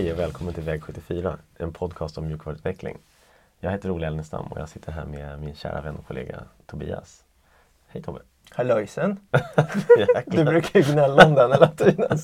Hej 0.00 0.12
och 0.12 0.18
välkommen 0.18 0.54
till 0.54 0.62
Väg 0.62 0.82
74, 0.82 1.38
en 1.58 1.72
podcast 1.72 2.18
om 2.18 2.26
mjukvaruutveckling. 2.26 2.98
Jag 3.58 3.70
heter 3.70 3.90
Olle 3.90 4.06
Elnestam 4.06 4.46
och 4.46 4.60
jag 4.60 4.68
sitter 4.68 4.92
här 4.92 5.04
med 5.04 5.40
min 5.40 5.54
kära 5.54 5.80
vän 5.80 5.96
och 5.96 6.06
kollega 6.06 6.42
Tobias. 6.66 7.24
Hej 7.88 8.02
Tobbe! 8.02 8.20
Hallöjsen! 8.50 9.20
Du 10.26 10.44
brukar 10.44 10.80
ju 10.80 10.92
gnälla 10.92 11.26
om 11.26 11.34
den 11.34 11.52
hela 11.52 11.68
tiden. 11.68 12.18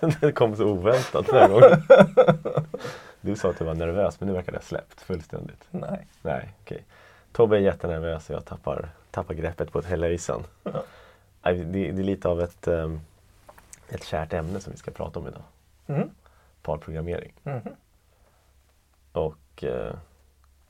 det 0.20 0.32
kom 0.32 0.56
så 0.56 0.64
oväntat 0.64 1.26
förra 1.26 1.48
gången. 1.48 1.82
Du 3.20 3.36
sa 3.36 3.50
att 3.50 3.58
du 3.58 3.64
var 3.64 3.74
nervös 3.74 4.20
men 4.20 4.28
nu 4.28 4.34
verkar 4.34 4.52
det 4.52 4.58
ha 4.58 4.62
släppt 4.62 5.00
fullständigt. 5.00 5.64
Nej. 5.70 6.06
Nej, 6.22 6.52
okej. 6.62 6.84
Tobbe 7.32 7.56
är 7.56 7.60
jättenervös 7.60 8.30
och 8.30 8.36
jag 8.36 8.44
tappar, 8.44 8.88
tappar 9.10 9.34
greppet 9.34 9.72
på 9.72 9.78
ett 9.78 9.86
hellöjsen. 9.86 10.42
Ja. 10.62 10.82
Det, 11.42 11.64
det 11.64 11.88
är 11.88 11.92
lite 11.92 12.28
av 12.28 12.40
ett, 12.40 12.68
ehm, 12.68 13.00
ett 13.88 14.04
kärt 14.04 14.32
ämne 14.32 14.60
som 14.60 14.72
vi 14.72 14.78
ska 14.78 14.90
prata 14.90 15.18
om 15.18 15.28
idag. 15.28 15.42
Mm. 15.86 16.10
Parprogrammering. 16.62 17.34
Mhm. 17.42 17.60
Och 19.12 19.64
eh, 19.64 19.94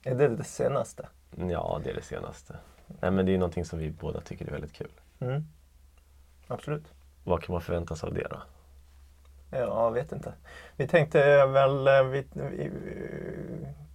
Är 0.02 0.14
det 0.14 0.28
det 0.28 0.44
senaste? 0.44 1.08
ja, 1.36 1.80
det 1.84 1.90
är 1.90 1.94
det 1.94 2.02
senaste. 2.02 2.56
Nej, 2.86 3.10
men 3.10 3.26
det 3.26 3.34
är 3.34 3.38
någonting 3.38 3.64
som 3.64 3.78
vi 3.78 3.90
båda 3.90 4.20
tycker 4.20 4.46
är 4.46 4.50
väldigt 4.50 4.72
kul. 4.72 4.90
Mm. 5.20 5.44
Absolut. 6.46 6.92
Vad 7.24 7.42
kan 7.42 7.52
man 7.52 7.62
förvänta 7.62 7.96
sig 7.96 8.06
av 8.06 8.14
det 8.14 8.26
då? 8.30 8.42
Ja, 9.50 9.84
jag 9.84 9.92
vet 9.92 10.12
inte. 10.12 10.34
Vi 10.76 10.86
tänkte 10.88 11.46
väl 11.46 11.86
eh, 11.86 12.02
vi, 12.02 12.26
vi, 12.32 12.70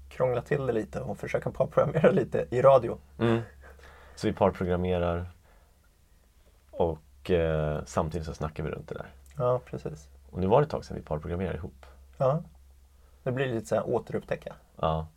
krångla 0.09 0.41
till 0.41 0.65
det 0.65 0.73
lite 0.73 1.01
och 1.01 1.17
försöka 1.17 1.51
parprogrammera 1.51 2.11
lite 2.11 2.45
i 2.49 2.61
radio. 2.61 2.97
Så 4.15 4.27
vi 4.27 4.33
parprogrammerar 4.33 5.29
och 6.71 7.31
eh, 7.31 7.83
samtidigt 7.85 8.27
så 8.27 8.33
snackar 8.33 8.63
vi 8.63 8.69
runt 8.69 8.87
det 8.89 8.95
där. 8.95 9.07
Ja, 9.37 9.61
precis. 9.65 10.09
Och 10.29 10.39
nu 10.39 10.47
var 10.47 10.61
det 10.61 10.65
ett 10.65 10.71
tag 10.71 10.85
sedan 10.85 10.97
vi 10.97 11.03
parprogrammerade 11.03 11.57
ihop. 11.57 11.85
Ja. 12.17 12.43
Det 13.23 13.31
blir 13.31 13.47
lite 13.47 13.67
så 13.67 13.75
här 13.75 13.89
återupptäcka. 13.89 14.55
Ja. 14.79 15.07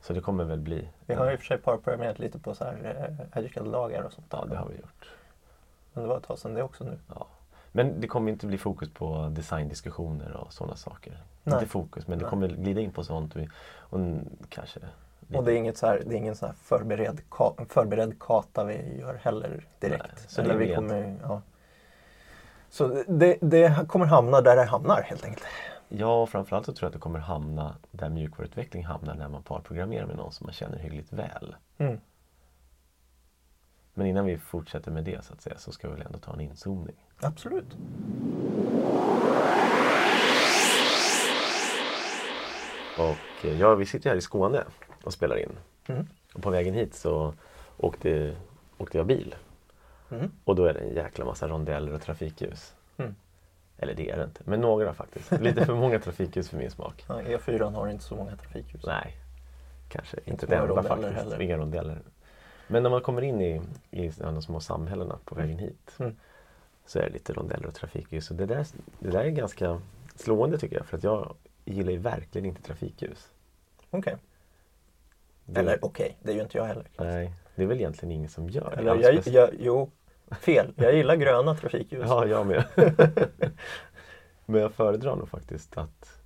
Så 0.00 0.12
det 0.12 0.20
kommer 0.20 0.44
väl 0.44 0.60
bli. 0.60 0.88
Vi 1.06 1.14
har 1.14 1.26
ju 1.26 1.32
i 1.32 1.36
och 1.36 1.40
för 1.40 1.46
sig 1.46 1.58
parprogrammerat 1.58 2.18
lite 2.18 2.38
på 2.38 2.54
så 2.54 2.64
här 2.64 3.18
eh, 3.32 3.38
agile-lagar 3.38 4.02
och 4.02 4.12
sånt. 4.12 4.26
Ja, 4.30 4.44
det 4.44 4.56
har 4.56 4.68
vi 4.68 4.76
gjort. 4.76 5.10
Men 5.92 6.02
det 6.02 6.08
var 6.08 6.16
ett 6.16 6.24
tag 6.24 6.38
sedan 6.38 6.54
det 6.54 6.62
också 6.62 6.84
nu. 6.84 6.98
Ja. 7.14 7.26
Men 7.72 8.00
det 8.00 8.06
kommer 8.06 8.32
inte 8.32 8.46
bli 8.46 8.58
fokus 8.58 8.90
på 8.90 9.28
designdiskussioner 9.32 10.36
och 10.36 10.52
sådana 10.52 10.76
saker. 10.76 11.22
Nej. 11.44 11.54
Inte 11.54 11.66
fokus, 11.66 12.06
men 12.06 12.18
det 12.18 12.24
Nej. 12.24 12.30
kommer 12.30 12.48
glida 12.48 12.80
in 12.80 12.92
på 12.92 13.04
sånt. 13.04 13.36
Och, 13.36 13.42
och 13.78 14.00
kanske 14.48 14.80
Och 15.34 15.44
det 15.44 15.52
är, 15.52 15.56
inget 15.56 15.76
så 15.76 15.86
här, 15.86 16.02
det 16.06 16.14
är 16.14 16.18
ingen 16.18 16.36
så 16.36 16.46
här 16.46 16.52
förberedd, 16.52 17.20
ka, 17.30 17.54
förberedd 17.68 18.18
kata 18.18 18.64
vi 18.64 18.98
gör 18.98 19.14
heller 19.14 19.66
direkt. 19.80 20.04
Nej, 20.04 20.24
så 20.28 20.42
det 20.42 20.50
Eller 20.50 20.58
vi 20.58 20.74
kommer, 20.74 21.16
ja. 21.22 21.42
Så 22.70 23.02
det, 23.08 23.38
det 23.40 23.86
kommer 23.88 24.06
hamna 24.06 24.40
där 24.40 24.56
det 24.56 24.64
hamnar 24.64 25.02
helt 25.02 25.24
enkelt. 25.24 25.44
Ja, 25.88 26.26
framförallt 26.26 26.66
så 26.66 26.72
tror 26.72 26.86
jag 26.86 26.88
att 26.88 26.92
det 26.92 27.00
kommer 27.00 27.18
hamna 27.18 27.76
där 27.90 28.08
mjukvaruutveckling 28.08 28.84
hamnar 28.84 29.14
när 29.14 29.28
man 29.28 29.42
parprogrammerar 29.42 30.06
med 30.06 30.16
någon 30.16 30.32
som 30.32 30.46
man 30.46 30.54
känner 30.54 30.78
hyggligt 30.78 31.12
väl. 31.12 31.56
Mm. 31.78 32.00
Men 33.94 34.06
innan 34.06 34.24
vi 34.24 34.38
fortsätter 34.38 34.90
med 34.90 35.04
det 35.04 35.24
så 35.24 35.32
att 35.32 35.42
säga 35.42 35.58
så 35.58 35.72
ska 35.72 35.88
vi 35.88 35.94
väl 35.94 36.06
ändå 36.06 36.18
ta 36.18 36.32
en 36.32 36.40
inzoomning. 36.40 36.96
Absolut. 37.20 37.76
Och 42.98 43.44
eh, 43.44 43.60
ja, 43.60 43.74
vi 43.74 43.86
sitter 43.86 44.10
här 44.10 44.16
i 44.16 44.20
Skåne 44.20 44.64
och 45.04 45.12
spelar 45.12 45.36
in. 45.36 45.52
Mm. 45.86 46.06
Och 46.34 46.42
på 46.42 46.50
vägen 46.50 46.74
hit 46.74 46.94
så 46.94 47.34
åkte, 47.76 48.36
åkte 48.78 48.98
jag 48.98 49.06
bil. 49.06 49.34
Mm. 50.10 50.30
Och 50.44 50.54
då 50.56 50.64
är 50.64 50.74
det 50.74 50.80
en 50.80 50.94
jäkla 50.94 51.24
massa 51.24 51.48
rondeller 51.48 51.92
och 51.94 52.02
trafikljus. 52.02 52.74
Mm. 52.96 53.14
Eller 53.78 53.94
det 53.94 54.10
är 54.10 54.16
det 54.16 54.24
inte, 54.24 54.40
men 54.44 54.60
några 54.60 54.94
faktiskt. 54.94 55.30
Lite 55.32 55.66
för 55.66 55.74
många 55.74 55.98
trafikljus 55.98 56.48
för 56.50 56.56
min 56.56 56.70
smak. 56.70 57.04
Ja, 57.08 57.20
E4 57.22 57.72
har 57.74 57.88
inte 57.88 58.04
så 58.04 58.16
många 58.16 58.36
trafikljus. 58.36 58.84
Nej, 58.86 59.16
kanske 59.88 60.16
inte 60.16 60.30
Inte 60.30 60.46
många 60.46 60.68
enda 60.68 60.82
faktiskt. 60.82 61.12
heller. 61.12 61.40
Inga 61.42 61.56
rondeller. 61.56 61.98
Men 62.66 62.82
när 62.82 62.90
man 62.90 63.00
kommer 63.00 63.22
in 63.22 63.40
i, 63.40 63.62
i 63.90 64.08
de 64.18 64.42
små 64.42 64.60
samhällena 64.60 65.18
på 65.24 65.34
vägen 65.34 65.58
hit 65.58 65.94
Mm. 65.98 66.16
så 66.86 66.98
är 66.98 67.02
det 67.02 67.10
lite 67.10 67.32
rondeller 67.32 67.66
och 67.66 67.74
trafikljus. 67.74 68.30
Och 68.30 68.36
det 68.36 68.46
där, 68.46 68.66
det 68.98 69.10
där 69.10 69.24
är 69.24 69.28
ganska 69.30 69.80
slående 70.16 70.58
tycker 70.58 70.76
jag. 70.76 70.86
För 70.86 70.96
att 70.96 71.04
jag 71.04 71.34
gillar 71.64 71.92
ju 71.92 71.98
verkligen 71.98 72.46
inte 72.46 72.62
trafikljus. 72.62 73.30
Okej. 73.90 74.16
Det- 75.44 75.60
Eller 75.60 75.84
okej, 75.84 76.16
det 76.22 76.30
är 76.30 76.34
ju 76.36 76.42
inte 76.42 76.58
jag 76.58 76.64
heller. 76.64 76.84
Nej, 76.98 77.32
det 77.58 77.64
är 77.64 77.66
väl 77.66 77.78
egentligen 77.78 78.12
ingen 78.12 78.28
som 78.28 78.48
gör 78.48 78.70
det. 78.70 78.76
Eller 78.76 78.94
jag, 79.02 79.26
jag, 79.26 79.50
jo, 79.58 79.90
fel. 80.40 80.72
Jag 80.76 80.94
gillar 80.94 81.16
gröna 81.16 81.54
trafikljus. 81.54 82.04
Ja, 82.08 82.26
jag 82.26 82.46
med. 82.46 82.64
Men 84.46 84.60
jag 84.60 84.72
föredrar 84.72 85.16
nog 85.16 85.28
faktiskt 85.28 85.78
att 85.78 86.20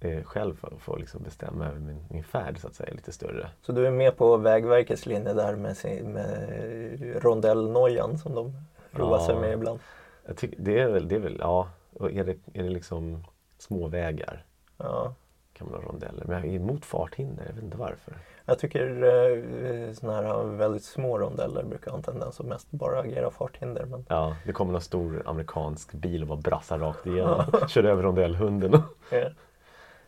eh, 0.00 0.22
själv 0.22 0.54
få, 0.56 0.78
få 0.78 0.96
liksom 0.96 1.22
bestämma 1.22 1.66
över 1.66 1.78
min, 1.80 2.04
min 2.10 2.24
färd 2.24 2.58
så 2.58 2.66
att 2.66 2.74
säga, 2.74 2.94
lite 2.94 3.12
större. 3.12 3.48
Så 3.62 3.72
du 3.72 3.86
är 3.86 3.90
med 3.90 4.16
på 4.16 4.36
Vägverkets 4.36 5.06
linje 5.06 5.32
där 5.32 5.56
med, 5.56 5.76
sin, 5.76 6.12
med 6.12 7.22
rondellnojan 7.22 8.18
som 8.18 8.34
de 8.34 8.52
roar 8.90 9.18
sig 9.18 9.34
Ja. 9.34 9.40
med 9.40 9.52
ibland. 9.52 9.80
Jag 10.26 10.36
tycker, 10.36 10.56
det, 10.60 10.80
är 10.80 10.88
väl, 10.88 11.08
det 11.08 11.14
är 11.14 11.20
väl, 11.20 11.36
ja, 11.40 11.68
och 11.92 12.12
är 12.12 12.24
det, 12.24 12.36
är 12.52 12.62
det 12.62 12.70
liksom 12.70 13.24
små 13.58 13.88
vägar 13.88 14.44
Ja. 14.76 15.14
Ha 15.60 15.80
rondeller. 15.80 16.24
Men 16.26 16.36
jag 16.36 16.46
är 16.46 16.52
emot 16.56 16.84
farthinder, 16.84 17.44
jag 17.46 17.54
vet 17.54 17.64
inte 17.64 17.76
varför. 17.76 18.14
Jag 18.44 18.58
tycker 18.58 18.86
eh, 19.02 19.92
såna 19.92 20.12
här 20.12 20.44
väldigt 20.44 20.84
små 20.84 21.18
rondeller 21.18 21.62
brukar 21.64 21.90
ha 21.90 21.98
en 21.98 22.02
tendens 22.04 22.40
att 22.40 22.46
mest 22.46 22.70
bara 22.70 23.00
agera 23.00 23.30
farthinder. 23.30 23.84
Men, 23.84 24.04
Ja, 24.08 24.36
det 24.46 24.52
kommer 24.52 24.72
någon 24.72 24.80
stor 24.80 25.22
amerikansk 25.26 25.92
bil 25.92 26.22
och 26.22 26.28
bara 26.28 26.38
brassar 26.40 26.78
rakt 26.78 27.06
igenom. 27.06 27.44
Kör 27.68 27.84
över 27.84 28.02
rondellhunden. 28.02 28.74
eh, 29.10 29.28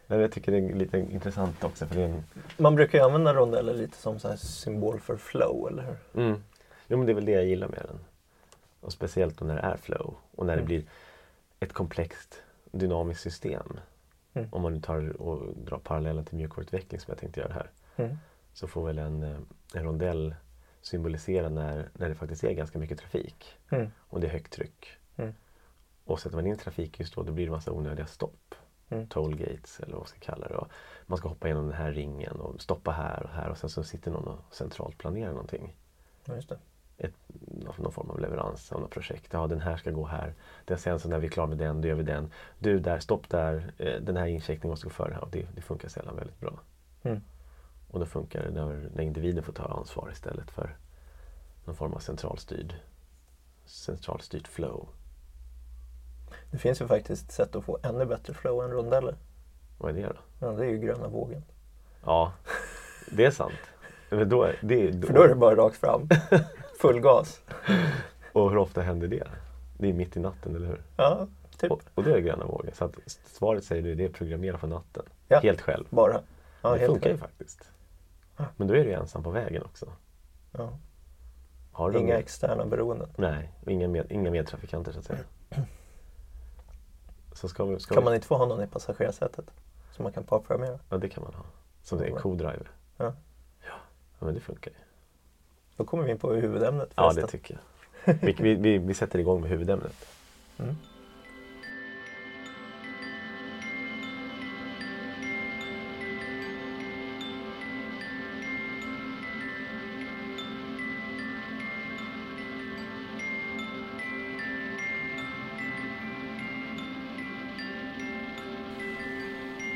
Men 0.06 0.20
jag 0.20 0.32
tycker 0.32 0.52
det 0.52 0.58
är 0.58 0.74
lite 0.74 0.98
intressant 0.98 1.64
också 1.64 1.86
för 1.86 1.94
det 1.94 2.02
en, 2.02 2.24
man 2.56 2.74
brukar 2.74 2.98
ju 2.98 3.04
använda 3.04 3.34
rondeller 3.34 3.74
lite 3.74 3.96
som 3.96 4.18
så 4.18 4.36
symbol 4.36 5.00
för 5.00 5.16
flow, 5.16 5.68
eller 5.70 5.82
hur? 5.82 6.22
Mm. 6.24 6.42
Jo 6.88 6.96
men 6.98 7.06
det 7.06 7.12
är 7.12 7.14
väl 7.14 7.24
det 7.24 7.32
jag 7.32 7.44
gillar 7.44 7.68
med 7.68 7.82
den. 7.88 7.98
Och 8.80 8.92
speciellt 8.92 9.40
när 9.40 9.54
det 9.54 9.60
är 9.60 9.76
flow 9.76 10.14
och 10.36 10.46
när 10.46 10.52
det 10.52 10.60
Mm. 10.62 10.66
blir 10.66 10.82
ett 11.60 11.72
komplext 11.72 12.42
dynamiskt 12.72 13.22
system. 13.22 13.80
Mm. 14.36 14.48
Om 14.52 14.62
man 14.62 14.74
nu 14.74 14.80
tar 14.80 15.22
och 15.22 15.56
drar 15.56 15.78
parallellen 15.78 16.24
till 16.24 16.36
mjukvaruutveckling 16.36 17.00
som 17.00 17.10
jag 17.10 17.18
tänkte 17.18 17.40
göra 17.40 17.52
här. 17.52 17.70
Mm. 17.96 18.16
Så 18.52 18.66
får 18.66 18.86
väl 18.86 18.98
en, 18.98 19.22
eh, 19.22 19.38
en 19.74 19.84
rondell 19.84 20.34
symbolisera 20.82 21.48
när, 21.48 21.88
när 21.92 22.08
det 22.08 22.14
faktiskt 22.14 22.44
är 22.44 22.52
ganska 22.52 22.78
mycket 22.78 22.98
trafik 22.98 23.56
Mm. 23.70 23.90
och 23.98 24.20
det 24.20 24.26
är 24.26 24.30
högt 24.30 24.52
tryck. 24.52 24.86
Mm. 25.16 25.34
Och 26.04 26.20
sätter 26.20 26.36
man 26.36 26.46
in 26.46 26.56
trafikljus 26.56 27.10
då, 27.12 27.22
då 27.22 27.32
blir 27.32 27.44
det 27.44 27.50
massa 27.50 27.72
onödiga 27.72 28.06
stopp. 28.06 28.54
Mm. 28.88 29.06
Tollgates 29.08 29.80
eller 29.80 29.92
vad 29.92 30.00
man 30.00 30.06
ska 30.06 30.18
kalla 30.20 30.48
det. 30.48 30.54
Och 30.54 30.68
man 31.06 31.18
ska 31.18 31.28
hoppa 31.28 31.46
igenom 31.46 31.64
den 31.66 31.76
här 31.76 31.92
ringen 31.92 32.40
och 32.40 32.60
stoppa 32.62 32.90
här 32.90 33.22
och 33.22 33.30
här 33.30 33.48
och 33.50 33.58
sen 33.58 33.70
så 33.70 33.82
sitter 33.82 34.10
någon 34.10 34.28
och 34.28 34.54
centralt 34.54 34.98
planerar 34.98 35.30
någonting 35.30 35.76
Ja, 36.24 36.34
just 36.34 36.48
det. 36.48 36.58
Ett, 36.98 37.14
någon 37.76 37.92
form 37.92 38.10
av 38.10 38.20
leverans 38.20 38.72
av 38.72 38.80
något 38.80 38.90
projekt. 38.90 39.32
Ja, 39.32 39.46
den 39.46 39.60
här 39.60 39.76
ska 39.76 39.90
gå 39.90 40.06
här. 40.06 40.34
Den 40.64 40.78
sen 40.78 41.00
så 41.00 41.08
när 41.08 41.18
vi 41.18 41.26
är 41.26 41.30
klara 41.30 41.46
med 41.46 41.58
den, 41.58 41.80
då 41.80 41.88
gör 41.88 41.94
vi 41.94 42.02
den. 42.02 42.30
Du 42.58 42.78
där, 42.80 42.98
stopp 42.98 43.28
där. 43.28 43.72
Eh, 43.78 44.00
Den 44.00 44.16
här 44.16 44.26
incheckningen 44.26 44.70
måste 44.72 44.86
gå 44.86 44.90
före 44.90 45.14
här. 45.14 45.20
Och 45.24 45.30
det, 45.30 45.46
det 45.54 45.60
funkar 45.62 45.88
sällan 45.88 46.16
väldigt 46.16 46.40
bra. 46.40 46.60
Mm. 47.02 47.20
Och 47.90 48.00
då 48.00 48.06
funkar 48.06 48.42
det 48.42 48.50
när, 48.50 48.88
när 48.94 49.02
individen 49.02 49.42
får 49.44 49.52
ta 49.52 49.64
ansvar 49.64 50.10
istället 50.12 50.50
för 50.50 50.76
någon 51.64 51.76
form 51.76 51.94
av 51.94 51.98
centralstyrd 51.98 52.74
centralstyrt 53.64 54.48
flow. 54.48 54.88
Det 56.50 56.58
finns 56.58 56.80
ju 56.80 56.86
faktiskt 56.86 57.32
sätt 57.32 57.56
att 57.56 57.64
få 57.64 57.78
ännu 57.82 58.06
bättre 58.06 58.34
flow 58.34 58.64
än 58.64 58.70
rondeller. 58.70 59.16
Vad 59.78 59.90
är 59.90 59.94
det 60.02 60.06
då? 60.08 60.46
Ja, 60.46 60.52
det 60.52 60.64
är 60.66 60.70
ju 60.70 60.78
gröna 60.78 61.08
vågen. 61.08 61.42
Ja, 62.04 62.32
det 63.12 63.24
är 63.24 63.30
sant. 63.30 63.52
Men 64.10 64.28
då, 64.28 64.42
är- 64.42 64.58
det, 64.62 64.88
är- 64.88 65.02
För 65.06 65.14
då 65.14 65.22
är 65.22 65.28
det 65.28 65.34
bara 65.34 65.56
rakt 65.56 65.76
fram. 65.76 66.08
Full 66.80 67.00
gas. 67.00 67.40
Och 68.32 68.50
hur 68.50 68.56
ofta 68.58 68.80
händer 68.82 69.08
det? 69.08 69.28
Det 69.78 69.88
är 69.88 69.92
mitt 69.92 70.16
i 70.16 70.20
natten, 70.20 70.56
eller 70.56 70.66
hur? 70.66 70.82
Ja, 70.96 71.26
typ. 71.58 71.72
Och, 71.72 71.82
och 71.94 72.04
det 72.04 72.12
är 72.14 72.18
gröna 72.18 72.44
vågor. 72.46 72.70
Så 72.74 72.84
att 72.84 72.94
svaret 73.26 73.64
säger 73.64 73.82
du, 73.82 73.94
det 73.94 74.04
är 74.04 74.08
programmera 74.08 74.58
för 74.58 74.66
natten. 74.68 75.02
Ja. 75.28 75.38
Helt 75.40 75.60
själv. 75.60 75.84
Bara. 75.90 76.20
Ja, 76.62 76.74
det 76.76 76.86
funkar 76.86 77.10
ju 77.10 77.16
klart. 77.16 77.30
faktiskt. 77.30 77.70
Men 78.56 78.68
då 78.68 78.74
är 78.74 78.78
du 78.78 78.84
ju 78.84 78.92
ensam 78.92 79.22
på 79.22 79.30
vägen 79.30 79.62
också. 79.62 79.92
Ja. 80.52 80.78
Har 81.72 81.90
du 81.90 81.98
Inga 81.98 82.08
med- 82.08 82.18
externa 82.18 82.66
beroenden. 82.66 83.08
Nej, 83.16 83.52
inga, 83.66 83.88
med, 83.88 84.12
inga 84.12 84.30
medtrafikanter 84.30 84.92
så 84.92 84.98
att 84.98 85.04
säga. 85.04 85.18
Så 87.32 87.48
ska 87.48 87.64
vi, 87.64 87.80
ska 87.80 87.94
Kan 87.94 88.02
vi, 88.02 88.04
man 88.04 88.14
inte 88.14 88.26
få 88.26 88.36
ha 88.36 88.46
någon 88.46 88.62
i 88.62 88.66
passagerarsätet? 88.66 89.44
Som 89.92 90.02
man 90.02 90.12
kan 90.12 90.24
parprogrammera? 90.24 90.78
Ja, 90.90 90.96
det 90.98 91.08
kan 91.08 91.22
man 91.22 91.34
ha. 91.34 91.42
Som 91.82 91.98
det 91.98 92.04
är 92.04 92.08
en 92.10 92.16
co-driver. 92.16 92.70
Ja. 92.96 93.12
Ja, 93.66 93.74
men 94.26 94.34
det 94.34 94.40
funkar 94.40 94.70
ju. 94.70 94.76
Då 95.76 95.84
kommer 95.84 96.04
vi 96.04 96.10
in 96.10 96.18
på 96.18 96.32
huvudämnet 96.32 96.88
Ja, 96.94 97.02
förresten. 97.02 97.24
det 97.24 97.30
tycker 97.30 97.54
jag. 98.04 98.14
Vi, 98.22 98.32
vi, 98.38 98.54
vi, 98.54 98.78
vi 98.78 98.94
sätter 98.94 99.18
igång 99.18 99.40
med 99.40 99.50
huvudämnet. 99.50 100.08
Mm. 100.58 100.74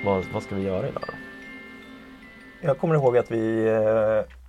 Vad, 0.05 0.25
vad 0.33 0.43
ska 0.43 0.55
vi 0.55 0.63
göra 0.63 0.89
idag 0.89 1.03
då? 1.07 1.13
Jag 2.61 2.79
kommer 2.79 2.95
ihåg 2.95 3.17
att 3.19 3.31
vi 3.31 3.67
eh, 3.69 4.40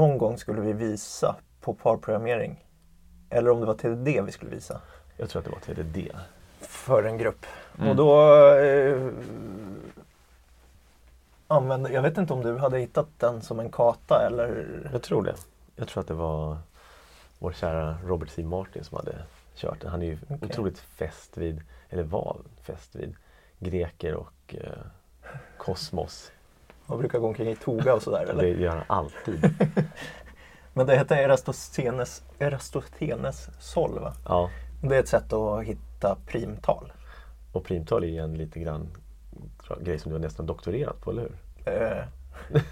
någon 0.00 0.18
gång 0.18 0.38
skulle 0.38 0.60
vi 0.60 0.72
visa 0.72 1.36
på 1.60 1.74
parprogrammering. 1.74 2.64
Eller 3.30 3.50
om 3.50 3.60
det 3.60 3.66
var 3.66 3.74
TDD 3.74 4.24
vi 4.26 4.32
skulle 4.32 4.50
visa. 4.50 4.80
Jag 5.16 5.28
tror 5.28 5.40
att 5.40 5.46
det 5.46 5.52
var 5.52 5.74
TDD. 5.74 6.12
För 6.60 7.04
en 7.04 7.18
grupp. 7.18 7.46
Mm. 7.78 7.90
Och 7.90 7.96
då 7.96 8.36
eh, 8.54 9.12
använde, 11.46 11.92
jag 11.92 12.02
vet 12.02 12.18
inte 12.18 12.32
om 12.32 12.42
du 12.42 12.58
hade 12.58 12.78
hittat 12.78 13.06
den 13.18 13.42
som 13.42 13.60
en 13.60 13.70
kata 13.70 14.26
eller? 14.26 14.66
Jag 14.92 15.02
tror 15.02 15.22
det. 15.22 15.34
Jag 15.76 15.88
tror 15.88 16.00
att 16.00 16.08
det 16.08 16.14
var 16.14 16.58
vår 17.38 17.52
kära 17.52 17.98
Robert 18.04 18.30
C. 18.30 18.44
Martin 18.44 18.84
som 18.84 18.96
hade 18.96 19.14
kört 19.54 19.80
den. 19.80 19.90
Han 19.90 20.02
är 20.02 20.06
ju 20.06 20.18
Okej. 20.24 20.38
otroligt 20.42 20.78
fäst 20.78 21.36
vid, 21.36 21.62
eller 21.88 22.02
var 22.02 22.36
fäst 22.62 22.94
vid, 22.94 23.16
greker 23.58 24.14
och 24.14 24.54
eh, 24.54 24.72
kosmos. 25.58 26.32
Man 26.90 26.98
brukar 26.98 27.18
gå 27.18 27.26
omkring 27.26 27.48
i 27.48 27.56
toga 27.56 27.94
och 27.94 28.02
sådär 28.02 28.24
Det 28.26 28.32
eller? 28.32 28.44
gör 28.44 28.70
han 28.70 28.84
alltid. 28.86 29.54
Men 30.72 30.86
det 30.86 30.96
heter 30.96 31.16
Eratosthenes, 31.16 32.22
Eratosthenes 32.38 33.48
sol 33.60 33.98
va? 34.00 34.12
Ja. 34.24 34.50
Det 34.82 34.96
är 34.96 35.00
ett 35.00 35.08
sätt 35.08 35.32
att 35.32 35.64
hitta 35.64 36.16
primtal. 36.26 36.92
Och 37.52 37.64
primtal 37.64 38.04
är 38.04 38.08
ju 38.08 38.16
en 38.18 38.34
lite 38.34 38.60
grann 38.60 38.88
grej 39.80 39.98
som 39.98 40.10
du 40.10 40.16
har 40.16 40.22
nästan 40.22 40.46
doktorerat 40.46 41.00
på, 41.00 41.10
eller 41.10 41.22
hur? 41.22 41.32
Eh, 41.74 42.04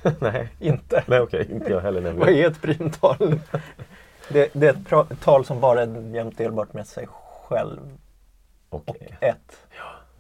Nej, 0.21 0.49
inte. 0.59 1.05
Nej 1.07 1.21
okej, 1.21 1.49
inte 1.53 1.71
jag 1.73 1.81
heller 1.81 2.13
Vad 2.13 2.29
är 2.29 2.47
ett 2.47 2.63
primtal? 2.63 3.41
det, 4.29 4.51
det 4.53 4.67
är 4.69 5.03
ett 5.13 5.21
tal 5.21 5.45
som 5.45 5.61
bara 5.61 5.83
är 5.83 6.15
jämnt 6.15 6.39
delbart 6.39 6.73
med 6.73 6.87
sig 6.87 7.07
själv 7.11 7.81
och 8.69 8.83
Okej. 8.87 9.17
ett. 9.21 9.67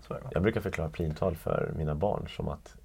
Det, 0.09 0.15
va? 0.15 0.21
Jag 0.31 0.43
brukar 0.43 0.61
förklara 0.61 0.89
primtal 0.89 1.37
för 1.37 1.73
mina 1.77 1.95
barn 1.95 2.29
som 2.29 2.49
att 2.49 2.77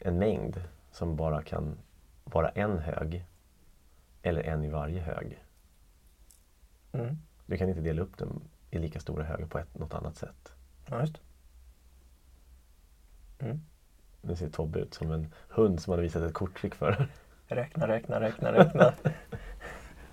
en 0.00 0.18
mängd 0.18 0.62
som 0.90 1.16
bara 1.16 1.42
kan 1.42 1.78
vara 2.24 2.48
en 2.48 2.78
hög 2.78 3.24
eller 4.22 4.42
en 4.42 4.64
i 4.64 4.70
varje 4.70 5.00
hög. 5.00 5.44
Mm. 6.92 7.18
Du 7.46 7.56
kan 7.56 7.68
inte 7.68 7.80
dela 7.80 8.02
upp 8.02 8.18
dem 8.18 8.42
i 8.70 8.78
lika 8.78 9.00
stora 9.00 9.24
högar 9.24 9.46
på 9.46 9.58
ett, 9.58 9.78
något 9.78 9.94
annat 9.94 10.16
sätt. 10.16 10.52
Ja, 10.90 11.00
just. 11.00 11.20
Mm. 13.38 13.60
Nu 14.22 14.36
ser 14.36 14.48
Tobbe 14.48 14.78
ut 14.78 14.94
som 14.94 15.10
en 15.10 15.32
hund 15.48 15.80
som 15.80 15.90
har 15.90 15.98
visat 15.98 16.22
ett 16.22 16.34
korttrick 16.34 16.74
för. 16.74 17.08
Räkna, 17.46 17.88
räkna, 17.88 18.20
räkna, 18.20 18.52
räkna. 18.52 18.92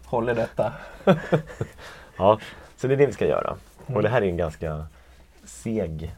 Håll 0.06 0.30
i 0.30 0.34
detta. 0.34 0.74
Ja, 2.18 2.40
så 2.76 2.88
det 2.88 2.94
är 2.94 2.98
det 2.98 3.06
vi 3.06 3.14
ska 3.14 3.28
göra. 3.28 3.58
Mm. 3.86 3.96
Och 3.96 4.04
det 4.04 4.10
här 4.10 4.22
är 4.22 4.26
en 4.26 4.38
ganska 4.38 4.88
seg 5.44 6.16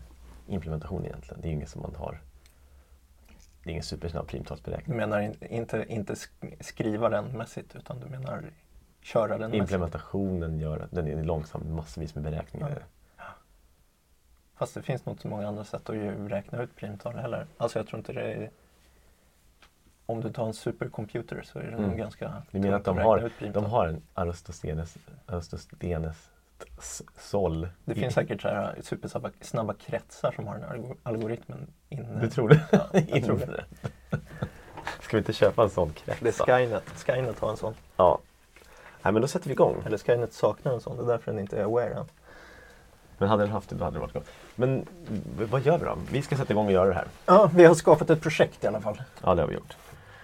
implementation 0.47 1.05
egentligen. 1.05 1.41
Det 1.41 1.47
är 1.47 1.51
inget 1.51 1.69
som 1.69 1.81
man 1.81 1.95
har. 1.95 2.21
Det 3.63 3.69
är 3.69 3.71
ingen 3.71 3.83
supersnabb 3.83 4.25
Du 4.25 4.29
primtalsberäkning. 4.31 4.97
menar 4.97 5.19
in, 5.21 5.35
inte, 5.49 5.85
inte 5.89 6.13
sk- 6.13 6.63
skriva 6.63 7.09
den 7.09 7.25
mässigt 7.25 7.75
utan 7.75 7.99
du 7.99 8.05
menar 8.05 8.43
köra 9.01 9.27
den 9.37 9.39
mässigt? 9.51 9.55
Implementationen 9.61 10.59
gör 10.59 10.79
att 10.79 10.91
den 10.91 11.07
är 11.07 11.23
långsam, 11.23 11.75
massvis 11.75 12.15
med 12.15 12.23
beräkningar. 12.23 12.83
Ja. 13.17 13.23
Fast 14.55 14.73
det 14.73 14.81
finns 14.81 15.05
nog 15.05 15.13
inte 15.13 15.21
så 15.21 15.27
många 15.27 15.47
andra 15.47 15.63
sätt 15.63 15.89
att 15.89 15.95
ju 15.95 16.29
räkna 16.29 16.61
ut 16.63 16.75
primtal 16.75 17.15
heller. 17.15 17.45
Alltså 17.57 17.79
jag 17.79 17.87
tror 17.87 17.97
inte 17.99 18.13
det 18.13 18.33
är... 18.33 18.49
Om 20.05 20.21
du 20.21 20.31
tar 20.33 20.45
en 20.47 20.53
supercomputer 20.53 21.41
så 21.41 21.59
är 21.59 21.63
det 21.63 21.71
nog 21.71 21.79
Mm. 21.83 21.97
ganska 21.97 22.43
Du 22.51 22.59
menar 22.59 22.77
att 22.77 22.85
de 22.85 22.97
har, 22.97 23.31
de 23.53 23.65
har 23.65 23.87
en 23.87 24.01
Aristoteles, 24.13 24.97
Aristoteles 25.25 26.29
sol? 27.17 27.67
Det 27.85 27.95
finns 27.95 28.13
säkert 28.13 28.41
så 28.41 28.47
här 28.47 28.75
supersnabba 28.81 29.29
snabba 29.41 29.73
kretsar 29.73 30.31
som 30.31 30.47
har 30.47 30.53
den 30.57 30.63
här 30.63 30.75
algor- 30.75 30.97
algoritmen 31.03 31.67
inne. 31.89 32.19
Du 32.21 32.29
tror 32.29 32.49
det? 32.49 32.61
Ja, 32.71 32.87
jag 33.07 33.23
tror 33.25 33.37
det. 33.37 33.65
Ska 35.01 35.17
vi 35.17 35.17
inte 35.17 35.33
köpa 35.33 35.63
en 35.63 35.69
sån 35.69 35.93
krets? 35.93 36.19
Det 36.19 36.39
är 36.39 36.45
Skynet. 36.45 36.83
Skynet 37.05 37.39
har 37.39 37.49
en 37.49 37.57
sån. 37.57 37.73
Ja. 37.97 38.19
Nej 39.01 39.13
men 39.13 39.21
då 39.21 39.27
sätter 39.27 39.47
vi 39.47 39.53
igång. 39.53 39.83
Eller 39.85 39.97
Skynet 39.97 40.33
saknar 40.33 40.73
en 40.73 40.81
sån. 40.81 40.97
Det 40.97 41.03
är 41.03 41.07
därför 41.07 41.31
den 41.31 41.39
inte 41.39 41.57
är 41.59 41.63
aware 41.63 41.93
än. 41.93 42.05
Men 43.17 43.29
hade 43.29 43.43
den 43.43 43.51
haft 43.51 43.69
det 43.69 43.75
då 43.75 43.83
hade 43.83 43.95
det 43.95 43.99
varit 44.01 44.13
gott. 44.13 44.27
Men 44.55 44.85
vad 45.51 45.61
gör 45.61 45.77
vi 45.77 45.85
då? 45.85 45.97
Vi 46.11 46.21
ska 46.21 46.37
sätta 46.37 46.53
igång 46.53 46.65
och 46.65 46.71
göra 46.71 46.87
det 46.89 46.93
här. 46.95 47.07
Ja, 47.25 47.49
vi 47.55 47.65
har 47.65 47.75
skapat 47.75 48.09
ett 48.09 48.21
projekt 48.21 48.63
i 48.63 48.67
alla 48.67 48.81
fall. 48.81 49.01
Ja 49.23 49.35
det 49.35 49.41
har 49.41 49.47
vi 49.49 49.53
gjort. 49.55 49.77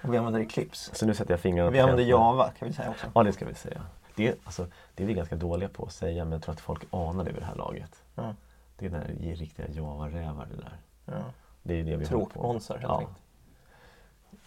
Och 0.03 0.13
vi 0.13 0.17
använder 0.17 0.39
Eclipse. 0.39 0.95
Så 0.95 1.05
nu 1.05 1.13
sätter 1.13 1.31
jag 1.33 1.39
fingrarna 1.39 1.69
Vi 1.71 1.79
använder. 1.79 2.03
Java 2.03 2.51
kan 2.59 2.67
vi 2.67 2.73
säga 2.73 2.89
också. 2.89 3.07
Ja 3.15 3.23
det 3.23 3.33
ska 3.33 3.45
vi 3.45 3.53
säga. 3.53 3.81
Det 4.19 4.27
är, 4.27 4.35
alltså, 4.43 4.67
det 4.95 5.03
är 5.03 5.07
vi 5.07 5.13
ganska 5.13 5.35
dåliga 5.35 5.69
på 5.69 5.85
att 5.85 5.93
säga 5.93 6.23
men 6.25 6.31
jag 6.31 6.41
tror 6.41 6.53
att 6.53 6.59
folk 6.61 6.83
anar 6.91 7.23
det 7.23 7.31
vid 7.31 7.41
det 7.41 7.45
här 7.45 7.55
laget. 7.55 8.03
Ja. 8.15 8.35
Det 8.77 8.85
är 8.85 8.89
där 8.89 9.09
i 9.11 9.35
riktiga 9.35 9.67
Java-rävar 9.69 10.45
det 10.45 10.55
där. 10.55 10.77
Ja. 11.05 11.23
Det 11.63 11.73
är 11.79 11.83
det 11.83 11.97
vi 11.97 12.05
Tråkmånsar 12.05 12.77
helt 12.77 12.89
Ja. 12.89 12.99
enkelt. 12.99 13.17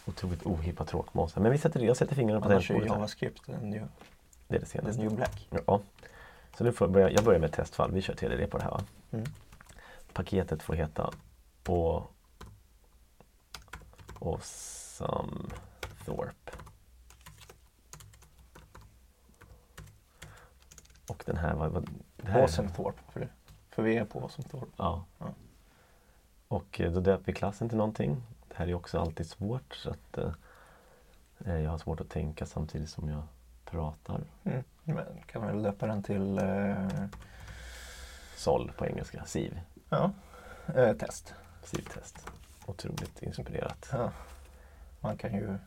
Otroligt 0.07 0.47
ohippa 0.47 0.85
tråkmånsar. 0.85 1.41
Men 1.41 1.53
vi 1.53 1.59
sätter, 1.59 1.81
jag 1.81 1.97
sätter 1.97 2.15
fingrarna 2.15 2.41
på 2.41 2.49
Annars 2.49 2.71
är 2.71 2.75
ju 2.75 2.81
tangentbordet 2.81 2.91
här. 2.91 2.97
JavaScript 2.99 3.47
den 3.47 3.71
new, 3.71 3.81
Det 4.49 4.55
är 4.57 4.59
det 4.59 4.59
den 4.59 4.67
senaste. 4.67 5.03
new 5.03 5.15
black. 5.17 5.49
Ja. 5.67 5.81
Så 6.59 6.65
nu 6.65 6.73
får 6.73 6.87
jag, 6.87 6.93
börja, 6.93 7.11
jag 7.11 7.25
börjar 7.25 7.41
med 7.41 7.49
ett 7.49 7.57
testfall. 7.57 7.93
Vi 7.93 8.03
kör 8.03 8.15
TDD 8.15 8.47
på 8.51 8.59
det 8.59 8.65
här 8.65 8.71
va? 8.71 8.81
Mm. 9.11 9.27
Paketet 10.13 10.63
får 10.63 10.75
heta 10.75 11.11
och 11.69 12.13
Awesome 14.21 15.33
Thorpe. 16.05 16.53
Och 21.09 21.23
den 21.27 21.37
här 21.37 21.55
var... 21.55 21.69
var 21.69 21.85
det 22.17 22.31
här, 22.31 22.41
Awesomethorpe. 22.41 23.03
För, 23.13 23.29
för 23.71 23.83
vi 23.83 23.97
är 23.97 24.05
på 24.05 24.21
Awesomethorpe. 24.21 24.73
Ja. 24.77 25.05
Ja. 25.19 25.27
Och 26.49 26.81
eh, 26.81 26.93
då 26.93 27.01
döper 27.01 27.25
vi 27.25 27.33
klassen 27.33 27.69
till 27.69 27.79
någonting. 27.79 28.23
Det 28.49 28.55
här 28.57 28.69
är 28.69 28.75
också 28.75 29.01
alltid 29.01 29.27
svårt 29.27 29.75
så 29.75 29.91
att 29.91 30.19
eh, 30.19 31.61
jag 31.61 31.71
har 31.71 31.79
svårt 31.79 32.01
att 32.01 32.11
tänka 32.11 32.47
samtidigt 32.47 32.91
som 32.91 33.09
jag 33.09 33.23
pratar. 33.65 34.21
Mm. 34.45 34.65
Men 34.85 35.23
kan 35.27 35.47
väl 35.47 35.63
döpa 35.63 35.87
den 35.87 36.03
till 36.03 36.39
eh, 36.39 36.89
SOL 38.37 38.73
på 38.79 38.87
engelska, 38.87 39.25
SIV. 39.25 39.61
ja, 39.89 40.11
eh, 40.75 40.97
test. 40.97 41.35
SIV-test. 41.65 42.27
Otroligt 42.67 43.23
inspirerat. 43.23 43.89
Ja. 43.93 44.13
Man 45.01 45.17
kan 45.17 45.35
ju, 45.35 45.59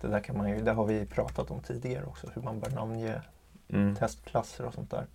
det 0.00 0.08
där 0.08 0.20
kan 0.20 0.36
man 0.36 0.48
ju, 0.48 0.60
det 0.62 0.72
har 0.72 0.84
vi 0.84 1.06
pratat 1.06 1.50
om 1.50 1.60
tidigare 1.60 2.04
också, 2.04 2.30
hur 2.34 2.42
man 2.42 2.60
bör 2.60 2.70
namnge 2.70 3.22
Mm. 3.68 3.96
testklasser 3.96 4.64
och 4.66 4.74
sånt 4.74 4.90
där. 4.90 5.06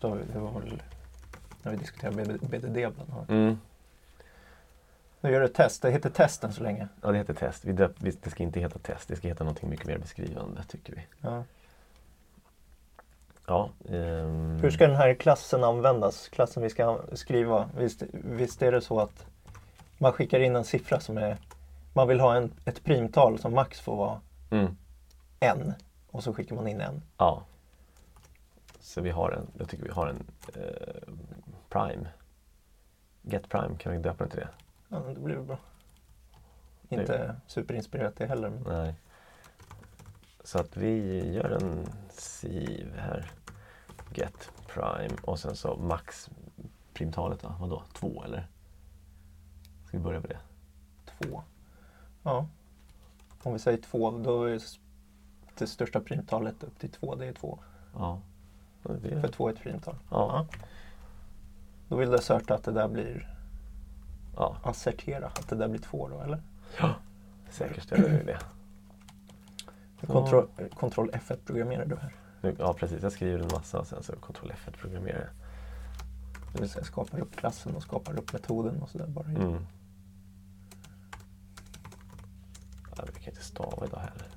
Då, 0.00 0.14
det 0.32 0.38
var 0.38 0.60
väl 0.60 0.82
när 1.62 1.72
vi 1.72 1.78
diskuterade 1.78 2.24
BD- 2.24 2.48
BDD 2.48 2.94
bland 2.94 3.12
annat. 3.12 3.28
Mm. 3.28 3.58
Nu 5.20 5.30
gör 5.32 5.40
det 5.40 5.46
ett 5.46 5.54
test, 5.54 5.82
det 5.82 5.90
heter 5.90 6.10
test 6.10 6.44
än 6.44 6.52
så 6.52 6.62
länge. 6.62 6.88
Ja, 7.02 7.12
det 7.12 7.18
heter 7.18 7.34
test. 7.34 7.64
Vi 7.64 7.72
döp, 7.72 7.92
vi, 7.98 8.10
det 8.10 8.30
ska 8.30 8.42
inte 8.42 8.60
heta 8.60 8.78
test, 8.78 9.08
det 9.08 9.16
ska 9.16 9.28
heta 9.28 9.44
någonting 9.44 9.70
mycket 9.70 9.86
mer 9.86 9.98
beskrivande 9.98 10.62
tycker 10.68 10.94
vi. 10.94 11.00
Ja. 11.20 11.44
Ja, 13.46 13.70
ehm, 13.88 14.58
Hur 14.62 14.70
ska 14.70 14.86
den 14.86 14.96
här 14.96 15.14
klassen 15.14 15.64
användas? 15.64 16.28
Klassen 16.28 16.62
vi 16.62 16.70
ska 16.70 17.00
skriva. 17.12 17.68
Visst, 17.78 18.02
visst 18.12 18.62
är 18.62 18.72
det 18.72 18.80
så 18.80 19.00
att 19.00 19.26
man 19.98 20.12
skickar 20.12 20.40
in 20.40 20.56
en 20.56 20.64
siffra 20.64 21.00
som 21.00 21.18
är 21.18 21.36
man 21.92 22.08
vill 22.08 22.20
ha 22.20 22.34
en, 22.36 22.52
ett 22.64 22.84
primtal 22.84 23.38
som 23.38 23.54
max 23.54 23.80
får 23.80 23.96
vara 23.96 24.20
Mm, 24.50 24.76
en 25.40 25.74
och 26.10 26.22
så 26.22 26.34
skickar 26.34 26.56
man 26.56 26.66
in 26.68 26.80
en. 26.80 27.02
ja. 27.18 27.42
Så 28.86 29.00
vi 29.00 29.10
har 29.10 29.30
en, 29.30 29.46
jag 29.58 29.68
tycker 29.68 29.84
vi 29.84 29.90
har 29.90 30.06
en 30.06 30.26
eh, 30.54 31.12
Prime. 31.68 32.08
Get 33.22 33.48
Prime, 33.48 33.78
kan 33.78 33.92
vi 33.92 33.98
döpa 33.98 34.24
den 34.24 34.30
till 34.30 34.40
det? 34.40 34.48
Ja, 34.88 34.98
det 34.98 35.20
blir 35.20 35.34
väl 35.34 35.44
bra. 35.44 35.58
Inte 36.88 37.36
superinspirerat 37.46 38.16
det 38.16 38.26
heller. 38.26 38.50
Men 38.50 38.62
Nej. 38.62 38.94
Så 40.44 40.58
att 40.58 40.76
vi 40.76 41.24
gör 41.32 41.50
en 41.50 41.86
siv 42.10 42.94
här. 42.96 43.30
Get 44.14 44.50
Prime 44.66 45.16
och 45.22 45.38
sen 45.38 45.56
så 45.56 45.76
max 45.76 46.30
primtalet 46.94 47.44
va? 47.44 47.56
Vadå? 47.60 47.82
Två 47.92 48.24
eller? 48.24 48.46
Ska 49.86 49.96
vi 49.96 50.02
börja 50.04 50.20
med 50.20 50.30
det? 50.30 50.40
två. 51.18 51.42
Ja. 52.22 52.46
Om 53.42 53.52
vi 53.52 53.58
säger 53.58 53.78
två, 53.78 54.10
då 54.10 54.44
är 54.44 54.60
det 55.58 55.66
största 55.66 56.00
primtalet 56.00 56.62
upp 56.62 56.78
till 56.78 56.90
två, 56.90 57.14
det 57.14 57.26
är 57.26 57.32
två. 57.32 57.58
Ja. 57.94 58.20
Ja, 58.88 58.94
det- 58.94 59.20
För 59.20 59.28
två 59.28 59.48
är 59.48 59.52
ett 59.52 59.60
primtal. 59.60 59.94
Ja. 60.10 60.46
Då 61.88 61.96
vill 61.96 62.10
du 62.10 62.16
asserta 62.16 62.54
att 62.54 62.64
det 62.64 62.72
där 62.72 62.88
blir, 62.88 63.36
ja. 64.36 64.56
assertera 64.62 65.26
att 65.26 65.48
det 65.48 65.56
där 65.56 65.68
blir 65.68 65.80
två 65.80 66.08
då, 66.08 66.20
eller? 66.20 66.42
Säkerställer 67.50 68.08
vi 68.08 68.24
det. 68.24 68.38
Ja. 70.00 70.06
Kontroll, 70.06 70.48
kontroll 70.78 71.10
F1 71.10 71.36
programmerar 71.46 71.84
du 71.86 71.96
här. 71.96 72.12
Ja 72.58 72.72
precis, 72.72 73.02
jag 73.02 73.12
skriver 73.12 73.38
en 73.38 73.48
massa 73.52 73.78
och 73.80 73.86
sen 73.86 74.02
så 74.02 74.12
Ctrl 74.16 74.50
F1 74.50 74.70
programmerar 74.76 75.18
jag. 75.18 75.28
Det 76.54 76.60
vill 76.60 76.70
säga 76.70 76.84
skapar 76.84 77.18
upp 77.20 77.36
klassen 77.36 77.74
och 77.76 77.82
skapar 77.82 78.18
upp 78.18 78.32
metoden 78.32 78.82
och 78.82 78.88
sådär 78.88 79.06
bara. 79.06 79.26
Mm. 79.28 79.66
Ja, 82.96 83.04
vi 83.14 83.20
kan 83.20 83.32
inte 83.32 83.44
stava 83.44 83.86
idag 83.86 83.98
heller. 83.98 84.28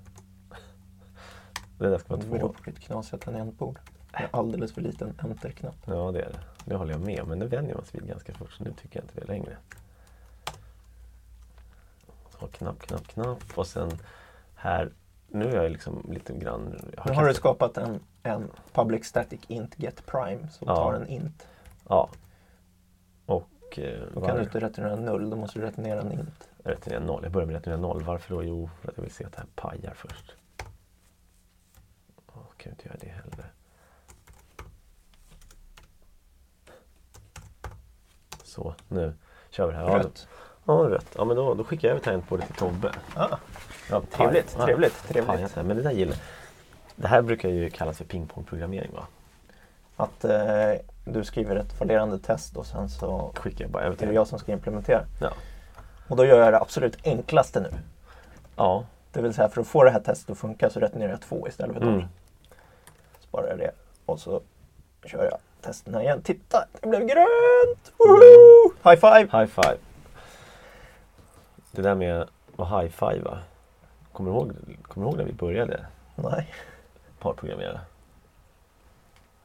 Det 1.78 1.90
där 1.90 1.98
ska 1.98 2.08
vara 2.10 2.22
Det 2.22 2.28
beror 2.30 2.40
två. 2.40 2.54
på 2.54 2.64
ditt 2.70 2.80
knasiga 2.80 3.20
tangentbord. 3.20 3.80
Alldeles 4.32 4.74
för 4.74 4.82
liten 4.82 5.20
enter-knapp. 5.24 5.76
Ja, 5.86 6.12
det 6.12 6.22
är 6.22 6.30
det. 6.30 6.40
Det 6.66 6.76
håller 6.76 6.92
jag 6.92 7.02
med. 7.02 7.28
Men 7.28 7.40
det 7.40 7.46
vänjer 7.48 7.76
man 7.76 7.86
sig 7.86 8.00
vid 8.00 8.10
ganska 8.10 8.34
fort. 8.34 8.52
Så 8.52 8.64
nu 8.64 8.74
tycker 8.74 9.00
jag 9.00 9.04
inte 9.04 9.20
det 9.20 9.28
längre. 9.28 9.58
Så 12.40 12.48
knapp, 12.48 12.80
knapp, 12.80 13.08
knapp. 13.08 13.44
Och 13.56 13.68
sen 13.68 13.92
här. 14.56 14.92
Nu 15.28 15.46
är 15.46 15.64
jag 15.64 15.72
liksom 15.72 16.06
lite 16.12 16.34
grann... 16.34 16.92
Jag 16.98 17.08
Nu 17.08 17.14
har 17.14 17.28
du 17.28 17.34
skapat 17.34 17.78
en, 17.78 18.00
en 18.24 18.52
public 18.74 19.06
static 19.06 19.40
int 19.48 19.80
get 19.80 20.06
prime 20.06 20.48
som 20.50 20.68
Ja. 20.68 20.76
tar 20.76 20.94
en 20.94 21.08
int. 21.08 21.48
Ja. 21.90 22.10
Och... 23.26 23.80
Eh, 23.80 24.02
Då 24.14 24.20
var- 24.20 24.28
kan 24.28 24.38
du 24.38 24.44
inte 24.44 24.60
returnera 24.60 24.96
null, 24.96 25.30
då 25.30 25.38
måste 25.38 25.60
du 25.60 25.66
returnera 25.66 26.02
en 26.02 26.12
int. 26.12 26.50
Returnera 26.64 27.00
noll. 27.00 27.24
Jag 27.24 27.32
börjar 27.32 27.46
med 27.48 27.56
returnera 27.56 27.82
noll. 27.82 28.04
Varför 28.04 28.36
då? 28.36 28.44
Jo, 28.44 28.70
för 28.82 28.90
att 28.90 28.98
jag 28.98 29.04
vill 29.04 29.14
se 29.14 29.26
att 29.26 29.32
det 29.34 29.40
här 29.40 29.48
pajar 29.56 29.94
först. 29.96 30.36
Ja, 32.28 32.34
kan 32.58 32.72
jag 32.72 32.74
inte 32.74 32.88
göra 32.88 32.98
det 33.02 33.08
heller. 33.10 33.54
Så, 38.50 38.74
nu 38.88 39.14
kör 39.50 39.66
vi 39.68 39.72
det 39.74 39.78
här. 39.80 39.88
Ja, 39.88 39.98
Rött. 40.00 40.28
Ja, 40.66 40.74
rött. 40.74 41.16
Ja, 41.16 41.26
men 41.26 41.36
då, 41.36 41.54
då 41.54 41.64
skickar 41.64 41.88
jag 41.88 41.96
över 41.96 42.04
tangentbordet 42.04 42.46
till 42.48 42.56
Tobbe. 42.56 42.92
Ah, 43.16 43.38
Ja, 43.92 44.02
Trevligt, 44.12 44.56
ja, 44.60 44.66
trevligt, 44.66 45.08
trevligt. 45.08 45.56
Men 45.56 45.68
det 45.68 45.82
där 45.82 45.92
gillar 45.92 46.16
Det 46.96 47.08
här 47.08 47.22
brukar 47.22 47.50
ju 47.50 47.70
kallas 47.70 47.98
för 47.98 48.06
pingpongprogrammering 48.06 48.92
va? 48.94 49.08
att 49.96 50.24
eh, 50.26 50.72
du 51.06 51.24
skriver 51.24 51.56
ett 51.56 51.74
fallerande 51.74 52.20
test 52.20 52.58
och 52.58 52.66
sen 52.66 52.90
så 52.90 53.32
Skickar 53.36 53.66
jag 53.66 53.72
bara 53.72 53.84
över 53.84 53.96
är 53.96 54.00
det 54.00 54.06
till 54.06 54.16
jag 54.16 54.28
som 54.28 54.40
ska 54.40 54.52
implementera. 54.52 55.06
Ja. 55.22 55.32
Och 56.08 56.16
då 56.16 56.26
gör 56.26 56.40
jag 56.40 56.54
det 56.54 56.60
absolut 56.60 56.98
enklaste 57.04 57.60
nu. 57.60 57.70
Ja. 58.56 58.86
Det 59.12 59.22
vill 59.22 59.34
säga 59.34 59.50
för 59.50 59.62
att 59.62 59.68
få 59.68 59.84
det 59.84 59.92
här 59.92 60.00
testet 60.00 60.30
att 60.30 60.38
funka 60.38 60.70
så 60.70 60.80
returnerar 60.80 61.10
jag 61.10 61.22
två 61.22 61.48
istället 61.48 61.74
för 61.78 61.86
noll. 61.86 61.94
Mm. 61.94 62.08
Sparar 63.20 63.48
jag 63.48 63.58
det 63.58 63.72
och 64.06 64.20
så 64.20 64.42
kör 65.06 65.24
jag 65.24 65.38
testerna 65.62 66.02
igen. 66.04 66.22
Titta, 66.22 66.66
det 66.82 66.88
blev 66.88 67.02
grönt! 67.02 67.92
Woho! 67.98 68.74
High 68.90 69.00
five! 69.00 69.40
High 69.40 69.46
five. 69.46 69.78
Det 71.72 71.82
där 71.82 71.96
med 71.96 72.22
att 72.58 72.70
high 72.82 72.90
five 72.92 73.20
va? 73.22 73.40
Kommer 74.14 74.32
du 74.32 74.38
ihåg, 74.38 74.54
kommer 74.84 75.06
du 75.06 75.10
ihåg 75.12 75.18
när 75.18 75.24
vi 75.26 75.34
började 75.34 75.86
Nej, 76.16 76.48
parprogrammera? 77.20 77.80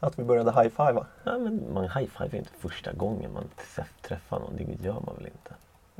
att 0.00 0.18
vi 0.18 0.24
började 0.24 0.50
high 0.52 0.68
five 0.76 0.92
va? 0.92 1.06
Ja, 1.24 1.38
men 1.38 1.72
man 1.72 1.84
high 1.84 2.10
five 2.18 2.38
inte 2.38 2.50
första 2.58 2.92
gången 2.92 3.32
man 3.32 3.44
träff- 3.56 4.02
träffar 4.02 4.38
någon. 4.38 4.56
Det 4.56 4.84
gör 4.84 4.92
man 5.06 5.14
väl 5.16 5.26
inte? 5.26 5.54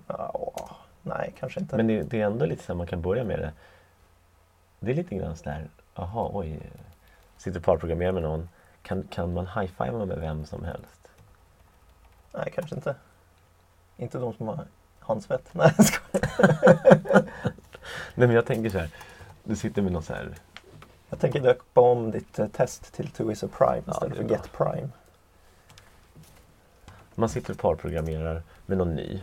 Ja, 0.07 0.77
nej, 1.03 1.35
kanske 1.39 1.61
inte. 1.61 1.77
Men 1.77 1.87
det, 1.87 2.03
det 2.03 2.21
är 2.21 2.27
ändå 2.27 2.47
lite 2.47 2.63
så 2.65 2.73
här 2.73 2.77
man 2.79 2.87
kan 2.87 3.03
börja 3.03 3.25
med 3.25 3.39
det. 3.39 3.53
Det 4.81 4.91
är 4.91 4.95
lite 4.95 5.15
grann 5.15 5.37
sådär, 5.37 5.69
jaha, 5.95 6.31
oj. 6.33 6.61
Sitter 7.37 7.59
och 7.59 7.65
parprogrammerar 7.65 8.13
med 8.13 8.23
någon. 8.23 8.49
Kan, 8.85 9.03
kan 9.11 9.33
man 9.35 9.47
high-fivea 9.47 10.07
med 10.07 10.19
vem 10.19 10.47
som 10.47 10.65
helst? 10.65 11.09
Nej, 12.33 12.53
kanske 12.55 12.75
inte. 12.75 12.95
Inte 13.97 14.19
de 14.19 14.33
som 14.35 14.49
har 14.49 14.67
handsvett. 15.01 15.49
Nej, 15.53 15.73
jag. 16.13 16.23
Nej 18.15 18.27
men 18.29 18.31
jag 18.31 18.47
tänker 18.47 18.71
så 18.71 18.79
här. 18.79 18.91
Du 19.45 19.57
sitter 19.57 19.83
med 19.83 19.93
någon 19.93 20.03
så 20.03 20.15
här. 20.15 20.35
Jag 21.09 21.21
tänker 21.21 21.41
döpa 21.41 21.81
om 21.81 22.11
ditt 22.11 22.39
eh, 22.39 22.47
test 22.47 22.93
till 22.93 23.11
2 23.11 23.33
is 23.33 23.45
a 23.45 23.49
prime 23.59 23.83
Ja, 23.87 23.93
istället 23.93 24.17
det 24.29 24.35
är 24.35 24.39
för 24.39 24.53
bra. 24.53 24.75
get 24.75 24.77
prime. 24.77 24.89
Man 27.15 27.29
sitter 27.29 27.53
och 27.53 27.59
parprogrammerar 27.59 28.43
med 28.67 28.79
någon 28.79 28.95
ny. 28.95 29.23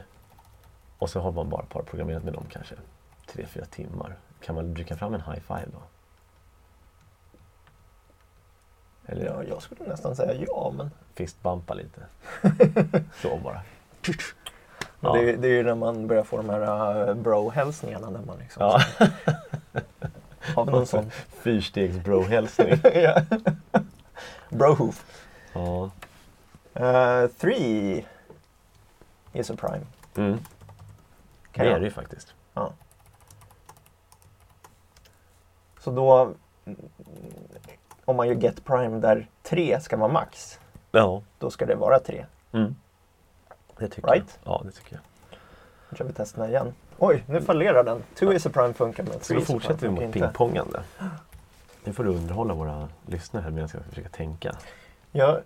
Och 0.98 1.10
så 1.10 1.20
har 1.20 1.32
man 1.32 1.50
bara 1.50 1.64
parprogrammerat 1.66 2.24
med 2.24 2.34
dem 2.34 2.46
kanske 2.50 2.76
tre, 3.26 3.46
fyra 3.46 3.66
timmar. 3.66 4.16
Kan 4.42 4.56
man 4.56 4.74
dricka 4.74 4.98
fram 4.98 5.14
en 5.14 5.22
high 5.22 5.40
five 5.40 5.66
då? 5.74 5.82
Eller 9.06 9.26
Ja, 9.26 9.44
jag 9.44 9.62
skulle 9.62 9.90
nästan 9.90 10.16
säga 10.16 10.46
ja, 10.48 10.74
men 10.78 10.92
fistbumpa 11.14 11.74
lite. 11.74 12.02
Så 13.22 13.38
bara. 13.38 13.62
men 15.00 15.14
det, 15.14 15.32
är, 15.32 15.38
det 15.38 15.48
är 15.48 15.52
ju 15.52 15.64
när 15.64 15.76
man 15.76 16.08
börjar 16.08 16.24
få 16.24 16.38
de 16.38 16.50
här 16.50 17.10
uh, 17.10 17.16
bro-hälsningarna 17.16 18.10
när 18.10 18.22
man 18.22 18.38
liksom... 18.38 18.64
Ja. 18.64 18.82
Har 20.56 20.66
vi 20.66 20.72
någon 20.72 20.86
sån? 20.86 21.12
Fyrstegs 21.30 21.98
bro-hälsning. 21.98 22.80
ja. 22.94 23.22
Brohoof. 24.50 25.06
Ja. 25.54 25.92
Uh, 26.80 27.28
three 27.28 28.06
is 29.34 29.52
a 29.52 29.56
prime. 29.60 29.86
Mm. 30.16 30.40
Kan 31.52 31.66
det 31.66 31.72
är 31.72 31.80
det 31.80 31.86
ju 31.86 31.92
faktiskt. 31.92 32.34
Ja. 32.54 32.74
Så 35.80 35.92
då, 35.92 36.34
om 38.12 38.18
man 38.18 38.28
gör 38.28 38.36
get 38.36 38.66
prime 38.66 39.00
där 39.00 39.28
3 39.44 39.80
ska 39.82 39.98
vara 39.98 40.12
max, 40.12 40.60
Ja. 40.92 41.22
då 41.40 41.50
ska 41.50 41.66
det 41.66 41.76
vara 41.76 42.00
3. 42.00 42.26
Mm. 42.52 42.76
Det 43.78 43.88
tycker 43.88 44.08
Right? 44.12 44.40
jag. 44.44 44.54
Ja, 44.54 44.62
det 44.66 44.72
tycker 44.72 44.94
jag. 44.96 45.02
Nu 45.90 45.98
kör 45.98 46.06
vi 46.06 46.14
testerna 46.14 46.48
igen. 46.50 46.74
Oj, 46.98 47.24
nu 47.28 47.42
fallerar 47.42 47.84
den. 47.84 48.04
2 48.16 48.34
is 48.34 48.46
a 48.46 48.50
prime 48.54 48.74
funkar 48.74 49.04
men 49.04 49.14
3 49.14 49.22
Så 49.22 49.34
då 49.34 49.42
fortsätter 49.42 49.82
vi 49.88 49.90
mot 49.90 50.04
inte. 50.04 50.20
pingpongande. 50.20 50.80
Nu 51.84 51.94
får 51.94 52.04
du 52.04 52.10
underhålla 52.10 52.54
våra 52.54 52.90
lyssnare 53.06 53.44
här 53.44 53.50
medan 53.50 53.62
jag 53.62 53.70
ska 53.70 53.80
försöka 53.90 54.10
tänka. 54.10 54.56
Jag 55.12 55.42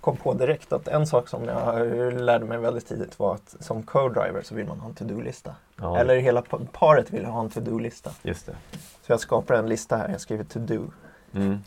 kom 0.00 0.16
på 0.16 0.34
direkt 0.34 0.72
att 0.72 0.88
en 0.88 1.06
sak 1.06 1.28
som 1.28 1.44
jag 1.44 1.92
lärde 2.20 2.44
mig 2.44 2.58
väldigt 2.58 2.86
tidigt 2.88 3.18
var 3.18 3.34
att 3.34 3.56
som 3.60 3.82
co-driver 3.82 4.42
så 4.42 4.54
vill 4.54 4.66
man 4.66 4.80
ha 4.80 4.88
en 4.88 4.94
to-do-lista. 4.94 5.54
Ja, 5.80 5.98
Eller 5.98 6.16
hela 6.16 6.42
pa- 6.42 6.60
paret 6.72 7.10
vill 7.10 7.24
ha 7.24 7.40
en 7.40 7.50
to-do-lista. 7.50 8.10
Just 8.22 8.46
det. 8.46 8.56
Så 9.02 9.12
jag 9.12 9.20
skapar 9.20 9.54
en 9.54 9.68
lista 9.68 9.96
här, 9.96 10.08
jag 10.08 10.20
skriver 10.20 10.44
to-do. 10.44 10.90
Mm. 11.34 11.58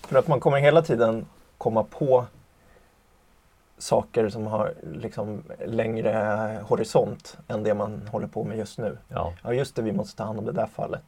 För 0.00 0.18
att 0.18 0.28
man 0.28 0.40
kommer 0.40 0.58
hela 0.58 0.82
tiden 0.82 1.26
komma 1.58 1.84
på 1.84 2.24
saker 3.78 4.28
som 4.28 4.46
har 4.46 4.74
liksom 4.92 5.42
längre 5.66 6.12
horisont 6.64 7.38
än 7.48 7.62
det 7.62 7.74
man 7.74 8.08
håller 8.12 8.26
på 8.26 8.44
med 8.44 8.58
just 8.58 8.78
nu. 8.78 8.98
Ja. 9.08 9.32
Ja 9.42 9.52
just 9.52 9.76
det, 9.76 9.82
vi 9.82 9.92
måste 9.92 10.16
ta 10.16 10.24
hand 10.24 10.38
om 10.38 10.44
det 10.44 10.52
där 10.52 10.66
fallet. 10.66 11.02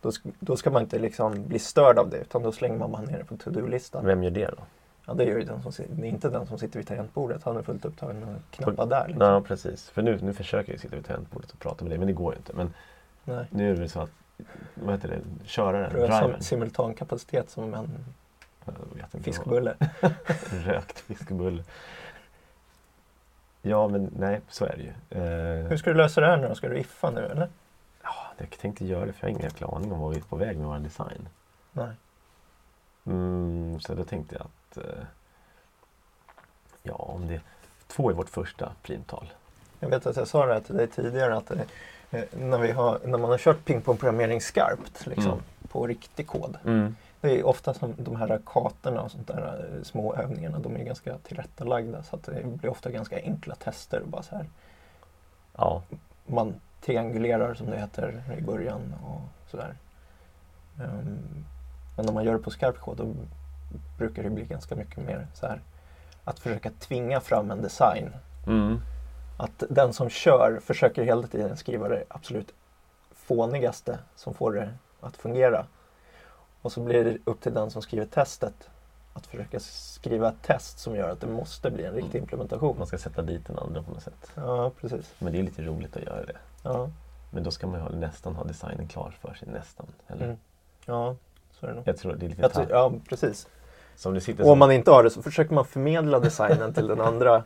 Då, 0.00 0.10
då 0.40 0.56
ska 0.56 0.70
man 0.70 0.82
inte 0.82 0.98
liksom 0.98 1.46
bli 1.48 1.58
störd 1.58 1.98
av 1.98 2.10
det 2.10 2.16
utan 2.16 2.42
då 2.42 2.52
slänger 2.52 2.78
man 2.78 2.92
bara 2.92 3.02
ner 3.02 3.18
det 3.18 3.24
på 3.24 3.36
to-do-listan. 3.36 4.06
Vem 4.06 4.22
gör 4.22 4.30
det 4.30 4.46
då? 4.46 4.62
Ja, 5.08 5.14
det 5.14 5.24
gör 5.24 5.38
ju 5.38 5.44
den 5.44 5.62
som, 5.72 6.04
inte 6.04 6.28
den 6.30 6.46
som 6.46 6.58
sitter 6.58 6.78
vid 6.78 6.88
tangentbordet. 6.88 7.42
Han 7.44 7.56
är 7.56 7.62
fullt 7.62 7.84
upptagen 7.84 8.20
med 8.20 8.34
att 8.36 8.50
knappa 8.50 8.86
där. 8.86 9.08
Liksom. 9.08 9.26
Ja, 9.26 9.40
precis. 9.40 9.90
För 9.90 10.02
nu, 10.02 10.18
nu 10.22 10.32
försöker 10.34 10.72
jag 10.72 10.80
sitta 10.80 10.96
vid 10.96 11.04
tangentbordet 11.06 11.50
och 11.50 11.58
prata 11.58 11.84
med 11.84 11.90
dig, 11.90 11.98
men 11.98 12.06
det 12.06 12.12
går 12.12 12.32
ju 12.32 12.38
inte. 12.38 12.52
Men 12.52 12.74
Nej. 13.24 13.46
nu 13.50 13.72
är 13.72 13.76
det 13.80 13.88
så 13.88 14.00
att, 14.00 14.10
vad 14.74 14.94
heter 14.94 15.08
det, 15.08 15.20
köraren, 15.46 15.90
drivern. 15.92 16.10
sim- 16.34 16.40
simultankapacitet 16.40 17.50
som 17.50 17.74
en 17.74 17.88
fiskbulle. 19.22 19.74
Rökt 20.50 20.98
fiskbulle. 21.00 21.64
Ja, 23.62 23.88
men 23.88 24.10
nej, 24.18 24.40
så 24.48 24.64
är 24.64 24.76
det 24.76 24.82
ju. 24.82 25.22
Eh, 25.22 25.68
Hur 25.68 25.76
ska 25.76 25.90
du 25.90 25.96
lösa 25.96 26.20
det 26.20 26.26
här 26.26 26.36
nu 26.36 26.48
då? 26.48 26.54
Ska 26.54 26.68
du 26.68 26.78
iffa 26.78 27.10
nu 27.10 27.20
eller? 27.26 27.48
ja, 28.02 28.14
jag 28.38 28.50
tänkte 28.50 28.84
göra 28.84 29.06
det, 29.06 29.12
för 29.12 29.20
jag 29.20 29.26
har 29.26 29.30
ingen 29.38 29.42
jäkla 29.50 29.66
aning 29.66 29.92
om 29.92 30.00
vad 30.00 30.10
vi 30.10 30.16
är 30.18 30.22
på 30.22 30.36
väg 30.36 30.56
med 30.58 30.66
vår 30.66 30.78
design. 30.78 31.28
Nej. 31.72 31.90
Mm, 33.06 33.80
så 33.80 33.94
då 33.94 34.04
tänkte 34.04 34.34
jag 34.34 34.42
att 34.42 34.50
eh, 34.78 35.04
ja, 36.82 36.94
om 36.94 37.26
det 37.28 37.40
två 37.86 38.10
är 38.10 38.14
vårt 38.14 38.28
första 38.28 38.72
primtal. 38.82 39.32
Jag 39.80 39.88
vet 39.88 40.06
att 40.06 40.16
jag 40.16 40.28
sa 40.28 40.46
det 40.46 40.52
här 40.54 40.60
till 40.60 40.76
dig 40.76 40.86
tidigare 40.86 41.36
att 41.36 41.50
eh, 41.50 42.22
när, 42.32 42.58
vi 42.58 42.70
har, 42.72 42.98
när 43.04 43.18
man 43.18 43.30
har 43.30 43.38
kört 43.38 43.64
pingpongprogrammering 43.64 44.40
skarpt 44.40 45.06
liksom, 45.06 45.32
Mm. 45.32 45.42
på 45.68 45.86
riktig 45.86 46.26
kod. 46.26 46.56
Mm. 46.64 46.96
Det 47.20 47.38
är 47.40 47.46
ofta 47.46 47.74
som 47.74 47.94
de 47.98 48.16
här 48.16 48.40
kartorna 48.46 49.02
och 49.02 49.10
sånt 49.10 49.26
där 49.26 49.68
eh, 49.76 49.82
små 49.82 50.14
övningarna, 50.14 50.58
de 50.58 50.76
är 50.76 50.84
ganska 50.84 51.18
tillrättalagda 51.18 52.02
så 52.02 52.16
att 52.16 52.22
det 52.22 52.44
blir 52.44 52.70
ofta 52.70 52.90
ganska 52.90 53.16
enkla 53.16 53.54
tester. 53.54 54.02
Bara 54.06 54.22
så 54.22 54.36
här. 54.36 54.46
Ja, 55.56 55.82
Man 56.26 56.54
triangulerar 56.80 57.54
som 57.54 57.66
det 57.70 57.78
heter 57.78 58.22
i 58.38 58.42
början 58.42 58.94
och 59.06 59.20
sådär. 59.50 59.74
Ehm, 60.80 61.44
men 61.96 62.06
när 62.06 62.12
man 62.12 62.24
gör 62.24 62.32
det 62.32 62.38
på 62.38 62.50
skarp 62.50 62.78
kod 62.80 62.96
då 62.96 63.14
brukar 63.98 64.22
det 64.22 64.30
bli 64.30 64.44
ganska 64.44 64.76
mycket 64.76 64.98
mer 64.98 65.26
så 65.34 65.46
här 65.46 65.60
att 66.24 66.38
försöka 66.38 66.70
tvinga 66.78 67.20
fram 67.20 67.50
en 67.50 67.62
design 67.62 68.10
mm. 68.46 68.80
Att 69.36 69.62
den 69.70 69.92
som 69.92 70.08
kör 70.08 70.60
försöker 70.62 71.02
hela 71.02 71.26
tiden 71.26 71.56
skriva 71.56 71.88
det 71.88 72.04
absolut 72.08 72.54
fånigaste 73.12 73.98
som 74.16 74.34
får 74.34 74.52
det 74.52 74.74
att 75.00 75.16
fungera. 75.16 75.66
Och 76.62 76.72
så 76.72 76.80
blir 76.80 77.04
det 77.04 77.18
upp 77.24 77.40
till 77.40 77.54
den 77.54 77.70
som 77.70 77.82
skriver 77.82 78.06
testet 78.06 78.70
att 79.14 79.26
försöka 79.26 79.60
skriva 79.60 80.28
ett 80.28 80.42
test 80.42 80.78
som 80.78 80.96
gör 80.96 81.08
att 81.10 81.20
det 81.20 81.26
måste 81.26 81.70
bli 81.70 81.84
en 81.84 81.92
riktig 81.94 82.14
Mm. 82.18 82.22
implementation. 82.22 82.78
man 82.78 82.86
ska 82.86 82.98
sätta 82.98 83.22
dit 83.22 83.46
den 83.46 83.58
andra 83.58 83.82
på 83.82 83.90
något 83.90 84.02
sätt. 84.02 84.32
Ja, 84.34 84.70
precis. 84.80 85.14
Men 85.18 85.32
det 85.32 85.38
är 85.38 85.42
lite 85.42 85.62
roligt 85.62 85.96
att 85.96 86.02
göra 86.02 86.24
det. 86.24 86.36
Ja, 86.62 86.90
Men 87.30 87.42
då 87.42 87.50
ska 87.50 87.66
man 87.66 87.76
ju 87.80 87.82
ha, 87.82 87.90
nästan 87.90 88.36
ha 88.36 88.44
designen 88.44 88.88
klar 88.88 89.14
för 89.20 89.34
sig, 89.34 89.48
nästan. 89.48 89.86
Eller? 90.06 90.24
mm. 90.24 90.36
ja 90.86 91.16
så 91.52 91.66
är 91.66 91.70
det 91.70 91.76
nog. 91.76 91.88
Jag 91.88 91.96
tror 91.96 92.14
det 92.14 92.26
är 92.26 92.28
lite 92.28 92.42
Jag 92.42 92.52
tror- 92.52 92.66
ja, 92.70 92.92
precis. 93.08 93.48
Så 93.98 94.08
om 94.08 94.14
du 94.14 94.20
sitter 94.20 94.42
Och 94.42 94.48
om 94.48 94.52
som, 94.52 94.58
man 94.58 94.72
inte 94.72 94.90
har 94.90 95.02
det 95.02 95.10
så 95.10 95.22
försöker 95.22 95.54
man 95.54 95.64
förmedla 95.64 96.20
designen 96.20 96.74
till 96.74 96.86
den 96.86 97.00
andra 97.00 97.44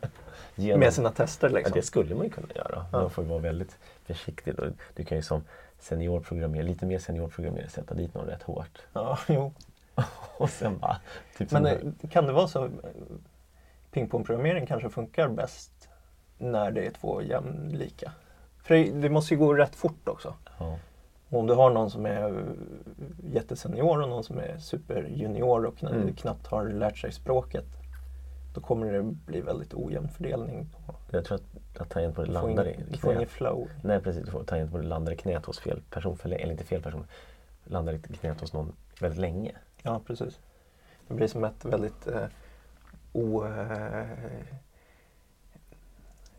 genom, 0.55 0.79
med 0.79 0.93
sina 0.93 1.11
tester. 1.11 1.49
ja, 1.49 1.55
Liksom. 1.55 1.73
det 1.75 1.81
skulle 1.81 2.15
man 2.15 2.23
ju 2.25 2.29
kunna 2.31 2.47
göra. 2.55 2.85
Ja. 2.91 3.01
Man 3.01 3.09
får 3.09 3.23
vara 3.23 3.39
väldigt 3.39 3.77
försiktig. 4.05 4.55
Då. 4.55 4.63
Du 4.95 5.03
kan 5.05 5.17
ju 5.17 5.21
som 5.21 5.43
seniorprogrammerare, 5.79 6.65
lite 6.67 6.85
mer 6.85 6.99
seniorprogrammerare, 6.99 7.69
sätta 7.69 7.93
dit 7.93 8.13
någon 8.13 8.25
rätt 8.25 8.43
hårt. 8.43 8.79
Ja, 8.93 9.19
jo. 9.27 9.53
Och 10.37 10.49
sen 10.49 10.77
bara... 10.79 10.97
Typ 11.37 11.51
Men 11.51 11.63
som- 11.79 11.93
eh, 12.01 12.09
kan 12.09 12.25
det 12.25 12.33
vara 12.33 12.47
så? 12.47 12.65
eh, 12.65 12.71
Pingpongprogrammering 13.91 14.65
kanske 14.65 14.89
funkar 14.89 15.27
bäst 15.27 15.71
när 16.37 16.71
det 16.71 16.85
är 16.85 16.91
två 16.91 17.21
jämlika. 17.21 18.11
För 18.63 18.75
det, 18.75 18.83
det 18.91 19.09
måste 19.09 19.33
ju 19.33 19.39
gå 19.39 19.53
rätt 19.53 19.75
fort 19.75 20.07
också. 20.07 20.33
ja. 20.59 20.77
Om 21.33 21.47
du 21.47 21.53
har 21.53 21.69
någon 21.69 21.89
som 21.89 22.05
är 22.05 22.29
eh, 22.39 22.45
jättesenior 23.33 24.01
och 24.01 24.09
någon 24.09 24.23
som 24.23 24.37
är 24.39 24.57
superjunior 24.57 25.65
och 25.65 25.83
Mm. 25.83 26.13
knappt 26.13 26.47
har 26.47 26.65
lärt 26.69 26.97
sig 26.97 27.11
språket. 27.11 27.65
Då 28.53 28.61
kommer 28.61 28.93
det 28.93 29.03
bli 29.03 29.41
väldigt 29.41 29.73
ojämn 29.73 30.09
fördelning. 30.09 30.67
På, 30.85 30.95
Jag 31.11 31.25
tror 31.25 31.35
att, 31.35 31.81
att 31.81 31.89
tangentbordet 31.89 32.31
landar 32.33 32.65
ingen- 32.65 32.81
i 32.87 32.91
du 32.91 32.97
får 32.97 33.11
ingen 33.11 33.25
knät. 33.25 33.31
flow. 33.31 33.69
Nej 33.83 33.99
precis, 34.01 34.25
du 34.25 34.31
får 34.31 34.43
tangentbordet 34.43 34.87
landar 34.87 35.11
i 35.11 35.15
knät 35.17 35.45
hos 35.45 35.59
fel 35.59 35.81
person, 35.89 36.17
eller 36.23 36.51
inte 36.51 36.63
fel 36.63 36.81
person. 36.81 37.05
Landar 37.63 37.93
i 37.93 37.99
knät 37.99 38.41
hos 38.41 38.53
någon 38.53 38.73
väldigt 39.01 39.19
länge. 39.19 39.51
Ja, 39.81 40.01
precis. 40.07 40.39
Det 41.07 41.13
blir 41.13 41.27
som 41.27 41.43
ett 41.43 41.65
väldigt 41.65 42.07
eh, 42.07 42.25
o, 43.13 43.45
eh, 43.45 44.05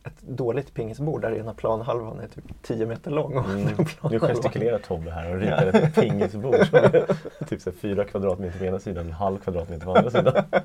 ett 0.04 0.22
dåligt 0.22 0.74
pingisbord 0.74 1.22
där 1.22 1.32
ena 1.34 1.54
planhalvan 1.54 2.20
är 2.20 2.28
typ 2.28 2.44
10 2.62 2.86
meter 2.86 3.10
lång. 3.10 3.36
Och 3.36 3.44
Mm. 3.44 3.86
Nu 4.10 4.20
gestikulerar 4.20 4.78
Tobbe 4.78 5.10
här 5.10 5.34
och 5.34 5.40
ritar 5.40 5.66
ett 5.66 5.94
pingisbord 5.94 6.66
som 6.66 6.78
är 6.78 7.06
typ 7.48 7.60
så 7.60 7.72
fyra 7.72 8.04
kvadratmeter 8.04 8.58
på 8.58 8.64
ena 8.64 8.78
sidan 8.78 9.04
och 9.04 9.10
en 9.10 9.16
halv 9.16 9.38
kvadratmeter 9.38 9.84
på 9.84 9.94
andra 9.96 10.10
sidan. 10.10 10.44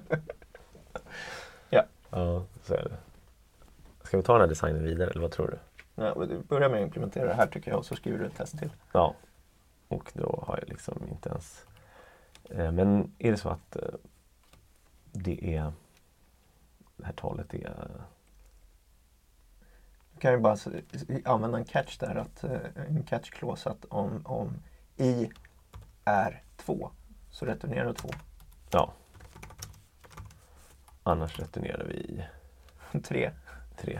Ja. 1.70 1.84
Ja, 2.10 2.44
så 2.64 2.74
är 2.74 2.84
det. 2.84 2.98
Ska 4.04 4.18
vi 4.18 4.24
ta 4.24 4.34
den 4.34 4.42
här 4.42 4.48
designen 4.48 4.84
vidare 4.84 5.10
eller 5.10 5.22
vad 5.22 5.32
tror 5.32 5.48
du? 5.48 5.58
Ja, 6.04 6.16
börjar 6.48 6.70
med 6.70 6.80
att 6.80 6.86
implementera 6.86 7.26
det 7.26 7.34
här 7.34 7.48
tycker 7.48 7.72
jag 7.72 7.78
och 7.80 7.86
så 7.86 7.96
skriver 7.96 8.20
du 8.20 8.26
ett 8.26 8.36
test 8.36 8.60
till. 8.60 8.70
Ja, 8.92 9.16
och 9.88 10.12
då 10.14 10.44
har 10.48 10.58
jag 10.58 10.70
liksom 10.70 11.04
inte 11.12 11.30
ens... 11.30 11.66
Eh, 12.50 12.72
men 12.72 13.12
är 13.20 13.32
det 13.32 13.38
så 13.38 13.50
att 13.50 13.76
eh, 13.76 13.82
det 15.12 15.56
är... 15.56 15.74
Det 16.98 17.06
här 17.06 17.14
talet 17.14 17.54
är... 17.54 17.88
Du 20.20 20.22
kan 20.22 20.32
ju 20.32 20.38
bara 20.40 20.58
använda 21.26 21.58
en 21.58 21.66
catch 21.66 21.98
där, 21.98 22.16
att, 22.16 22.44
eh, 22.44 22.60
en 22.88 23.04
catch 23.04 23.30
clause 23.30 23.70
att 23.70 23.86
om, 23.86 24.22
om 24.26 24.54
i 24.98 25.30
är 26.06 26.44
2 26.58 26.92
så 27.32 27.46
returnerar 27.46 27.94
2. 27.94 28.10
Ja. 28.72 28.94
Annars 31.04 31.40
returnerar 31.40 31.84
vi 31.86 32.26
3 33.04 33.32
tre. 33.78 34.00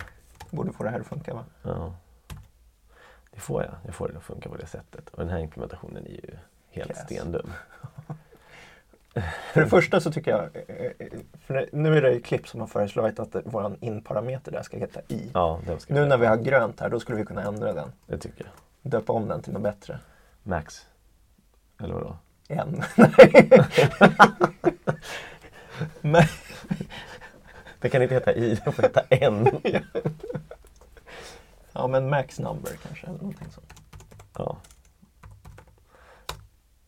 borde 0.50 0.74
få 0.74 0.84
det 0.84 0.90
här 0.90 1.00
att 1.00 1.08
funka 1.08 1.34
va? 1.34 1.46
Ja. 1.62 1.96
Det 3.32 3.40
får 3.40 3.64
jag. 3.64 3.76
Jag 3.86 3.96
får 3.96 4.08
det 4.10 4.18
att 4.18 4.24
funka 4.24 4.50
på 4.50 4.56
det 4.56 4.68
sättet. 4.68 5.10
Och 5.10 5.20
den 5.20 5.30
här 5.30 5.40
implementationen 5.40 6.06
är 6.06 6.12
ju 6.12 6.38
helt 6.70 6.90
Yes. 6.90 7.00
stendum. 7.00 7.52
För 9.54 9.62
det 9.62 9.68
första 9.68 10.00
så 10.00 10.12
tycker 10.12 10.32
jag, 10.32 10.42
eh, 10.42 10.86
eh, 10.86 10.92
för 11.46 11.54
det- 11.54 11.70
nu 11.72 11.98
är 11.98 12.02
det 12.02 12.12
ju 12.12 12.22
klipp 12.22 12.48
som 12.48 12.60
har 12.60 12.68
föreslagit 12.68 13.20
att 13.20 13.36
vår 13.46 13.78
in-parameter 13.82 14.52
där 14.52 14.62
ska 14.64 14.78
heta 14.78 15.02
i. 15.08 15.30
Ja, 15.34 15.60
ska 15.80 15.94
Nu 15.94 16.06
när 16.06 16.18
vi 16.18 16.26
har 16.26 16.38
grönt 16.38 16.80
här, 16.80 16.90
då 16.90 17.00
skulle 17.00 17.18
vi 17.18 17.26
kunna 17.26 17.44
ändra 17.44 17.74
den. 17.74 17.92
Det 18.08 18.18
tycker 18.18 18.46
jag. 18.46 18.92
Döpa 18.92 19.14
om 19.14 19.28
den 19.28 19.42
till 19.42 19.54
något 19.54 19.62
bättre. 19.62 20.00
Max. 20.44 20.86
Eller 21.84 21.94
vadå? 21.94 22.16
En. 22.48 22.84
Men, 26.02 26.24
Det 27.80 27.90
kan 27.90 28.02
inte 28.02 28.14
heta 28.16 28.34
i, 28.34 28.56
det 28.66 28.72
får 28.72 28.82
heta 28.84 29.02
en. 29.10 29.48
ja 31.74 31.88
men 31.88 32.10
max 32.10 32.40
number 32.40 32.72
kanske, 32.88 33.08
eller 33.08 33.18
någonting 33.18 33.48
sånt. 33.52 33.74
Ja. 34.38 34.58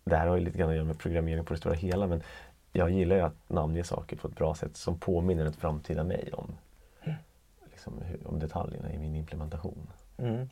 Det 0.04 0.16
här 0.16 0.28
har 0.28 0.36
ju 0.36 0.44
lite 0.44 0.58
grann 0.58 0.70
att 0.70 0.76
göra 0.76 0.86
med 0.86 1.00
programmering 1.00 1.46
på 1.46 1.54
det 1.54 1.60
stora 1.60 1.74
hela 1.74 2.08
men 2.08 2.24
jag 2.72 2.90
gillar 2.90 3.16
ju 3.16 3.22
att 3.22 3.50
namnge 3.50 3.84
saker 3.84 4.16
på 4.16 4.28
ett 4.28 4.36
bra 4.36 4.56
sätt 4.56 4.78
som 4.78 5.00
påminner 5.00 5.46
ett 5.46 5.56
framtida 5.56 6.04
mig 6.04 6.30
om, 6.34 6.58
liksom, 7.72 8.02
hur, 8.02 8.28
om 8.28 8.40
detaljerna 8.40 8.94
i 8.94 8.98
min 8.98 9.16
implementation. 9.16 9.90
Mm. 10.18 10.50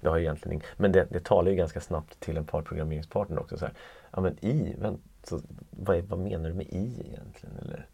Det 0.00 0.08
har 0.08 0.18
egentligen 0.18 0.62
men 0.76 0.92
det, 0.92 1.06
det 1.10 1.24
talar 1.24 1.50
ju 1.50 1.56
ganska 1.56 1.80
snabbt 1.80 2.20
till 2.20 2.36
en 2.36 2.44
par 2.44 2.62
programmeringspartner 2.62 3.38
också. 3.38 3.58
Så 3.58 3.64
här, 3.64 3.74
ja 4.10 4.20
men 4.20 4.44
i, 4.44 4.74
vänt, 4.78 5.00
så, 5.22 5.40
vad, 5.70 5.96
är, 5.96 6.02
vad 6.02 6.18
menar 6.18 6.48
du 6.48 6.54
med 6.54 6.66
i 6.66 7.06
egentligen? 7.06 7.56
Eller 7.56 7.86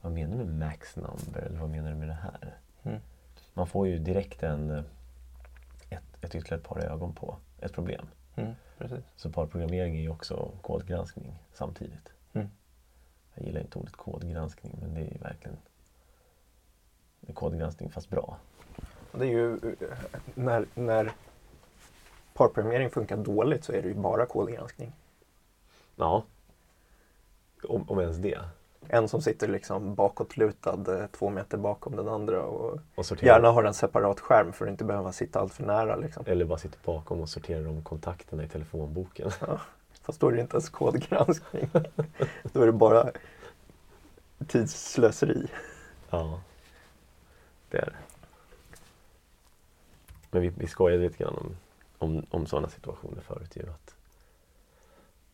vad 0.00 0.12
menar 0.12 0.38
du 0.38 0.44
med 0.44 0.68
max 0.68 0.96
number? 0.96 1.40
Eller 1.46 1.58
vad 1.58 1.70
menar 1.70 1.90
du 1.90 1.96
med 1.96 2.08
det 2.08 2.18
här? 2.22 2.54
Mm. 2.82 3.00
Man 3.54 3.66
får 3.66 3.88
ju 3.88 3.98
direkt 3.98 4.42
en, 4.42 4.70
eh, 4.70 4.84
ett, 5.90 6.04
ett 6.20 6.34
ytterligare 6.34 6.62
par 6.62 6.78
ögon 6.78 7.14
på 7.14 7.36
ett 7.60 7.72
problem. 7.72 8.06
Mm, 8.36 8.54
precis. 8.78 9.04
Så 9.16 9.32
parprogrammering 9.32 9.96
är 9.96 10.00
ju 10.00 10.08
också 10.08 10.50
kodgranskning 10.62 11.42
samtidigt. 11.52 12.12
Mm. 12.32 12.48
Jag 13.34 13.46
gillar 13.46 13.60
inte 13.60 13.78
ordet 13.78 13.96
kodgranskning 13.96 14.78
men 14.80 14.94
det 14.94 15.00
är 15.00 15.12
ju 15.12 15.18
verkligen 15.18 15.56
det 17.20 17.32
är 17.32 17.34
kodgranskning 17.34 17.90
fast 17.90 18.10
bra. 18.10 18.36
Det 19.12 19.24
är 19.24 19.30
ju 19.30 19.58
när, 20.34 20.66
när 20.74 21.12
parprogrammering 22.34 22.90
funkar 22.90 23.16
dåligt 23.16 23.64
så 23.64 23.72
är 23.72 23.82
det 23.82 23.88
ju 23.88 23.94
bara 23.94 24.26
kodgranskning. 24.26 24.92
Ja. 25.96 26.24
Om, 27.68 27.90
om 27.90 28.00
ens 28.00 28.16
det. 28.16 28.40
En 28.88 29.08
som 29.08 29.22
sitter 29.22 29.48
liksom 29.48 29.94
bakåtlutad 29.94 31.00
eh, 31.00 31.06
två 31.06 31.30
meter 31.30 31.58
bakom 31.58 31.96
den 31.96 32.08
andra 32.08 32.42
och 32.42 32.78
Och 32.94 33.22
gärna 33.22 33.50
har 33.50 33.64
en 33.64 33.74
separat 33.74 34.20
skärm 34.20 34.52
för 34.52 34.64
att 34.64 34.70
inte 34.70 34.84
behöva 34.84 35.12
sitta 35.12 35.40
allt 35.40 35.54
för 35.54 35.62
nära. 35.62 35.96
Liksom. 35.96 36.24
Eller 36.26 36.44
bara 36.44 36.58
sitter 36.58 36.78
bakom 36.84 37.20
och 37.20 37.28
sorterar 37.28 37.68
om 37.68 37.82
kontakterna 37.82 38.44
i 38.44 38.48
telefonboken. 38.48 39.30
Fast 40.02 40.20
då 40.20 40.28
är 40.28 40.32
det 40.32 40.40
inte 40.40 40.54
ens 40.54 40.68
kodgranskning. 40.68 41.70
då 42.52 42.62
är 42.62 42.66
det 42.66 42.72
bara 42.72 43.10
tidsslöseri. 44.46 45.46
Ja, 46.10 46.40
det 47.70 47.78
är 47.78 47.86
det. 47.86 47.96
Men 50.30 50.42
vi, 50.42 50.48
vi 50.48 50.66
skojade 50.66 51.02
lite 51.02 51.24
grann 51.24 51.34
om, 51.36 51.56
om, 51.98 52.26
om 52.30 52.46
sådana 52.46 52.68
situationer 52.68 53.20
förut. 53.20 53.56
Ju, 53.56 53.62
att 53.62 53.94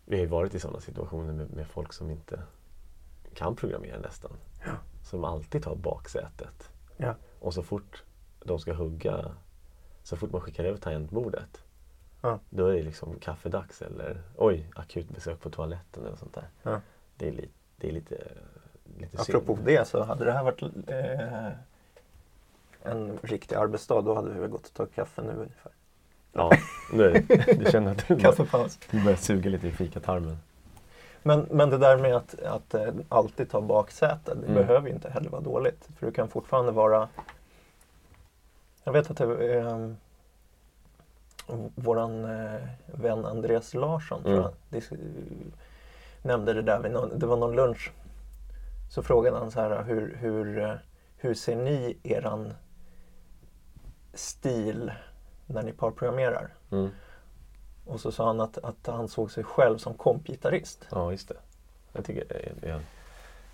vi 0.05 0.17
har 0.17 0.23
ju 0.23 0.29
varit 0.29 0.55
i 0.55 0.61
sådana 0.61 0.81
situationer 0.81 1.33
med, 1.33 1.51
med 1.51 1.67
folk 1.67 1.93
som 1.93 2.11
inte 2.11 2.43
kan 3.35 3.57
programmera 3.57 3.99
nästan. 3.99 4.31
Ja. 4.65 4.73
Som 5.05 5.25
alltid 5.25 5.63
tar 5.63 5.75
baksätet. 5.75 6.71
Ja. 6.97 7.15
Och 7.41 7.55
så 7.55 7.63
fort 7.63 8.03
de 8.45 8.59
ska 8.59 8.73
hugga, 8.73 9.25
så 10.03 10.17
fort 10.17 10.33
man 10.33 10.41
skickar 10.41 10.65
över 10.65 10.79
tangentbordet, 10.79 11.63
Ja. 12.23 12.39
då 12.51 12.67
är 12.67 12.73
det 12.75 12.83
liksom 12.83 13.19
kaffedags 13.21 13.83
eller 13.83 14.23
oj, 14.37 14.71
akut 14.77 15.09
besök 15.09 15.41
på 15.41 15.51
toaletten 15.51 16.07
eller 16.07 16.17
sånt 16.17 16.35
där. 16.63 16.81
Det 17.17 17.29
är, 17.29 17.33
li, 17.33 17.49
det 17.77 17.89
är 17.89 17.93
lite, 17.93 18.17
lite 18.99 19.23
Apropå 19.23 19.55
synd. 19.57 19.67
det 19.67 19.89
så 19.89 20.03
hade 20.03 20.25
det 20.25 20.33
här 20.33 20.45
varit 20.45 20.63
eh, 20.89 21.53
en 22.83 23.19
riktig 23.23 23.57
arbetsdag 23.57 24.01
då 24.03 24.15
hade 24.15 24.31
vi 24.31 24.41
väl 24.41 24.51
gått 24.51 24.67
och 24.67 24.75
tagit 24.75 24.95
kaffe 24.95 25.23
nu 25.23 25.33
ungefär. 25.33 25.73
Ja, 26.33 26.51
nu, 26.93 27.13
du 27.59 27.71
känner 27.71 27.91
att 27.93 28.09
du 28.09 28.15
bör- 28.17 28.91
du 28.91 29.05
börjar 29.05 29.17
suga 29.17 29.51
lite 29.51 29.69
i 29.69 29.73
fikatarmen. 29.73 30.39
Men, 31.23 31.47
men 31.51 31.71
det 31.71 31.79
där 31.79 31.97
med 31.97 32.17
att, 32.17 32.43
att 32.43 32.75
eh, 32.75 32.95
alltid 33.09 33.51
ta 33.51 33.61
baksäte, 33.61 34.35
det 34.35 34.47
Mm. 34.47 34.55
behöver 34.55 34.89
ju 34.89 34.95
inte 34.95 35.11
heller 35.11 35.31
vara 35.31 35.41
dåligt. 35.43 35.89
För 35.99 36.07
du 36.07 36.13
kan 36.13 36.29
fortfarande 36.29 36.73
vara... 36.73 37.09
Jag 38.85 38.93
vet 38.93 39.11
att 39.11 39.17
det, 39.17 39.55
eh, 39.59 39.89
våran 41.75 42.25
eh, 42.25 42.61
vän 42.87 43.25
Andreas 43.25 43.75
Larsson 43.75 44.23
tror 44.23 44.35
Mm. 44.39 44.51
jag, 44.71 44.83
nämnde 46.23 46.53
det 46.55 46.63
där 46.63 46.89
någon, 46.89 47.19
det 47.19 47.27
var 47.27 47.37
någon 47.37 47.57
lunch. 47.57 47.93
Så 48.91 49.03
frågade 49.03 49.39
han 49.39 49.51
så 49.51 49.61
här, 49.61 49.83
hur, 49.83 50.17
hur, 50.21 50.59
eh, 50.59 50.75
hur 51.17 51.35
ser 51.35 51.57
ni 51.57 51.97
eran 52.03 52.55
stil 54.15 54.93
när 55.47 55.63
ni 55.63 55.73
parprogrammerar? 55.73 56.55
Mm. 56.71 56.91
Och 57.91 58.01
så 58.01 58.13
sa 58.13 58.27
han 58.27 58.41
att, 58.41 58.59
att 58.59 58.87
han 58.87 59.09
såg 59.09 59.31
sig 59.31 59.45
själv 59.45 59.79
som 59.79 59.95
kompgitarrist. 59.95 60.87
Ja, 60.91 61.11
just 61.11 61.29
det. 61.29 61.37
Jag 61.93 62.05
tycker 62.05 62.25
det 62.29 62.69
är, 62.69 62.75
en 62.75 62.83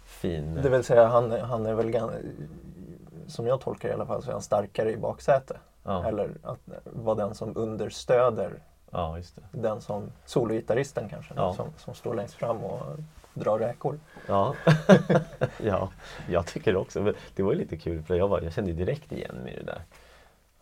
fin... 0.05 0.55
Det 0.62 0.68
vill 0.68 0.85
säga 0.85 1.07
han, 1.07 1.31
han 1.31 1.66
är 1.66 1.75
väl 1.75 1.90
gan- 1.90 2.33
som 3.27 3.46
jag 3.46 3.61
tolkar 3.61 3.88
det 3.88 3.92
i 3.92 3.94
alla 3.94 4.07
fall 4.07 4.22
så 4.22 4.29
är 4.29 4.33
han 4.33 4.42
starkare 4.42 4.92
i 4.92 4.96
baksäte. 4.96 5.57
ja, 5.83 6.09
Eller 6.09 6.31
att 6.42 6.59
vara 6.85 7.14
den 7.14 7.35
som 7.35 7.57
understöder 7.57 8.62
ja, 8.90 9.18
den 9.51 9.81
som 9.81 10.12
sologitarristen 10.25 11.09
kanske. 11.09 11.35
Ja. 11.37 11.55
Som, 11.55 11.66
som 11.79 11.94
står 11.94 12.14
längst 12.14 12.35
fram 12.35 12.57
och 12.57 12.81
drar 13.35 13.59
räkor. 13.59 13.99
Ja. 14.29 14.55
ja, 15.62 15.90
jag 16.29 16.46
tycker 16.46 16.77
också. 16.77 17.03
Men 17.03 17.14
det 17.35 17.42
var 17.42 17.53
ju 17.53 17.59
lite 17.59 17.77
kul 17.77 18.03
för 18.03 18.14
jag, 18.14 18.29
var, 18.29 18.40
jag 18.40 18.53
kände 18.53 18.72
direkt 18.72 19.12
igen 19.12 19.37
mig 19.44 19.53
i 19.55 19.57
det 19.59 19.64
där. 19.64 19.83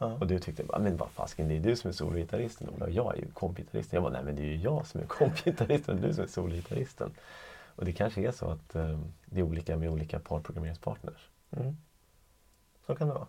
Ja. 0.04 0.16
Och 0.20 0.26
du 0.26 0.38
tyckte 0.38 0.64
men 0.78 0.96
vad 0.96 1.10
fasken, 1.10 1.48
det 1.48 1.56
är 1.56 1.60
du 1.60 1.76
som 1.76 1.88
är 1.88 1.92
sologitarristen 1.92 2.68
Ola 2.68 2.84
och 2.84 2.90
jag 2.90 3.16
är 3.16 3.20
ju 3.20 3.30
kompgitarristen. 3.30 3.96
Jag 3.96 4.02
bara, 4.02 4.12
nej 4.12 4.24
men 4.24 4.36
det 4.36 4.42
är 4.42 4.46
ju 4.46 4.56
jag 4.56 4.86
som 4.86 5.00
är 5.00 5.06
kompgitarristen 5.18 5.94
och 5.94 6.00
du 6.00 6.14
som 6.14 6.24
är 6.24 6.28
sologitarristen. 6.28 7.10
Och 7.76 7.84
det 7.84 7.92
kanske 7.92 8.20
är 8.20 8.32
så 8.32 8.46
att 8.46 8.74
eh, 8.74 8.98
det 9.24 9.40
är 9.40 9.44
olika 9.44 9.76
med 9.76 9.90
olika 9.90 10.18
parprogrammeringspartners. 10.18 11.30
Mm. 11.50 11.76
Så 12.86 12.94
kan 12.94 13.08
det 13.08 13.14
vara. 13.14 13.26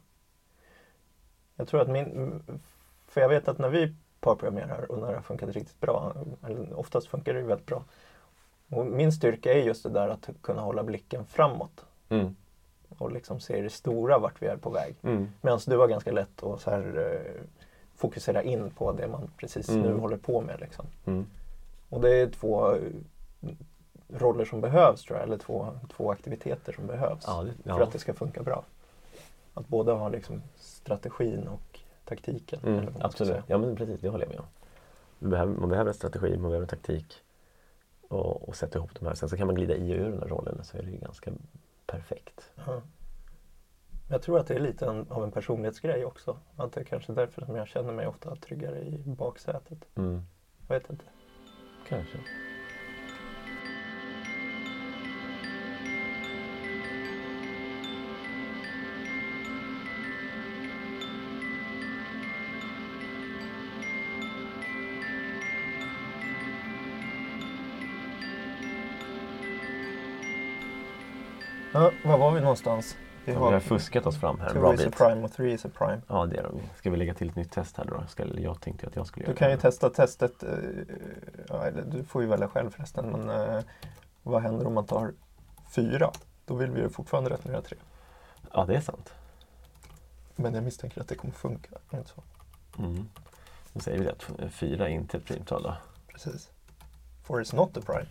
Jag 1.55 1.67
tror 1.67 1.81
att 1.81 1.89
min... 1.89 2.41
För 3.07 3.21
jag 3.21 3.29
vet 3.29 3.47
att 3.47 3.57
när 3.57 3.69
vi 3.69 3.95
parprogrammerar 4.19 4.91
och 4.91 4.99
när 4.99 5.07
det 5.07 5.15
har 5.15 5.21
funkat 5.21 5.49
riktigt 5.49 5.79
bra. 5.79 6.13
Oftast 6.73 7.07
funkar 7.07 7.33
det 7.33 7.39
ju 7.39 7.45
väldigt 7.45 7.67
bra. 7.67 7.83
Och 8.69 8.85
min 8.85 9.11
styrka 9.11 9.53
är 9.53 9.63
just 9.63 9.83
det 9.83 9.89
där 9.89 10.09
att 10.09 10.29
kunna 10.41 10.61
hålla 10.61 10.83
blicken 10.83 11.25
framåt 11.25 11.85
Mm. 12.09 12.35
Och 12.97 13.11
liksom 13.11 13.39
se 13.39 13.61
det 13.61 13.69
stora 13.69 14.17
vart 14.19 14.41
vi 14.41 14.47
är 14.47 14.57
på 14.57 14.69
väg. 14.69 14.95
Mm. 15.01 15.27
Medan 15.41 15.59
du 15.67 15.77
har 15.77 15.87
ganska 15.87 16.11
lätt 16.11 16.43
att 16.43 16.61
så 16.61 16.69
här, 16.69 17.11
eh, 17.13 17.41
fokusera 17.95 18.43
in 18.43 18.69
på 18.71 18.91
det 18.91 19.07
man 19.07 19.29
precis 19.37 19.69
nu 19.69 19.87
Mm. 19.87 19.99
håller 19.99 20.17
på 20.17 20.41
med. 20.41 20.59
Liksom. 20.59 20.85
Mm. 21.05 21.25
Och 21.89 22.01
det 22.01 22.09
är 22.15 22.27
två 22.29 22.71
eh, 22.75 22.79
roller 24.09 24.45
som 24.45 24.61
behövs 24.61 25.03
tror 25.03 25.19
jag, 25.19 25.27
eller 25.27 25.37
två, 25.37 25.67
två 25.97 26.11
aktiviteter 26.11 26.73
som 26.73 26.87
behövs 26.87 27.23
Ja, 27.27 27.43
det, 27.43 27.63
för 27.63 27.79
ja. 27.79 27.83
att 27.83 27.91
det 27.91 27.99
ska 27.99 28.13
funka 28.13 28.43
bra. 28.43 28.63
Att 29.53 29.67
båda 29.67 29.93
ha 29.93 30.09
liksom 30.09 30.41
strategin 30.55 31.47
och 31.47 31.79
taktiken. 32.05 32.59
Mm, 32.65 32.87
absolut. 32.99 33.43
Ja, 33.47 33.57
men 33.57 33.75
precis. 33.75 33.99
Det 34.01 34.09
håller 34.09 34.25
jag 34.25 34.29
med 34.29 34.39
om. 34.39 34.45
Man 35.19 35.29
behöver, 35.29 35.53
man 35.53 35.69
behöver 35.69 35.87
en 35.89 35.93
strategi, 35.93 36.29
man 36.37 36.41
behöver 36.51 36.61
en 36.61 36.67
taktik 36.67 37.15
och, 38.07 38.49
och 38.49 38.55
sätta 38.55 38.77
ihop 38.79 38.91
de 38.99 39.05
här. 39.05 39.13
Sen 39.15 39.29
så 39.29 39.37
kan 39.37 39.47
man 39.47 39.55
glida 39.55 39.75
i 39.75 39.93
och 39.93 39.97
ur 39.99 40.11
den 40.11 40.19
här 40.19 40.27
rollen 40.27 40.59
så 40.63 40.77
är 40.77 40.81
det 40.81 40.91
ganska 40.91 41.31
perfekt. 41.95 42.51
Ja. 42.55 42.81
Jag 44.07 44.21
tror 44.21 44.39
att 44.39 44.47
det 44.47 44.55
är 44.55 44.59
lite 44.59 44.85
en, 44.85 45.11
av 45.11 45.23
en 45.23 45.31
personlighetsgrej 45.31 46.05
också. 46.05 46.39
Att 46.55 46.73
det 46.73 46.81
är 46.81 46.85
kanske 46.85 47.13
därför 47.13 47.45
som 47.45 47.55
jag 47.55 47.67
känner 47.67 47.93
mig 47.93 48.07
ofta 48.07 48.35
tryggare 48.35 48.81
i 48.83 49.03
baksätet. 49.05 49.87
Mm. 49.95 50.21
Jag 50.67 50.79
vet 50.79 50.89
inte. 50.89 51.05
Kanske. 51.87 52.17
Ja, 71.75 71.91
var 72.05 72.17
var 72.17 72.31
vi 72.31 72.41
någonstans? 72.41 72.95
Vi 73.25 73.31
Vi 73.31 73.37
har 73.39 73.59
fuskat 73.59 74.05
oss 74.05 74.19
fram 74.19 74.39
här 74.39 74.49
en 74.49 74.61
bra 74.61 74.71
Two 74.71 74.73
is 74.75 74.81
a 74.81 74.85
bit. 74.85 74.97
prime 74.97 75.23
och 75.25 75.31
three 75.33 75.53
is 75.53 75.65
a 75.65 75.69
prime. 75.77 76.01
Ja, 76.07 76.25
det 76.25 76.37
är 76.37 76.43
de. 76.43 76.59
Ska 76.75 76.89
vi 76.89 76.97
lägga 76.97 77.13
till 77.13 77.29
ett 77.29 77.35
nytt 77.35 77.51
test 77.51 77.77
här 77.77 77.85
då? 77.85 78.03
Ska, 78.07 78.25
jag 78.37 78.61
tänkte 78.61 78.87
att 78.87 78.95
jag 78.95 79.07
skulle 79.07 79.25
Du 79.25 79.29
göra 79.31 79.37
kan 79.39 79.49
ju 79.49 79.55
det. 79.55 79.61
testa 79.61 79.89
testet, 79.89 80.43
eh, 80.43 80.49
ja, 81.49 81.65
eller 81.65 81.81
du 81.81 82.03
får 82.03 82.21
ju 82.21 82.27
välja 82.27 82.47
själv 82.47 82.69
förresten, 82.69 83.05
men 83.05 83.29
eh, 83.29 83.61
vad 84.23 84.41
händer 84.41 84.67
om 84.67 84.73
man 84.73 84.85
tar 84.85 85.13
fyra? 85.69 86.11
Då 86.45 86.55
vill 86.55 86.71
vi 86.71 86.81
ju 86.81 86.89
fortfarande 86.89 87.29
returnera 87.29 87.61
tre. 87.61 87.77
Ja, 88.53 88.65
det 88.65 88.75
är 88.75 88.81
sant. 88.81 89.13
Men 90.35 90.53
jag 90.53 90.63
misstänker 90.63 91.01
att 91.01 91.07
det 91.07 91.15
kommer 91.15 91.33
funka. 91.33 91.69
Inte 91.93 92.09
så? 92.09 92.23
Mm. 92.79 93.09
Då 93.73 93.79
säger 93.79 93.99
vi 93.99 94.09
att 94.09 94.53
fyra 94.53 94.85
är 94.89 94.91
inte 94.93 95.17
ett 95.17 95.25
primtal 95.25 95.63
då. 95.63 95.75
Precis. 96.07 96.49
Four 97.23 97.41
is 97.41 97.53
not 97.53 97.77
a 97.77 97.81
prime. 97.85 98.07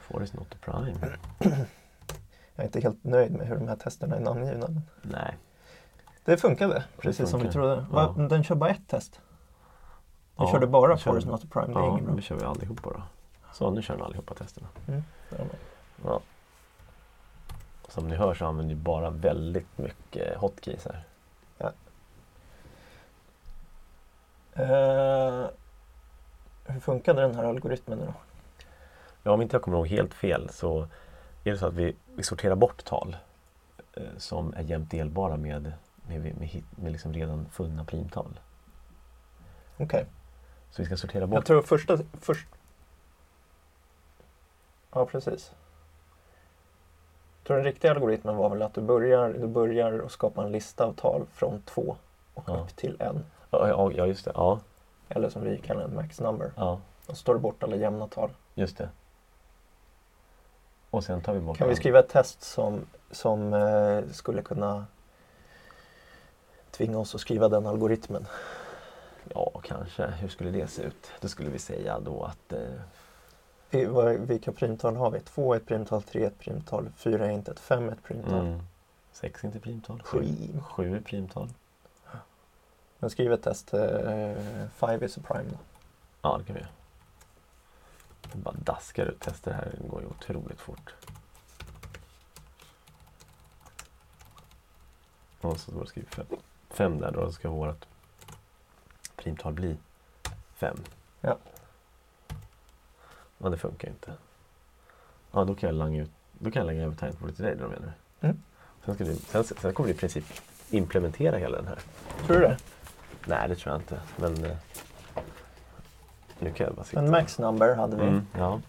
Four 0.00 0.22
is 0.22 0.32
not 0.32 0.46
a 0.52 0.56
prime. 0.60 1.16
Jag 2.62 2.64
är 2.64 2.68
inte 2.68 2.80
helt 2.80 3.04
nöjd 3.04 3.32
med 3.32 3.46
hur 3.46 3.54
de 3.56 3.68
här 3.68 3.76
testerna 3.76 4.16
är 4.16 4.20
namngivna. 4.20 4.66
Nej. 5.02 5.36
det 6.24 6.36
funkade, 6.36 6.84
precis 6.98 7.30
som 7.30 7.40
vi 7.40 7.44
funkar. 7.44 7.52
trodde. 7.60 7.86
Va, 7.90 8.14
Ja. 8.18 8.22
Den 8.22 8.44
kör 8.44 8.54
bara 8.54 8.70
ett 8.70 8.88
test. 8.88 9.12
Den 10.36 10.46
Ja, 10.46 10.52
körde 10.52 10.66
bara 10.66 10.88
den 10.88 10.98
kör- 10.98 11.18
is 11.18 11.24
not 11.24 11.50
prime. 11.52 11.66
Det 11.66 11.72
är 11.80 11.82
Ja, 11.82 11.90
inget 11.90 12.04
bra. 12.04 12.14
nu 12.14 12.22
kör 12.22 12.36
vi 12.36 12.44
allihopa 12.44 12.90
då. 12.90 13.02
Så, 13.52 13.70
nu 13.70 13.82
kör 13.82 13.96
vi 13.96 14.02
allihopa 14.02 14.34
testerna. 14.34 14.68
Mm, 14.88 15.02
det. 15.30 15.36
Ja. 16.04 16.20
Som 17.88 18.08
ni 18.08 18.16
hör 18.16 18.34
så 18.34 18.46
använder 18.46 18.74
vi 18.74 18.80
bara 18.80 19.10
väldigt 19.10 19.78
mycket 19.78 20.36
hotkeys 20.36 20.86
här. 20.86 21.04
Eh, 24.54 25.46
hur 26.64 26.80
funkade 26.80 27.22
den 27.22 27.34
här 27.34 27.44
algoritmen 27.44 27.98
då? 27.98 28.14
Ja, 29.22 29.30
om 29.32 29.42
inte 29.42 29.54
jag 29.56 29.62
kommer 29.62 29.76
ihåg 29.78 29.86
helt 29.88 30.14
fel 30.14 30.48
så 30.52 30.88
är 31.50 31.52
det 31.52 31.58
så 31.58 31.66
att 31.66 31.74
vi, 31.74 31.96
vi 32.14 32.22
sorterar 32.22 32.54
bort 32.54 32.84
tal 32.84 33.16
eh, 33.94 34.02
som 34.18 34.54
är 34.54 34.62
jämnt 34.62 34.90
delbara 34.90 35.36
med, 35.36 35.72
med, 36.06 36.20
med, 36.38 36.48
hit- 36.48 36.64
med 36.76 36.92
liksom 36.92 37.12
redan 37.12 37.46
funna 37.48 37.84
primtal. 37.84 38.40
Okej. 39.78 40.06
Så 40.70 40.82
vi 40.82 40.86
ska 40.86 40.96
sortera 40.96 41.20
Jag 41.22 41.30
bort. 41.30 41.44
tror 41.46 41.62
första... 41.62 41.98
Först... 42.20 42.46
Ja, 44.92 45.06
precis. 45.06 45.52
Jag 47.38 47.46
tror 47.46 47.56
den 47.56 47.64
riktiga 47.64 47.90
algoritmen 47.90 48.36
var 48.36 48.48
väl 48.50 48.62
att 48.62 48.74
du 48.74 48.80
börjar, 48.80 49.28
du 49.32 49.46
börjar 49.46 49.98
att 50.06 50.12
skapa 50.12 50.44
en 50.44 50.52
lista 50.52 50.84
av 50.84 50.92
tal 50.92 51.26
från 51.32 51.62
två 51.62 51.96
och 52.34 52.44
Ja. 52.46 52.56
upp 52.56 52.76
till 52.76 52.96
en. 53.00 53.24
Ja, 53.50 53.68
ja, 53.68 53.92
ja, 53.94 54.06
just 54.06 54.24
det. 54.24 54.32
Ja, 54.34 54.60
Eller 55.08 55.28
som 55.28 55.42
vi 55.44 55.58
kallar 55.58 55.82
en 55.84 55.94
max 55.94 56.20
number. 56.20 56.52
ja, 56.56 56.80
Och 57.06 57.16
så 57.16 57.24
tar 57.24 57.34
du 57.34 57.40
bort 57.40 57.62
alla 57.62 57.76
jämna 57.76 58.08
tal. 58.08 58.30
just 58.54 58.78
det. 58.78 58.88
Och 60.92 61.04
sen 61.04 61.20
tar 61.20 61.34
vi 61.34 61.40
bort 61.40 61.58
Kan 61.58 61.68
vi 61.68 61.76
skriva 61.76 61.98
ett 61.98 62.08
test 62.08 62.42
som, 62.42 62.86
som 63.10 63.54
eh, 63.54 64.12
skulle 64.12 64.42
kunna 64.42 64.86
tvinga 66.70 66.98
oss 66.98 67.14
att 67.14 67.20
skriva 67.20 67.48
den 67.48 67.66
algoritmen? 67.66 68.26
Ja, 69.34 69.50
kanske. 69.62 70.06
Hur 70.06 70.28
skulle 70.28 70.50
det 70.50 70.66
se 70.66 70.82
ut? 70.82 71.10
Då 71.20 71.28
skulle 71.28 71.50
vi 71.50 71.58
säga 71.58 72.00
då 72.00 72.24
att 72.24 72.52
eh, 72.52 73.80
I, 73.80 73.84
vad, 73.84 74.14
vilka 74.14 74.52
primtal 74.52 74.96
har 74.96 75.10
vi? 75.10 75.20
Två 75.20 75.52
är 75.52 75.56
ett 75.56 75.66
primtal, 75.66 76.02
tre 76.02 76.22
är 76.22 76.26
ett 76.26 76.38
primtal, 76.38 76.88
fyra 76.96 77.26
är 77.26 77.30
inte 77.30 77.50
ett, 77.50 77.60
fem 77.60 77.88
är 77.88 77.92
ett 77.92 78.02
primtal. 78.02 78.46
mm, 78.46 78.60
sex 79.12 79.44
är 79.44 79.46
inte 79.46 79.60
primtal. 79.60 80.02
Sju. 80.02 80.18
Sju, 80.18 80.60
sju 80.60 80.96
är 80.96 81.00
primtal. 81.00 81.48
Men 82.98 83.10
skriv 83.10 83.32
ett 83.32 83.42
test, 83.42 83.74
eh, 83.74 83.80
five 84.74 85.06
is 85.06 85.18
a 85.18 85.20
prime 85.26 85.50
då. 85.50 85.58
Ja, 86.22 86.38
det 86.38 86.44
kan 86.44 86.54
vi 86.54 86.60
göra. 86.60 86.70
Jag 88.32 88.40
bara 88.40 88.54
daskar 88.54 89.06
ut 89.06 89.20
tester 89.20 89.52
här. 89.52 89.74
Det 89.82 89.88
går 89.88 90.00
ju 90.00 90.06
otroligt 90.06 90.60
fort. 90.60 90.94
Och 95.40 95.60
så 95.60 95.70
då 95.70 95.86
skriver 95.86 96.08
vi 96.08 96.14
fem. 96.14 96.26
Fem 96.70 97.00
där 97.00 97.10
då 97.12 97.32
ska 97.32 97.48
vårt 97.48 97.84
primtal 99.16 99.52
bli 99.52 99.76
fem. 100.54 100.76
Ja. 101.20 101.38
Ja, 103.38 103.48
det 103.48 103.58
funkar 103.58 103.88
ju 103.88 103.92
inte. 103.92 104.12
Ja, 105.32 105.44
då 105.44 105.54
kan 105.54 105.66
jag 105.66 105.76
langa 105.76 106.02
ut 106.02 106.10
då 106.42 106.50
kan 106.50 106.60
jag 106.60 106.66
lägga 106.66 106.82
över 106.82 106.96
tangentbordet 106.96 107.36
till 107.36 107.44
dig 107.44 107.56
då 107.56 107.68
menar 107.68 107.92
du? 108.20 108.26
Mm. 108.26 108.42
Sen, 108.84 108.94
ska 108.94 109.04
vi, 109.04 109.16
sen, 109.16 109.44
sen 109.44 109.74
kommer 109.74 109.86
vi 109.86 109.94
i 109.94 109.98
princip 109.98 110.24
implementera 110.70 111.36
hela 111.36 111.56
den 111.56 111.66
här. 111.66 111.78
Tror 112.26 112.36
du 112.36 112.42
det? 112.42 112.56
Nej, 113.26 113.48
det 113.48 113.54
tror 113.54 113.72
jag 113.72 113.80
inte. 113.80 114.00
Men 114.16 114.44
eh, 114.44 114.56
nu 116.42 116.52
kan 116.52 116.66
jag 116.66 116.76
bara 116.76 116.84
sitta. 116.84 117.00
En 117.00 117.10
max 117.10 117.38
number 117.38 117.74
hade 117.74 117.96
vi. 117.96 118.02
Mm, 118.02 118.26
ja. 118.38 118.60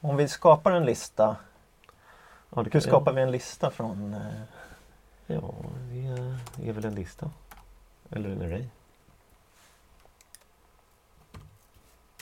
Om 0.00 0.16
vi 0.16 0.28
skapar 0.28 0.72
en 0.72 0.84
lista, 0.84 1.36
ja, 2.54 2.62
hur 2.72 2.80
skapar 2.80 3.12
vi 3.12 3.22
en 3.22 3.30
lista 3.30 3.70
från... 3.70 4.14
Eh, 4.14 4.42
Ja, 5.26 5.54
det 5.90 6.06
är, 6.06 6.38
det 6.56 6.68
är 6.68 6.72
väl 6.72 6.84
en 6.84 6.94
lista. 6.94 7.30
Eller 8.10 8.30
en 8.30 8.42
array. 8.42 8.66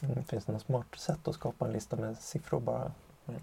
mm, 0.02 0.24
finns 0.24 0.44
det 0.44 0.52
något 0.52 0.62
smart 0.62 0.94
sätt 0.96 1.28
att 1.28 1.34
skapa 1.34 1.66
en 1.66 1.72
lista 1.72 1.96
med 1.96 2.18
siffror 2.18 2.60
bara? 2.60 2.92
Mm. 3.26 3.40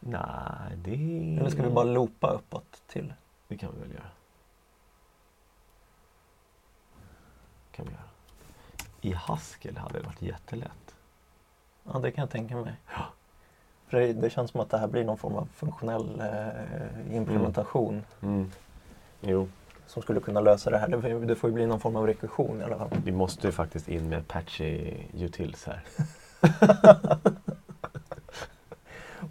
Nej, 0.00 0.76
det... 0.76 1.36
Eller 1.40 1.50
ska 1.50 1.62
vi 1.62 1.70
bara 1.70 1.84
loopa 1.84 2.30
uppåt 2.30 2.82
till? 2.86 3.14
Det 3.48 3.56
kan 3.58 3.74
vi 3.74 3.80
väl 3.80 3.92
göra. 3.92 4.10
kan 7.72 7.86
vi 7.86 7.92
göra. 7.92 8.02
I 9.06 9.12
Haskell 9.12 9.76
hade 9.76 9.98
det 9.98 10.06
varit 10.06 10.22
jättelätt. 10.22 10.94
Ja, 11.92 11.98
det 11.98 12.10
kan 12.10 12.22
jag 12.22 12.30
tänka 12.30 12.56
mig. 12.56 12.74
Ja. 12.94 13.04
För 13.88 14.00
det, 14.00 14.12
det 14.12 14.30
känns 14.30 14.50
som 14.50 14.60
att 14.60 14.70
det 14.70 14.78
här 14.78 14.86
blir 14.88 15.04
någon 15.04 15.18
form 15.18 15.34
av 15.36 15.48
funktionell 15.54 16.20
eh, 16.20 17.16
implementation 17.16 18.04
Mm. 18.22 18.50
Jo, 19.20 19.48
som 19.86 20.02
skulle 20.02 20.20
kunna 20.20 20.40
lösa 20.40 20.70
det 20.70 20.78
här. 20.78 20.88
Det, 20.88 21.02
får- 21.02 21.26
det 21.26 21.36
får 21.36 21.50
ju 21.50 21.54
bli 21.54 21.66
någon 21.66 21.80
form 21.80 21.96
av 21.96 22.06
rekursion 22.06 22.60
i 22.60 22.64
alla 22.64 22.78
fall. 22.78 22.88
vi 23.04 23.12
måste 23.12 23.46
ju 23.46 23.52
faktiskt 23.52 23.88
in 23.88 24.08
med 24.08 24.18
Apache 24.18 24.94
utils 25.14 25.66
här. 25.66 25.80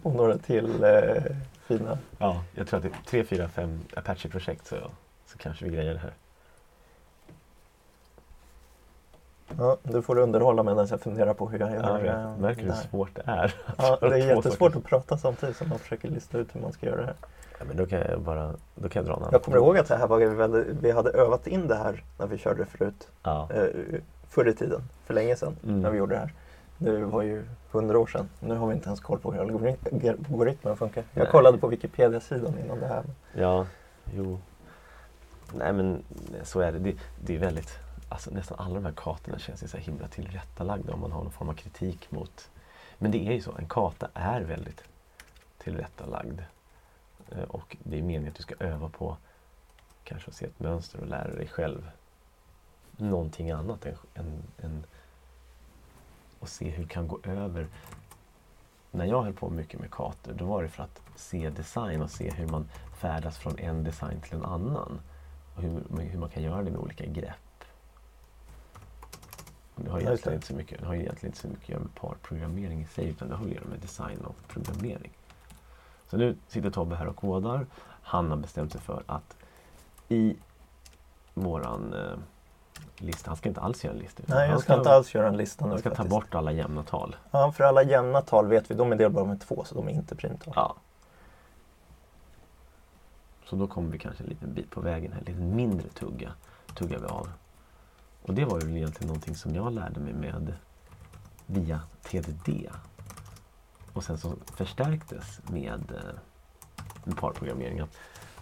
Och 0.02 0.14
några 0.14 0.38
till 0.38 0.84
eh, 0.84 1.22
fina. 1.66 1.98
Ja, 2.18 2.44
jag 2.54 2.66
tror 2.68 2.76
att 2.78 2.82
det 2.82 2.88
är 2.88 3.02
tre, 3.06 3.24
fyra, 3.24 3.48
fem 3.48 3.80
Apache-projekt 3.96 4.66
så, 4.66 4.76
så 5.26 5.38
kanske 5.38 5.64
vi 5.64 5.70
grejer 5.76 5.92
det 5.94 6.00
här. 6.00 6.12
Ja, 9.58 9.76
du 9.82 10.02
får 10.02 10.18
underhålla 10.18 10.62
medan 10.62 10.86
jag 10.90 11.00
funderar 11.00 11.34
på 11.34 11.48
hur 11.48 11.58
jag 11.58 11.70
gör 11.70 11.82
Ja, 11.82 11.98
eh, 12.00 12.20
jag 12.20 12.38
märker 12.40 12.62
det 12.62 12.68
hur 12.68 12.88
svårt 12.90 13.10
det 13.14 13.22
är. 13.26 13.54
Ja, 13.78 13.98
det 14.00 14.06
är 14.06 14.16
jättesvårt 14.16 14.72
saker. 14.72 14.78
att 14.78 14.84
prata 14.84 15.18
samtidigt 15.18 15.56
som 15.56 15.68
man 15.68 15.78
försöker 15.78 16.08
lista 16.08 16.38
ut 16.38 16.54
hur 16.54 16.60
man 16.60 16.72
ska 16.72 16.86
göra 16.86 16.96
det 17.00 17.06
här. 17.06 17.14
Ja, 17.58 17.64
men 17.68 17.76
då 17.76 17.86
kan 17.86 17.98
jag 18.00 18.20
bara 18.20 18.54
då 18.74 18.88
kan 18.88 19.00
jag 19.00 19.04
dra 19.06 19.12
en 19.12 19.18
annan. 19.18 19.28
Jag 19.32 19.42
kommer 19.42 19.56
ihåg 19.56 19.78
att 19.78 19.88
det 19.88 19.96
här 19.96 20.06
var 20.06 20.18
väldigt, 20.26 20.66
vi 20.80 20.90
hade 20.90 21.10
övat 21.10 21.46
in 21.46 21.68
det 21.68 21.74
här 21.74 22.04
när 22.18 22.26
vi 22.26 22.38
körde 22.38 22.64
förut. 22.66 23.08
Ja. 23.22 23.48
Eh, 23.54 23.66
förr 24.28 24.48
i 24.48 24.54
tiden, 24.54 24.80
för 25.04 25.14
länge 25.14 25.36
sedan, 25.36 25.56
Mm. 25.64 25.80
när 25.80 25.90
vi 25.90 25.98
gjorde 25.98 26.14
det 26.14 26.18
här. 26.20 26.32
Det 26.78 27.04
var 27.04 27.22
ju 27.22 27.44
hundra 27.72 27.98
år 27.98 28.06
sedan. 28.06 28.28
Nu 28.40 28.54
har 28.54 28.66
vi 28.66 28.74
inte 28.74 28.86
ens 28.86 29.00
koll 29.00 29.18
på 29.18 29.32
hur 29.32 29.40
algorit- 29.40 30.08
algoritmen 30.30 30.76
funkar. 30.76 31.04
Jag 31.14 31.22
Nej. 31.22 31.30
kollade 31.32 31.58
på 31.58 31.66
Wikipedia-sidan 31.68 32.54
innan 32.64 32.80
det 32.80 32.86
här. 32.86 33.02
Ja, 33.34 33.66
jo. 34.14 34.38
Nej 35.54 35.72
men 35.72 36.02
så 36.42 36.60
är 36.60 36.72
det. 36.72 36.78
Det, 36.78 36.94
det 37.24 37.34
är 37.34 37.38
väldigt, 37.38 37.78
alltså 38.08 38.30
nästan 38.30 38.58
alla 38.58 38.74
de 38.74 38.84
här 38.84 38.92
kartorna 38.96 39.38
känns 39.38 39.62
ju 39.62 39.68
så 39.68 39.76
här 39.76 39.84
himla 39.84 40.08
tillrättalagda 40.08 40.94
om 40.94 41.00
man 41.00 41.12
har 41.12 41.22
någon 41.22 41.32
form 41.32 41.48
av 41.48 41.54
kritik 41.54 42.10
mot... 42.10 42.50
Men 42.98 43.10
det 43.10 43.26
är 43.28 43.32
ju 43.32 43.42
så, 43.42 43.56
en 43.58 43.68
karta 43.68 44.08
är 44.14 44.40
väldigt 44.40 44.84
tillrättalagd. 45.58 46.40
Eh, 47.28 47.42
och 47.42 47.76
det 47.82 47.98
är 47.98 48.02
meningen 48.02 48.28
att 48.28 48.36
du 48.36 48.42
ska 48.42 48.54
öva 48.58 48.88
på 48.88 49.16
kanske 50.04 50.28
att 50.28 50.34
se 50.34 50.46
ett 50.46 50.60
mönster 50.60 51.00
och 51.00 51.06
lära 51.06 51.34
dig 51.34 51.48
själv 51.48 51.90
någonting 52.96 53.50
annat 53.50 53.86
än, 53.86 53.96
än, 54.14 54.42
än 54.62 54.84
att 56.40 56.48
se 56.48 56.70
hur 56.70 56.82
det 56.82 56.88
kan 56.88 57.08
gå 57.08 57.20
över. 57.22 57.66
När 58.90 59.04
jag 59.04 59.22
höll 59.22 59.32
på 59.32 59.50
mycket 59.50 59.80
med 59.80 59.90
kartor, 59.90 60.32
då 60.32 60.44
var 60.44 60.62
det 60.62 60.68
för 60.68 60.82
att 60.82 61.02
se 61.16 61.50
design 61.50 62.02
och 62.02 62.10
se 62.10 62.30
hur 62.30 62.48
man 62.48 62.68
färdas 62.96 63.38
från 63.38 63.58
en 63.58 63.84
design 63.84 64.20
till 64.20 64.34
en 64.34 64.44
annan. 64.44 65.00
Och 65.54 65.62
hur, 65.62 66.00
hur 66.00 66.18
man 66.18 66.28
kan 66.28 66.42
göra 66.42 66.62
det 66.62 66.70
med 66.70 66.80
olika 66.80 67.06
grepp. 67.06 67.45
Det 69.76 69.90
har, 69.90 70.00
egentligen 70.00 70.34
inte 70.34 70.46
så 70.46 70.54
mycket, 70.54 70.80
det 70.80 70.86
har 70.86 70.94
egentligen 70.94 71.26
inte 71.30 71.38
så 71.38 71.48
mycket 71.48 71.62
att 71.62 71.68
göra 71.68 71.80
med 71.80 71.94
parprogrammering 71.94 72.82
i 72.82 72.86
sig, 72.86 73.08
utan 73.08 73.28
det 73.28 73.34
har 73.34 73.44
att 73.44 73.52
göra 73.52 73.64
med 73.64 73.80
design 73.80 74.24
och 74.24 74.36
programmering. 74.48 75.12
Så 76.10 76.16
nu 76.16 76.36
sitter 76.48 76.70
Tobbe 76.70 76.96
här 76.96 77.06
och 77.06 77.16
kodar. 77.16 77.66
Han 78.02 78.30
har 78.30 78.36
bestämt 78.36 78.72
sig 78.72 78.80
för 78.80 79.02
att 79.06 79.36
i 80.08 80.36
våran 81.34 81.94
eh, 81.94 82.18
lista, 82.96 83.30
han 83.30 83.36
ska 83.36 83.48
inte 83.48 83.60
alls 83.60 83.84
göra 83.84 83.94
en 83.94 84.00
lista. 84.00 84.22
Nej, 84.26 84.44
jag 84.44 84.52
han 84.52 84.60
ska 84.60 84.74
inte 84.74 84.90
alls 84.90 85.14
göra 85.14 85.28
en 85.28 85.36
lista 85.36 85.66
Han 85.66 85.78
ska 85.78 85.90
ta 85.90 85.96
faktiskt. 85.96 86.10
bort 86.10 86.34
alla 86.34 86.52
jämna 86.52 86.82
tal. 86.82 87.16
Ja, 87.30 87.52
för 87.52 87.64
alla 87.64 87.82
jämna 87.82 88.20
tal 88.20 88.46
vet 88.46 88.70
vi, 88.70 88.74
de 88.74 88.92
är 88.92 88.96
delbara 88.96 89.24
med 89.24 89.40
två 89.40 89.64
så 89.64 89.74
de 89.74 89.88
är 89.88 89.92
inte 89.92 90.16
primtal. 90.16 90.52
Ja. 90.56 90.76
Så 93.44 93.56
då 93.56 93.66
kommer 93.66 93.90
vi 93.90 93.98
kanske 93.98 94.24
en 94.24 94.30
liten 94.30 94.54
bit 94.54 94.70
på 94.70 94.80
vägen 94.80 95.12
här, 95.12 95.20
lite 95.20 95.40
mindre 95.40 95.88
tugga 95.88 96.32
tuggar 96.74 96.98
vi 96.98 97.06
av. 97.06 97.28
Och 98.26 98.34
det 98.34 98.44
var 98.44 98.60
ju 98.60 98.76
egentligen 98.76 99.06
någonting 99.06 99.36
som 99.36 99.54
jag 99.54 99.72
lärde 99.72 100.00
mig 100.00 100.12
med 100.12 100.54
via 101.46 101.80
TDD. 102.02 102.70
Och 103.92 104.04
sen 104.04 104.18
så 104.18 104.34
förstärktes 104.46 105.40
med, 105.50 105.92
eh, 105.92 106.18
med 107.04 107.16
parprogrammering 107.16 107.80
att 107.80 107.96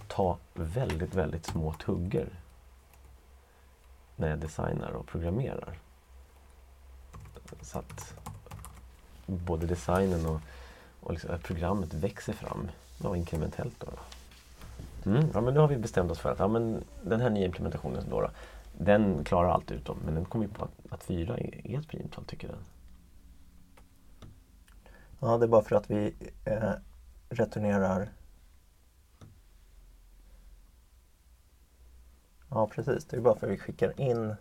ta 0.08 0.38
väldigt, 0.54 1.14
väldigt 1.14 1.46
små 1.46 1.72
tuggor 1.72 2.28
när 4.16 4.28
jag 4.30 4.38
designar 4.38 4.90
och 4.90 5.06
programmerar. 5.06 5.78
Så 7.60 7.78
att 7.78 8.14
både 9.26 9.66
designen 9.66 10.26
och, 10.26 10.40
och 11.00 11.12
liksom 11.12 11.38
programmet 11.42 11.94
växer 11.94 12.32
fram 12.32 12.70
ja, 13.02 13.16
inkrementellt. 13.16 13.80
Då, 13.80 13.86
då. 13.86 13.98
Mm, 15.10 15.30
ja, 15.34 15.40
men 15.40 15.54
nu 15.54 15.60
har 15.60 15.68
vi 15.68 15.76
bestämt 15.76 16.10
oss 16.10 16.18
för 16.18 16.32
att 16.32 16.38
ja, 16.38 16.48
men 16.48 16.84
den 17.02 17.20
här 17.20 17.30
nya 17.30 17.44
implementationen 17.44 18.04
då, 18.10 18.20
då, 18.20 18.30
den 18.78 19.24
klarar 19.24 19.48
allt 19.48 19.70
utom, 19.70 19.98
men 20.04 20.14
den 20.14 20.24
kommer 20.24 20.44
ju 20.44 20.50
på 20.50 20.64
att, 20.64 20.92
att 20.92 21.04
fyra 21.04 21.38
är 21.38 21.78
ett 21.78 21.88
primtal, 21.88 22.24
tycker 22.24 22.48
den. 22.48 22.64
Ja, 25.20 25.38
det 25.38 25.44
är 25.44 25.48
bara 25.48 25.62
för 25.62 25.76
att 25.76 25.90
vi 25.90 26.14
eh, 26.44 26.72
returnerar 27.28 28.08
Ja, 32.50 32.66
precis. 32.66 33.04
Det 33.04 33.16
är 33.16 33.20
bara 33.20 33.36
för 33.36 33.46
att 33.46 33.52
vi 33.52 33.58
skickar 33.58 34.00
in 34.00 34.34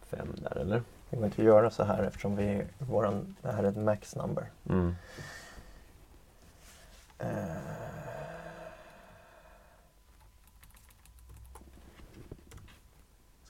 Fem 0.00 0.34
där, 0.42 0.56
eller? 0.56 0.82
Det 1.10 1.16
går 1.16 1.24
inte 1.24 1.42
att 1.42 1.46
göra 1.46 1.70
så 1.70 1.84
här 1.84 2.02
eftersom 2.02 2.36
vi, 2.36 2.66
våran, 2.78 3.36
det 3.42 3.52
här 3.52 3.64
är 3.64 3.68
ett 3.68 3.76
max 3.76 4.16
number. 4.16 4.50
Mm. 4.68 4.94
Eh, 7.18 7.85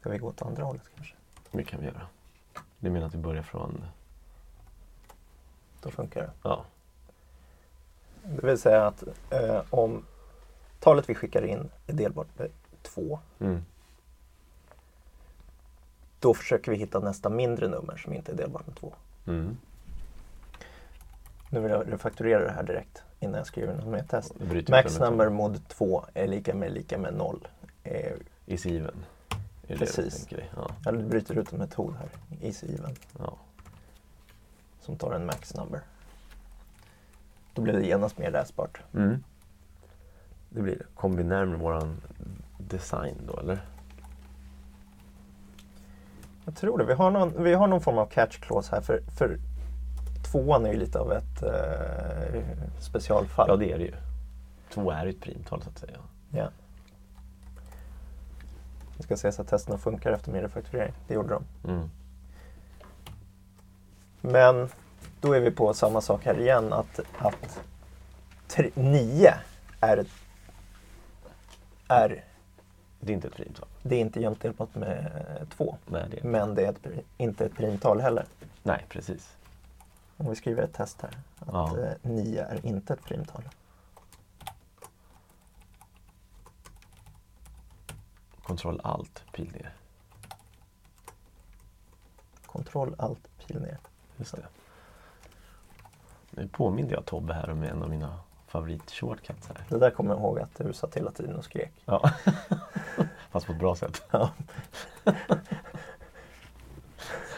Ska 0.07 0.12
vi 0.12 0.19
gå 0.19 0.29
åt 0.29 0.42
andra 0.42 0.64
hållet 0.64 0.83
kanske? 0.95 1.14
Det 1.51 1.64
kan 1.64 1.81
vi 1.81 1.87
göra. 1.87 2.07
Du 2.79 2.90
menar 2.90 3.07
att 3.07 3.14
vi 3.14 3.19
börjar 3.19 3.42
från... 3.42 3.85
Då 5.83 5.90
funkar 5.90 6.21
det. 6.21 6.31
Ja, 6.42 6.64
Det 8.23 8.47
vill 8.47 8.59
säga 8.59 8.87
att 8.87 9.05
eh, 9.31 9.62
om 9.71 10.05
talet 10.81 11.11
vi 11.11 11.14
skickar 11.14 11.45
in 11.45 11.71
är 11.87 11.92
delbart 11.92 12.38
med 12.38 12.51
2 12.83 13.19
mm. 13.38 13.64
då 16.21 16.35
försöker 16.35 16.71
vi 16.71 16.79
hitta 16.79 16.99
nästa 17.01 17.29
mindre 17.29 17.69
nummer 17.69 17.97
som 17.97 18.12
inte 18.12 18.33
är 18.33 18.37
delbart 18.37 18.66
med 18.66 18.77
2. 18.77 18.95
Mm. 19.27 19.57
Nu 21.51 21.61
vill 21.61 21.71
jag 21.71 21.92
refakturera 21.92 22.45
det 22.45 22.53
här 22.53 22.62
direkt 22.62 23.03
innan 23.21 23.35
jag 23.35 23.47
skriver 23.47 23.75
något 23.75 23.87
mer 23.87 24.03
test. 24.03 24.35
Max 24.69 24.99
number 24.99 25.29
mod 25.29 25.69
2 25.69 26.05
är 26.14 26.27
lika 26.27 26.55
med 26.55 26.73
lika 26.73 26.99
med 26.99 27.14
0. 27.14 27.49
Eh, 27.83 28.12
I 28.47 28.57
siven. 28.59 29.05
Är 29.69 29.77
Precis. 29.77 30.27
Det? 30.27 30.45
Ja. 30.85 30.93
du 30.93 31.03
bryter 31.03 31.39
ut 31.39 31.53
en 31.53 31.59
metod 31.59 31.95
här, 31.95 32.09
easy 32.43 32.67
even, 32.67 32.95
ja. 33.19 33.37
som 34.81 34.97
tar 34.97 35.13
en 35.13 35.27
max 35.27 35.55
number. 35.55 35.81
Då 37.55 37.63
blir 37.63 37.73
det 37.73 37.87
genast 37.87 38.19
mer 38.19 38.31
läsbart. 38.31 38.81
Mm. 38.95 39.25
Det 40.49 40.63
blir 40.63 40.77
det. 40.77 40.85
Kommer 40.95 41.17
vi 41.17 41.25
närmare 41.25 41.57
våran 41.57 42.01
design 42.59 43.17
då, 43.27 43.39
eller? 43.39 43.61
Jag 46.45 46.57
tror 46.57 46.79
det. 46.79 46.85
Vi 46.85 46.93
har 46.93 47.11
någon, 47.11 47.45
vi 47.45 47.55
har 47.55 47.67
någon 47.67 47.81
form 47.81 47.99
av 47.99 48.07
catch 48.07 48.39
clause 48.39 48.75
här 48.75 48.83
för, 48.83 49.03
för 49.19 49.39
tvåan 50.31 50.67
är 50.67 50.73
ju 50.73 50.79
lite 50.79 50.99
av 50.99 51.13
ett 51.13 51.43
eh, 51.43 52.43
specialfall. 52.81 53.47
Ja, 53.49 53.57
det 53.57 53.73
är 53.73 53.79
det 53.79 53.85
ju. 53.85 53.95
Två 54.71 54.91
är 54.91 55.05
ju 55.05 55.11
ett 55.11 55.21
primtal, 55.21 55.63
så 55.63 55.71
att 55.71 55.79
säga. 55.79 55.99
Ja. 56.31 56.51
Vi 58.97 59.03
ska 59.03 59.17
så 59.33 59.43
att 59.43 59.49
testerna 59.49 59.79
funkar 59.79 60.13
efter 60.13 60.33
min 60.33 60.43
refakturering. 60.43 60.93
Det 61.09 61.15
gjorde 61.15 61.29
de. 61.29 61.71
Mm. 61.73 61.91
Men 64.21 64.69
då 65.21 65.33
är 65.33 65.41
vi 65.41 65.51
på 65.51 65.75
samma 65.75 66.01
sak 66.01 66.25
här 66.25 66.41
igen 66.41 66.73
att, 66.73 67.01
att 67.19 67.61
9 68.77 69.35
är, 69.81 70.07
är 71.89 72.25
Det 73.01 73.13
är 73.13 73.15
inte 73.15 73.29
ett 73.29 73.35
primtal. 73.35 73.69
det 73.83 73.97
är 73.97 74.01
inte 74.01 74.21
jämnt 74.21 74.45
med 74.75 75.11
2. 75.57 75.77
Nej, 75.87 76.05
det 76.11 76.19
är 76.21 76.25
Men 76.25 76.55
det 76.55 76.65
är 76.67 76.71
ett, 76.71 76.87
inte 77.17 77.45
ett 77.47 77.55
primtal 77.55 78.01
heller. 78.01 78.25
Nej, 78.63 78.85
precis. 78.89 79.37
Om 80.17 80.31
vi 80.31 80.37
skriver 80.37 80.63
ett 80.63 80.73
test 80.73 81.03
här. 81.03 81.11
Att 81.41 81.49
Ja. 81.53 81.79
eh, 81.79 81.93
9 82.11 82.45
är 82.45 82.67
inte 82.67 82.93
ett 82.93 83.05
primtal. 83.05 83.43
Kontroll 88.47 88.81
alt, 88.85 89.25
pil 89.33 89.53
ner. 89.53 89.73
Kontroll 92.47 92.95
alt 92.99 93.29
pil 93.39 93.61
ner. 93.61 93.79
Just 94.17 94.37
det. 94.37 94.47
Nu 96.31 96.49
påminner 96.49 96.93
jag 96.93 97.05
Tobbe 97.05 97.35
här 97.35 97.51
om 97.51 97.63
en 97.63 97.83
av 97.83 97.91
mina 97.91 98.19
favorit-shortcuts 98.49 99.49
här. 99.49 99.65
Det 99.69 99.79
där 99.79 99.91
kommer 99.91 100.11
jag 100.11 100.21
ihåg 100.21 100.41
att 100.41 100.59
du 100.59 100.73
satt 100.73 100.97
hela 100.97 101.11
tiden 101.11 101.37
och 101.37 101.45
skrek. 101.45 101.73
Ja. 101.85 102.11
Fast 103.31 103.47
på 103.47 103.53
ett 103.53 103.59
bra 103.59 103.75
sätt. 103.75 104.03
Ja. 104.11 104.31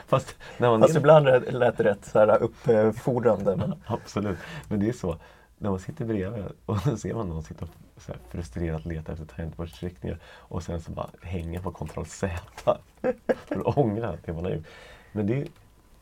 Fast 0.06 0.36
när 0.58 0.70
man 0.70 0.80
Fast 0.80 0.94
är... 0.94 0.98
ibland 0.98 1.26
lät 1.48 1.76
det 1.76 1.84
rätt 1.84 2.04
så 2.04 2.18
här 2.18 2.42
uppfordrande. 2.42 3.56
Men 3.56 3.74
Absolut. 3.86 4.38
Men 4.68 4.80
det 4.80 4.88
är 4.88 4.92
så. 4.92 5.16
När 5.58 5.70
man 5.70 5.78
sitter 5.78 6.04
bredvid 6.04 6.44
och 6.66 6.78
så 6.84 6.96
ser 6.96 7.14
man 7.14 7.28
någon 7.28 7.42
sitta 7.42 7.64
och 7.64 8.02
så 8.02 8.12
här 8.12 8.20
frustrerat 8.28 8.84
leta 8.84 9.12
efter 9.12 9.24
tangentbordsriktningar 9.24 10.18
och 10.24 10.62
sen 10.62 10.80
så 10.80 10.92
bara 10.92 11.10
hänga 11.22 11.62
på 11.62 11.70
kontroll 11.70 12.06
Z. 12.06 12.40
För 13.26 13.68
att 13.68 13.76
ångra 13.76 14.16
det 14.24 14.32
man 14.32 14.44
har 14.44 14.52
gjort. 14.52 14.66
Men 15.12 15.26
det 15.26 15.42
är, 15.42 15.48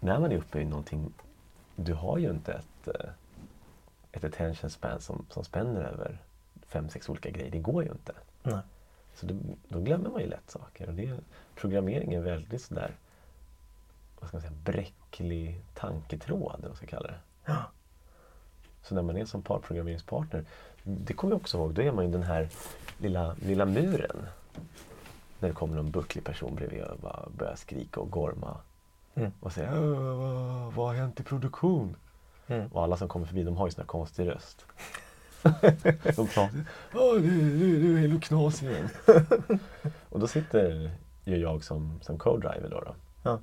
när 0.01 0.19
man 0.21 0.33
är 0.33 0.37
uppe 0.37 0.61
i 0.61 0.65
någonting, 0.65 1.13
du 1.77 1.95
har 1.95 2.19
ju 2.19 2.31
inte 2.31 2.53
ett, 2.53 2.89
eh, 2.89 3.11
ett 4.13 4.25
attention 4.25 4.71
span 4.71 5.01
som, 5.01 5.27
som 5.31 5.45
spänner 5.45 5.81
över 5.81 6.23
fem, 6.67 6.89
sex 6.89 7.09
olika 7.09 7.31
grejer. 7.31 7.51
Det 7.51 7.59
går 7.59 7.85
ju 7.85 7.91
inte. 7.91 8.13
nej. 8.43 8.61
Så 9.15 9.27
då, 9.27 9.35
då 9.69 9.81
glömmer 9.81 10.11
man 10.11 10.21
ju 10.21 10.27
lätt 10.27 10.51
saker. 10.51 10.89
Och 10.89 10.95
det, 10.95 11.19
programmering 11.55 12.15
är 12.15 12.21
väldigt 12.21 12.63
sådär, 12.63 12.97
vad 14.21 14.29
ska 14.29 14.37
man 14.37 14.43
säga, 14.43 14.53
bräcklig 14.65 15.65
tanketråd, 15.75 16.55
eller 16.55 16.63
vad 16.63 16.71
man 16.71 16.77
ska 16.77 16.87
kalla 16.87 17.09
det. 17.09 17.19
Ja. 17.45 17.65
Så 18.89 18.95
när 18.95 19.03
man 19.03 19.17
är 19.17 19.25
som 19.25 19.43
parprogrammeringspartner, 19.43 20.45
det 20.83 21.13
kommer 21.15 21.33
jag 21.35 21.41
också 21.41 21.57
ihåg, 21.59 21.75
då 21.75 21.83
är 21.83 21.93
man 21.93 22.05
ju 22.07 22.11
den 22.13 22.23
här 22.23 22.49
lilla, 22.99 23.37
lilla 23.43 23.65
muren. 23.65 24.27
När 25.39 25.49
det 25.49 25.55
kommer 25.55 25.77
någon 25.77 25.91
bucklig 25.91 26.25
person 26.25 26.55
bredvid 26.55 26.83
och 26.83 26.99
bara 26.99 27.29
börjar 27.39 27.57
skrika 27.57 28.01
och 28.01 28.11
gorma. 28.11 28.57
Mm. 29.15 29.33
Och 29.41 29.53
säga 29.53 29.81
"Åh, 29.81 30.73
vad, 30.75 30.87
har 30.87 30.95
hänt 30.95 31.21
i 31.21 31.23
produktion? 31.23 31.97
Mm. 32.47 32.67
Och 32.73 32.83
alla 32.83 32.97
som 32.97 33.09
kommer 33.09 33.27
förbi, 33.27 33.43
de 33.43 33.57
har 33.57 33.67
ju 33.67 33.71
sån 33.71 33.83
här 33.83 33.87
konstig 33.87 34.29
röst. 34.29 34.67
de 36.17 36.29
nu, 37.21 37.31
nu, 37.33 37.79
nu 37.83 37.97
är 37.97 38.01
Hello 38.01 38.21
Knas 38.21 38.63
igen. 38.63 38.89
och 40.09 40.21
då 40.21 40.27
sitter 40.27 40.91
ju 41.25 41.37
jag 41.37 41.65
som, 41.65 41.99
som 42.03 42.19
co-driver 42.19 42.69
då, 42.71 42.81
då 42.81 42.95
Ja. 43.23 43.39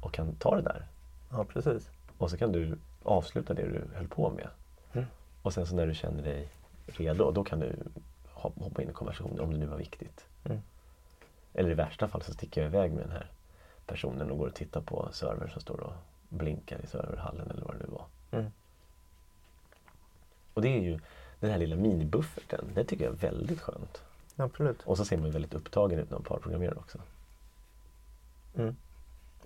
och 0.00 0.12
kan 0.12 0.34
ta 0.34 0.56
det 0.56 0.62
där. 0.62 0.86
ja, 1.30 1.44
precis. 1.44 1.90
Och 2.18 2.30
så 2.30 2.36
kan 2.36 2.52
du 2.52 2.78
avsluta 3.02 3.54
det 3.54 3.62
du 3.62 3.84
höll 3.94 4.08
på 4.08 4.30
med. 4.30 4.48
Och 5.42 5.52
sen 5.54 5.66
så 5.66 5.74
när 5.74 5.86
du 5.86 5.94
känner 5.94 6.22
dig 6.22 6.48
redo, 6.86 7.30
då 7.30 7.44
kan 7.44 7.60
du 7.60 7.76
hop- 8.32 8.62
hoppa 8.62 8.82
in 8.82 8.90
i 8.90 8.92
konversationen 8.92 9.40
om 9.40 9.52
det 9.52 9.58
nu 9.58 9.66
var 9.66 9.76
viktigt. 9.76 10.26
Mm. 10.44 10.60
Eller 11.54 11.70
i 11.70 11.74
värsta 11.74 12.08
fall 12.08 12.22
så 12.22 12.32
sticker 12.32 12.60
jag 12.60 12.68
iväg 12.68 12.92
med 12.92 13.02
den 13.02 13.12
här 13.12 13.30
personen 13.86 14.30
och 14.30 14.38
går 14.38 14.46
och 14.46 14.54
tittar 14.54 14.80
på 14.80 15.08
servern 15.12 15.50
som 15.50 15.60
står 15.60 15.80
och 15.80 15.92
blinkar 16.28 16.80
i 16.84 16.86
serverhallen 16.86 17.50
eller 17.50 17.62
vad 17.62 17.74
det 17.74 17.78
nu 17.78 17.90
var. 17.90 18.06
Mm. 18.30 18.50
Och 20.54 20.62
det 20.62 20.68
är 20.68 20.80
ju 20.80 21.00
den 21.40 21.50
här 21.50 21.58
lilla 21.58 21.76
minibufferten, 21.76 22.64
det 22.74 22.84
tycker 22.84 23.04
jag 23.04 23.14
är 23.14 23.18
väldigt 23.18 23.60
skönt. 23.60 24.02
Absolut. 24.36 24.82
Och 24.82 24.96
så 24.96 25.04
ser 25.04 25.16
man 25.16 25.26
ju 25.26 25.32
väldigt 25.32 25.54
upptagen 25.54 25.98
ut 25.98 26.10
när 26.10 26.16
man 26.16 26.24
parprogrammerar 26.24 26.78
också. 26.78 26.98
Mm. 28.56 28.76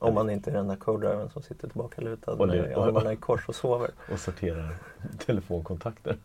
Om 0.05 0.15
man 0.15 0.31
inte 0.31 0.51
är 0.51 0.55
den 0.55 0.69
där 0.69 0.77
co-driven 0.77 1.31
som 1.31 1.43
sitter 1.43 1.69
tillbaka 1.69 2.01
lutad 2.01 2.33
Och 2.33 2.49
med 2.49 2.79
armarna 2.79 3.13
i 3.13 3.17
kors 3.17 3.49
och 3.49 3.55
sover. 3.55 3.91
Och 4.13 4.21
sorterar 4.21 4.77
telefonkontakter. 5.19 6.19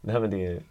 Nej 0.00 0.20
men 0.20 0.30
det 0.30 0.46
är, 0.46 0.62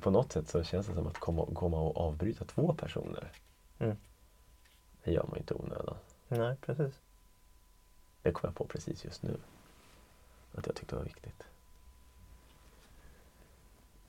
på 0.00 0.10
något 0.10 0.32
sätt 0.32 0.48
så 0.48 0.62
känns 0.62 0.86
det 0.86 0.94
som 0.94 1.06
att 1.06 1.18
komma, 1.18 1.46
komma 1.54 1.80
och 1.80 1.96
avbryta 1.96 2.44
två 2.44 2.74
personer. 2.74 3.32
Mm. 3.78 3.96
Det 5.04 5.12
gör 5.12 5.22
man 5.22 5.32
ju 5.34 5.38
inte 5.38 5.54
onödan. 5.54 5.96
Nej, 6.28 6.56
precis. 6.60 6.94
Det 8.22 8.32
kom 8.32 8.48
jag 8.48 8.54
på 8.54 8.64
precis 8.64 9.04
just 9.04 9.22
nu. 9.22 9.36
Att 10.54 10.66
jag 10.66 10.74
tyckte 10.74 10.94
det 10.94 10.98
var 10.98 11.04
viktigt. 11.04 11.42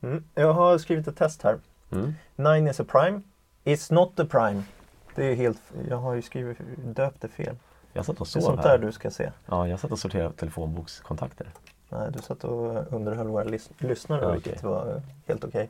Mm. 0.02 0.24
Jag 0.34 0.54
har 0.54 0.78
skrivit 0.78 1.08
ett 1.08 1.18
test 1.18 1.42
här. 1.42 1.60
Mm. 1.92 2.14
Nine 2.36 2.68
is 2.68 2.80
a 2.80 2.86
prime. 2.88 3.22
Is 3.64 3.92
not 3.92 4.20
a 4.20 4.26
prime. 4.30 4.64
Det 5.18 5.26
är 5.26 5.36
helt, 5.36 5.62
jag 5.90 5.98
har 5.98 6.14
ju 6.14 6.22
skrivit, 6.22 6.58
döpt 6.86 7.22
det 7.22 7.28
fel. 7.28 7.56
Jag 7.94 8.06
satt 8.06 8.22
och 8.22 8.28
Det 8.34 8.38
är 8.40 8.42
sov 8.42 8.50
sånt 8.52 8.60
här. 8.66 8.78
där 8.78 8.86
du 8.86 8.92
ska 8.92 9.12
se. 9.12 9.32
Ja, 9.46 9.68
jag 9.68 9.80
satt 9.80 9.92
och 9.92 10.00
sorterade 10.00 10.34
telefonbokskontakter. 10.36 11.48
Nej, 11.90 12.12
du 12.12 12.20
satt 12.20 12.44
och 12.44 12.94
underhöll 12.94 13.28
våra 13.28 13.44
lys- 13.44 13.72
lyssnare, 13.78 14.22
Ja, 14.22 14.32
vilket 14.32 14.64
var 14.64 15.02
helt 15.28 15.44
okej. 15.44 15.70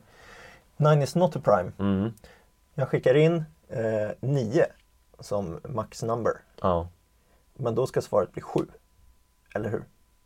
Nine 0.76 1.02
is 1.02 1.14
not 1.14 1.36
a 1.36 1.40
prime. 1.44 1.72
Mm. 1.78 2.12
Jag 2.74 2.88
skickar 2.88 3.14
in 3.14 3.44
eh, 3.68 4.10
9 4.20 4.66
som 5.20 5.60
max 5.68 6.02
number. 6.02 6.32
Ja, 6.60 6.88
Men 7.54 7.74
då 7.74 7.86
ska 7.86 8.00
svaret 8.00 8.32
bli 8.32 8.42
7. 8.42 8.60
Eller 9.54 9.70
hur? 9.70 9.82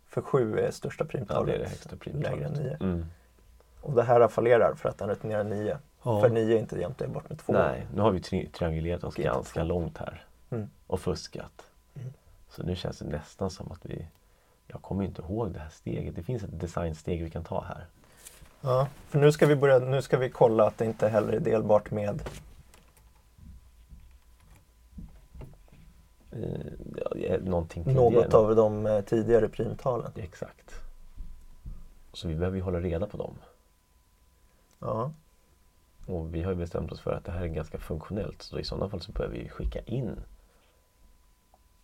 För 0.07 0.21
7 0.23 0.59
är 0.59 0.71
största 0.71 1.05
ja, 1.05 1.09
primtalet. 1.11 1.47
det 1.47 1.55
är 1.55 1.59
det 1.59 1.69
högsta 1.69 1.91
Lägre 1.91 2.45
än 2.47 2.53
primtalet. 2.53 2.81
9. 2.81 2.89
Mm. 2.91 3.07
Och 3.81 3.93
det 3.95 4.03
här 4.03 4.29
fallerar 4.29 4.75
för 4.75 4.89
att 4.89 4.99
den 4.99 5.09
returnerar 5.09 5.45
9. 5.45 5.79
Ja. 6.05 6.21
För 6.21 6.29
9 6.31 6.57
är 6.57 6.61
inte 6.61 6.77
jämförbart 6.81 7.29
med 7.29 7.39
2. 7.39 7.53
Nej, 7.53 7.87
nu 7.95 8.01
har 8.03 8.11
vi 8.11 8.19
tri- 8.19 8.51
triangulerat 8.53 9.05
oss 9.05 9.15
Okej. 9.15 9.25
ganska 9.25 9.63
långt 9.65 9.99
här. 9.99 10.25
Mm. 10.51 10.71
Och 10.87 11.01
fuskat. 11.01 11.63
Mm. 11.95 12.13
Så 12.49 12.63
nu 12.63 12.77
känns 12.77 12.99
det 12.99 13.05
nästan 13.05 13.51
som 13.51 13.73
att 13.73 13.87
vi... 13.87 14.07
Jag 14.67 14.83
kommer 14.83 15.05
inte 15.05 15.23
ihåg 15.23 15.53
det 15.53 15.59
här 15.59 15.69
steget. 15.69 16.17
Det 16.17 16.23
finns 16.23 16.43
ett 16.43 16.61
designsteg 16.61 17.25
vi 17.25 17.31
kan 17.31 17.45
ta 17.45 17.65
här. 17.65 17.87
Ja, 18.61 18.89
för 19.09 19.19
nu 19.19 19.33
ska 19.33 19.47
vi 19.47 19.57
börja, 19.57 19.79
nu 19.79 20.03
ska 20.03 20.19
vi 20.19 20.31
kolla 20.31 20.67
att 20.67 20.79
det 20.79 20.85
inte 20.85 21.09
heller 21.09 21.33
är 21.33 21.41
delbart 21.41 21.91
med 21.91 22.23
Eh, 26.33 26.39
det 27.15 27.45
någonting 27.45 27.85
tidigare. 27.85 28.11
något 28.11 28.35
av 28.35 28.57
de 28.57 28.87
eh, 28.87 29.01
tidigare 29.01 29.49
primtalen. 29.49 30.13
Exakt. 30.17 30.75
Så 32.13 32.29
vi 32.29 32.35
behöver 32.35 32.57
ju 32.57 32.63
hålla 32.63 32.81
reda 32.81 33.07
på 33.07 33.17
dem. 33.17 33.35
Ja, 34.79 35.13
Och 36.07 36.35
vi 36.35 36.43
har 36.43 36.53
ju 36.53 36.57
bestämt 36.59 36.93
oss 36.93 37.01
för 37.01 37.13
att 37.13 37.25
det 37.25 37.33
här 37.33 37.43
är 37.43 37.47
ganska 37.49 37.79
funktionellt. 37.79 38.43
Så 38.43 38.59
i 38.59 38.65
sådana 38.65 38.89
fall 38.89 39.01
så 39.01 39.13
behöver 39.13 39.35
vi 39.39 39.49
skicka 39.49 39.81
in 39.81 40.21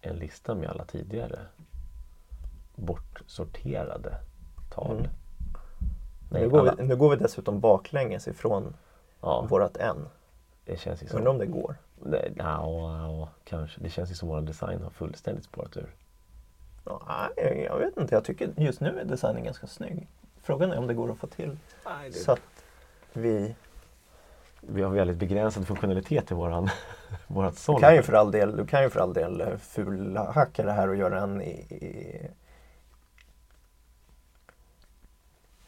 en 0.00 0.16
lista 0.16 0.54
med 0.54 0.68
alla 0.70 0.84
tidigare 0.84 1.38
bortsorterade 2.74 4.14
tal. 4.70 4.96
Mm. 4.98 5.10
Nej, 6.30 6.42
nu, 6.42 6.48
går 6.48 6.58
alla- 6.60 6.74
vi, 6.74 6.82
nu 6.84 6.96
går 6.96 7.10
vi 7.10 7.16
dessutom 7.16 7.60
baklänges 7.60 8.28
ifrån 8.28 8.76
Ja, 9.20 9.46
vårat 9.50 9.76
N. 9.76 10.08
det 10.64 10.76
känns 10.80 11.02
ju 11.02 11.06
som... 11.06 11.18
Undrar 11.18 11.30
om 11.32 11.38
det 11.38 11.46
går. 11.46 11.74
Nej, 12.02 12.32
ja, 12.36 12.62
ja, 13.02 13.28
kanske. 13.44 13.80
Det 13.80 13.90
känns 13.90 14.10
ju 14.10 14.14
som 14.14 14.28
vår 14.28 14.40
design 14.40 14.82
har 14.82 14.90
fullständigt 14.90 15.44
spårat 15.44 15.76
ur. 15.76 15.94
Nej, 17.36 17.62
jag 17.64 17.78
vet 17.78 17.96
inte, 17.96 18.14
jag 18.14 18.24
tycker 18.24 18.52
just 18.56 18.80
nu 18.80 19.00
är 19.00 19.04
designen 19.04 19.44
ganska 19.44 19.66
snygg. 19.66 20.08
Frågan 20.42 20.72
är 20.72 20.78
om 20.78 20.86
det 20.86 20.94
går 20.94 21.10
att 21.12 21.18
få 21.18 21.26
till 21.26 21.58
så 22.12 22.32
att 22.32 22.64
vi 23.12 23.54
Vi 24.60 24.82
har 24.82 24.90
väldigt 24.90 25.16
begränsad 25.16 25.66
funktionalitet 25.66 26.30
i 26.30 26.34
våran, 26.34 26.68
vårat 27.26 27.52
Du 27.54 27.58
såll. 27.60 27.80
kan 27.80 27.94
ju 27.94 28.02
för 28.02 28.12
all 28.12 28.30
del, 28.30 28.56
du 28.56 28.66
kan 28.66 28.82
ju 28.82 28.90
för 28.90 29.00
all 29.00 29.12
del 29.12 29.40
eh, 29.40 29.56
fulhacka 29.56 30.62
det 30.64 30.72
här 30.72 30.88
och 30.88 30.96
göra 30.96 31.20
en 31.20 31.42
i, 31.42 31.50
i 31.50 32.30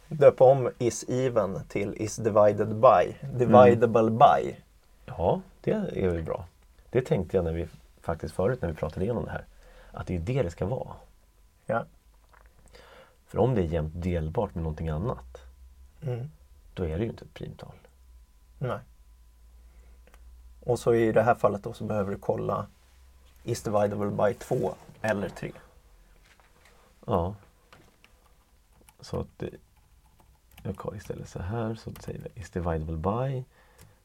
Döpa 0.09 0.45
om 0.45 0.71
is 0.79 1.05
even 1.09 1.65
till 1.69 1.95
is 2.03 2.17
divided 2.17 2.69
by. 2.77 3.17
Dividable 3.39 4.11
by. 4.11 4.57
Ja, 5.07 5.41
det 5.61 5.71
är 5.73 6.09
väl 6.09 6.23
bra. 6.23 6.45
Det 6.91 7.03
tänkte 7.03 7.37
jag 7.37 7.45
när 7.45 7.53
vi 7.53 7.69
faktiskt 8.01 8.35
förut 8.35 8.63
när 8.63 8.69
vi 8.69 8.75
pratade 8.75 9.05
igenom 9.05 9.25
det 9.25 9.31
här. 9.31 9.45
Att 9.93 10.07
det 10.07 10.17
är 10.17 10.21
det 10.21 10.43
det 10.43 10.51
ska 10.51 10.67
vara. 10.67 10.89
Ja. 11.67 11.85
För 13.27 13.39
om 13.39 13.55
det 13.55 13.61
är 13.61 13.65
jämnt 13.65 13.93
delbart 14.03 14.55
med 14.55 14.63
någonting 14.63 14.89
annat, 14.89 15.43
Mm. 16.03 16.31
då 16.75 16.85
är 16.85 16.99
det 16.99 17.05
ju 17.05 17.11
inte 17.11 17.25
ett 17.25 17.35
primtal. 17.35 17.73
Nej. 18.61 18.79
Och 20.61 20.79
så 20.79 20.95
i 20.95 21.13
det 21.13 21.23
här 21.23 21.35
fallet 21.35 21.63
då 21.63 21.73
så 21.73 21.85
behöver 21.85 22.11
du 22.11 22.19
kolla 22.19 22.67
is 23.45 23.63
dividable 23.63 24.11
by 24.11 24.35
2 24.35 24.75
eller 25.03 25.29
3. 25.29 25.53
Ja. 27.07 27.35
Så 29.01 29.21
att 29.21 29.27
det, 29.37 29.51
jag 30.63 30.77
kollar 30.77 30.97
istället 30.97 31.29
så 31.29 31.43
här, 31.43 31.75
så 31.75 31.91
säger 32.01 32.19
vi 32.19 32.29
is 32.41 32.51
dividable 32.51 32.97
by. 32.97 33.45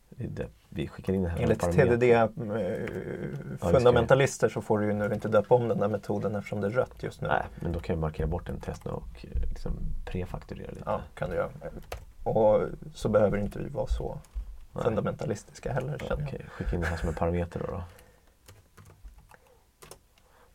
Det, 0.10 0.28
det, 0.28 0.48
vi 0.70 0.88
skickar 0.88 1.13
in 1.13 1.24
det 1.24 1.30
här 1.30 1.39
Enligt. 1.39 1.62
TDD-fundamentalister 1.62 4.50
så 4.50 4.62
får 4.62 4.80
du 4.80 4.86
ju 4.86 4.94
nu 4.94 5.13
inte 5.13 5.28
döpa 5.28 5.56
om 5.56 5.68
den 5.68 5.80
där 5.80 5.88
metoden 5.88 6.36
eftersom 6.36 6.62
det 6.62 6.68
är 6.68 6.72
rött 6.72 7.04
just 7.04 7.22
nu. 7.22 7.28
Nej, 7.28 7.44
men 7.60 7.72
då 7.72 7.80
kan 7.80 7.94
jag 7.94 8.02
markera 8.02 8.28
bort 8.28 8.48
den 8.48 8.60
testen 8.60 8.91
och 8.91 9.26
eh, 9.26 9.41
liksom 9.50 9.74
prefakturera 10.06 10.72
lite. 10.72 10.84
Ja, 10.86 11.02
kan 11.13 11.30
du 11.30 11.36
göra. 11.36 11.50
Och 12.24 12.62
så 12.94 13.10
behöver 13.10 13.38
inte 13.38 13.60
vi 13.60 13.70
vara 13.70 13.88
så 13.88 14.18
Nej. 14.76 14.84
fundamentalistiska 14.84 15.74
heller 15.74 15.98
Ja, 16.10 16.18
jag. 16.20 16.50
skicka 16.52 16.76
in 16.76 16.82
det 16.82 16.88
här 16.88 16.98
som 16.98 17.10
en 17.10 17.16
parameter 17.16 17.60
då, 17.60 17.66
då. 17.66 17.84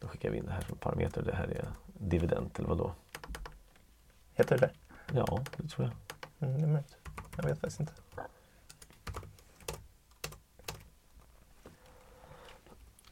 Då 0.01 0.09
skickar 0.09 0.31
vi 0.31 0.39
in 0.39 0.47
det 0.47 0.53
här 0.53 0.61
som 0.61 0.73
en 0.73 0.79
parameter. 0.79 1.23
Det 1.23 1.35
här 1.35 1.49
är 1.49 1.69
dividend 1.85 2.51
eller 2.57 2.69
vad 2.69 2.79
då? 2.79 2.93
Heter 4.35 4.59
det 4.59 4.71
Ja, 5.13 5.45
det 5.57 5.69
tror 5.69 5.91
jag. 6.39 6.49
mm, 6.49 6.61
det? 6.61 6.67
är 6.67 6.71
möjligt. 6.73 6.97
Jag 7.37 7.45
vet 7.45 7.59
faktiskt 7.61 7.81
inte. 7.81 7.93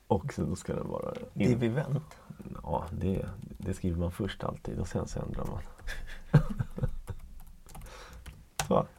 Och 0.07 0.33
så 0.33 0.42
då 0.44 0.57
ska 0.57 0.75
den 0.75 0.88
vara... 0.88 1.14
In... 1.35 1.49
Divivent. 1.49 2.16
Ja, 2.62 2.87
det, 2.92 3.29
det 3.40 3.75
skriver 3.75 3.99
man 3.99 4.12
först 4.12 4.44
alltid 4.44 4.79
och 4.81 4.88
sen 4.88 5.09
så 5.09 5.21
ändrar 5.21 5.44
man. 5.44 5.62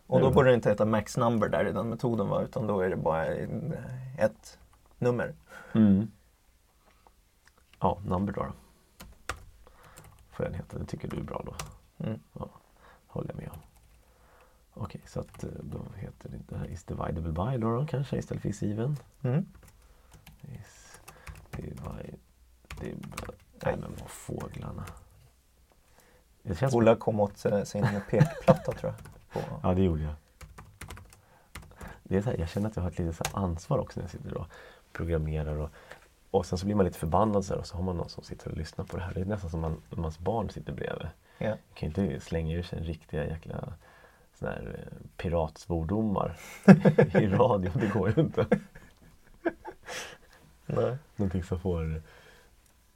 Och 0.08 0.19
då 0.21 0.32
borde 0.32 0.49
det 0.49 0.55
inte 0.55 0.69
heta 0.69 0.86
max 0.86 1.17
number 1.17 1.49
där 1.49 1.67
i 1.67 1.71
den 1.71 1.89
metoden 1.89 2.27
va? 2.27 2.41
Utan 2.41 2.67
då 2.67 2.82
är 2.82 2.89
det 2.89 2.95
bara 2.95 3.25
ett 4.17 4.60
nummer. 4.98 5.35
Mm. 5.73 6.12
Ja, 7.79 8.02
number 8.06 8.33
då. 8.33 8.44
då. 8.44 8.52
Får 10.31 10.44
den 10.44 10.54
heta. 10.54 10.77
Det 10.77 10.85
tycker 10.85 11.08
du 11.08 11.17
är 11.17 11.21
bra 11.23 11.44
då. 11.46 11.54
Mm. 12.06 12.19
håller 13.08 13.29
jag 13.29 13.37
med 13.37 13.50
om. 13.52 13.60
Okej, 14.73 15.02
så 15.08 15.19
att 15.19 15.44
eh, 15.44 15.50
då 15.62 15.79
heter 15.96 16.31
det 16.50 16.58
här 16.58 16.65
is 16.67 16.83
dividable 16.83 17.31
by 17.52 17.58
då, 17.58 17.75
då 17.79 17.85
kanske 17.85 18.17
istället 18.17 18.41
för 18.41 18.50
is 18.50 18.63
even. 18.63 18.98
Mm. 19.21 19.46
Is 20.41 21.02
divide... 21.52 22.15
div- 22.79 23.06
Nej 23.63 23.77
men 23.77 23.91
vad 24.00 24.10
fåglarna. 24.10 24.85
Det 26.44 26.56
känns 26.56 26.73
Ola 26.73 26.96
kom 26.96 27.19
åt 27.19 27.46
eh, 27.46 27.63
sin 27.63 27.85
pekplatta 28.10 28.71
tror 28.77 28.94
jag. 28.94 29.19
På... 29.34 29.40
Ja, 29.63 29.73
det 29.73 29.82
gjorde 29.82 30.04
jag. 30.04 30.13
Det 32.04 32.17
är 32.17 32.21
så 32.21 32.30
här, 32.30 32.38
jag 32.38 32.50
känner 32.50 32.69
att 32.69 32.75
jag 32.75 32.84
har 32.84 32.90
ett 32.92 33.00
litet 33.00 33.36
ansvar 33.36 33.77
också 33.77 34.00
när 34.00 34.04
jag 34.04 34.12
sitter 34.12 34.38
och 34.38 34.48
programmerar. 34.94 35.56
Och, 35.56 35.69
och 36.32 36.46
sen 36.46 36.58
så 36.58 36.65
blir 36.65 36.75
man 36.75 36.86
lite 36.86 37.00
förbannad 37.00 37.46
så 37.46 37.54
här, 37.54 37.60
och 37.60 37.67
så 37.67 37.75
har 37.75 37.84
man 37.84 37.98
någon 37.98 38.10
som 38.10 38.23
sitter 38.23 38.52
och 38.52 38.58
lyssnar 38.58 38.86
på 38.86 38.98
det 38.98 39.04
här. 39.04 39.13
Det 39.13 39.21
är 39.21 39.25
nästan 39.25 39.50
som 39.50 39.60
man, 39.60 39.82
om 39.90 40.00
ens 40.00 40.19
barn 40.19 40.50
sitter 40.50 40.73
bredvid. 40.73 41.08
Ja. 41.38 41.50
Man 41.50 41.58
kan 41.73 41.90
ju 41.90 42.13
inte 42.13 42.25
slänga 42.25 42.56
ur 42.56 42.63
sig 42.63 42.80
riktiga 42.80 43.27
jäkla 43.27 43.73
sån 44.34 44.48
här 44.48 44.88
eh, 44.92 45.08
piratsvordomar 45.17 46.38
i 47.13 47.27
radio. 47.27 47.71
Det 47.75 47.88
går 47.88 48.13
ju 48.15 48.21
inte. 48.21 48.46
Nej. 50.65 50.98
Någonting 51.15 51.44
som 51.44 51.60
får, 51.60 52.02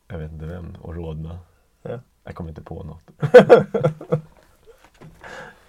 jag 0.08 0.18
vet 0.18 0.32
inte 0.32 0.46
vem, 0.46 0.76
att 0.84 0.96
rodna. 0.96 1.40
Ja. 1.82 2.00
Jag 2.24 2.36
kommer 2.36 2.50
inte 2.50 2.64
på 2.64 2.84
något. 2.84 3.12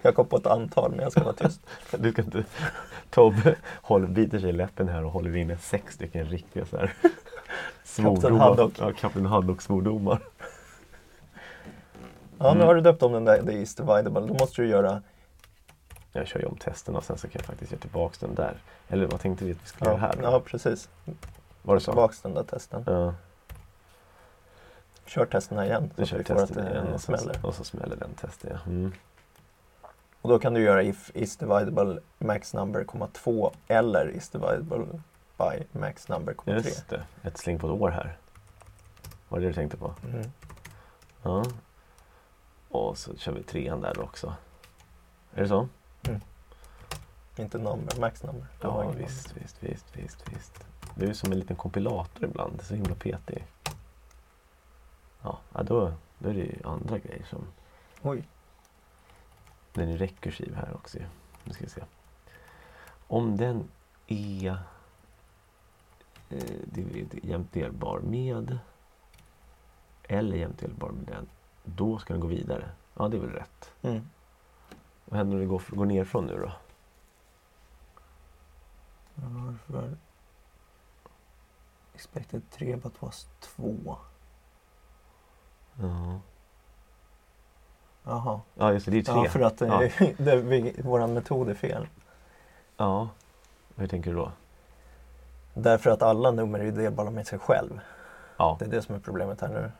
Jag 0.05 0.15
kom 0.15 0.25
på 0.25 0.37
ett 0.37 0.45
antal 0.47 0.91
men 0.91 0.99
jag 0.99 1.11
ska 1.11 1.23
vara 1.23 1.33
tyst. 1.33 1.61
Du 1.97 2.11
ska 2.11 2.21
inte... 2.21 2.43
Tobbe 3.09 3.55
håller, 3.81 4.07
biter 4.07 4.39
sig 4.39 4.49
i 4.49 4.53
läppen 4.53 4.87
här 4.89 5.03
och 5.05 5.11
håller 5.11 5.35
inne 5.35 5.57
sex 5.57 5.93
stycken 5.93 6.25
riktiga 6.25 6.65
så 6.65 6.77
här 6.77 6.93
svordomar. 7.83 8.39
Haddock. 8.39 8.73
Ja, 8.79 8.91
Kapten 8.99 9.25
Haddock-svordomar. 9.25 10.19
Ja, 12.37 12.45
nu 12.53 12.55
Mm. 12.55 12.67
har 12.67 12.75
du 12.75 12.81
döpt 12.81 13.03
om 13.03 13.11
den 13.13 13.25
där, 13.25 13.41
det 13.41 13.53
is 13.53 13.75
dividable. 13.75 14.21
Då 14.27 14.33
måste 14.33 14.61
du 14.61 14.67
göra 14.67 15.01
Jag 16.11 16.27
kör 16.27 16.39
ju 16.39 16.45
om 16.45 16.55
testerna 16.57 16.97
och 16.97 17.03
sen 17.03 17.17
så 17.17 17.27
kan 17.27 17.39
jag 17.39 17.45
faktiskt 17.45 17.71
göra 17.71 17.81
tillbaks 17.81 18.17
den 18.17 18.35
där. 18.35 18.57
Eller 18.89 19.05
vad 19.07 19.19
tänkte 19.19 19.45
vi 19.45 19.51
att 19.51 19.57
vi 19.63 19.67
skulle 19.67 19.89
göra 19.89 19.99
här? 19.99 20.15
ja 20.21 20.39
precis. 20.45 20.89
Var 21.61 21.75
det 21.75 21.81
så? 21.81 21.91
Tillbaks 21.91 22.21
den 22.21 22.33
där 22.33 22.43
testen. 22.43 22.83
Ja, 22.87 23.13
Kör 25.05 25.25
testerna 25.25 25.65
igen 25.65 25.91
så 25.97 26.05
kör 26.05 26.19
att 26.19 26.29
vi 26.29 26.33
vi 26.33 26.35
får 26.35 26.43
att 26.43 26.47
testen 26.47 26.65
det 26.65 26.71
igen 26.71 26.93
och 26.93 27.01
så, 27.01 27.05
smäller. 27.05 27.45
och 27.45 27.55
så 27.55 27.63
smäller 27.63 27.95
den 27.95 28.13
testen. 28.13 28.49
Ja. 28.53 28.71
Mm. 28.71 28.91
Och 30.25 30.31
då 30.31 30.39
kan 30.39 30.53
du 30.53 30.61
göra 30.61 30.83
if 30.83 31.11
is 31.15 31.37
dividable 31.37 31.99
max 32.17 32.53
number, 32.53 32.83
komma 32.83 33.07
2 33.07 33.51
eller 33.67 34.09
is 34.09 34.29
dividable 34.29 34.85
by 35.37 35.79
max 35.79 36.07
number, 36.07 36.33
komma 36.33 36.59
3. 36.59 36.69
Just 36.69 36.89
det, 36.89 37.05
ett 37.23 37.37
släng 37.37 37.59
på 37.59 37.67
ett 37.67 37.81
år 37.81 37.89
här. 37.89 38.17
Var 39.29 39.39
det 39.39 39.45
det 39.45 39.49
du 39.49 39.53
tänkte 39.53 39.77
på? 39.77 39.93
Mm. 40.05 40.31
Ja. 41.21 41.45
Och 42.69 42.97
så 42.97 43.15
kör 43.17 43.31
vi 43.31 43.43
trean 43.43 43.81
där 43.81 43.99
också. 43.99 44.35
Är 45.33 45.41
det 45.41 45.47
så? 45.47 45.67
Inte 47.37 47.57
number, 47.57 47.99
max 47.99 48.23
number. 48.23 48.47
Var 48.61 48.83
Ja, 48.83 48.91
visst, 48.97 49.37
visst, 49.37 49.63
visst, 49.63 49.97
visst, 49.97 50.29
visst. 50.31 50.65
Du 50.95 51.09
är 51.09 51.13
som 51.13 51.31
en 51.31 51.39
liten 51.39 51.55
kompilator 51.55 52.25
ibland, 52.25 52.53
det 52.57 52.61
är 52.61 52.65
så 52.65 52.75
himla 52.75 52.95
petig. 52.95 53.45
Ja, 55.21 55.39
ja 55.53 55.63
då, 55.63 55.93
då 56.19 56.29
är 56.29 56.33
det 56.33 56.39
ju 56.39 56.55
andra 56.63 56.97
grejer 56.97 57.25
som... 57.29 57.47
Oj. 58.01 58.23
Den 59.75 59.89
är 59.89 59.97
rekursiv 59.97 60.55
här 60.55 60.73
också. 60.75 60.97
Nu 61.43 61.53
ska 61.53 61.63
vi 61.63 61.69
se. 61.69 61.83
Om 63.07 63.37
den 63.37 63.69
är 64.07 64.57
eh, 66.29 66.59
divid- 66.65 67.19
jämnt 67.25 67.53
delbar 67.53 67.99
med 67.99 68.57
eller 70.03 70.37
jämnt 70.37 70.59
delbar 70.59 70.89
med 70.89 71.05
den, 71.05 71.29
då 71.63 71.97
ska 71.97 72.13
den 72.13 72.21
gå 72.21 72.27
vidare. 72.27 72.69
Ja, 72.93 73.07
det 73.07 73.17
är 73.17 73.21
väl 73.21 73.29
rätt. 73.29 73.71
Mm. 73.81 74.09
Vad 75.05 75.17
händer 75.17 75.35
om 75.35 75.39
det 75.41 75.47
går, 75.47 75.63
går 75.69 75.85
ner 75.85 76.03
från 76.05 76.25
nu 76.25 76.37
då? 76.37 76.51
Varför? 79.15 79.97
Expected 81.93 82.49
3 82.51 82.75
but 82.75 83.01
was 83.01 83.27
2. 83.39 83.97
Ja, 85.79 86.19
Jaha. 88.05 88.39
ja 88.55 88.71
just 88.73 88.85
det, 88.85 88.91
det 88.91 88.97
är 88.97 89.03
tre. 89.03 89.13
Ja, 89.23 89.29
för 89.29 89.39
att 89.39 89.61
Ja. 89.61 89.83
eh, 89.83 89.91
det, 90.17 90.35
vi, 90.35 90.75
våran 90.83 91.13
metod 91.13 91.49
är 91.49 91.53
fel. 91.53 91.87
Ja, 92.77 93.09
hur 93.75 93.87
tänker 93.87 94.09
du 94.11 94.15
då? 94.17 94.31
Därför 95.53 95.89
att 95.89 96.01
alla 96.01 96.31
nummer 96.31 96.59
är 96.59 96.71
delbara 96.71 97.09
med 97.09 97.27
sig 97.27 97.39
själv. 97.39 97.79
Ja, 98.37 98.55
Det 98.59 98.65
är 98.65 98.69
det 98.69 98.81
som 98.81 98.95
är 98.95 98.99
problemet 98.99 99.41
här 99.41 99.49
nu. 99.49 99.71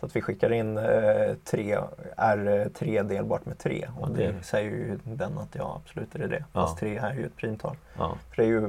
Så 0.00 0.06
att 0.06 0.16
vi 0.16 0.20
skickar 0.22 0.52
in 0.52 0.78
eh, 0.78 1.34
3, 1.44 1.78
är 2.16 2.68
3 2.74 3.02
delbart 3.02 3.46
med 3.46 3.58
3? 3.58 3.88
Och 3.98 4.08
Ja, 4.08 4.12
det 4.16 4.32
det- 4.32 4.42
säger 4.42 4.70
ju 4.70 4.98
den 5.04 5.38
att 5.38 5.54
ja, 5.54 5.80
absolut 5.84 6.14
är 6.14 6.18
det 6.18 6.26
det. 6.26 6.44
Ja. 6.52 6.60
Fast 6.66 6.78
3 6.78 6.96
är 6.96 7.14
ju 7.14 7.26
ett 7.26 7.36
primtal. 7.36 7.76
ja, 7.98 8.16
För 8.30 8.36
det 8.36 8.42
är 8.42 8.46
ju, 8.46 8.68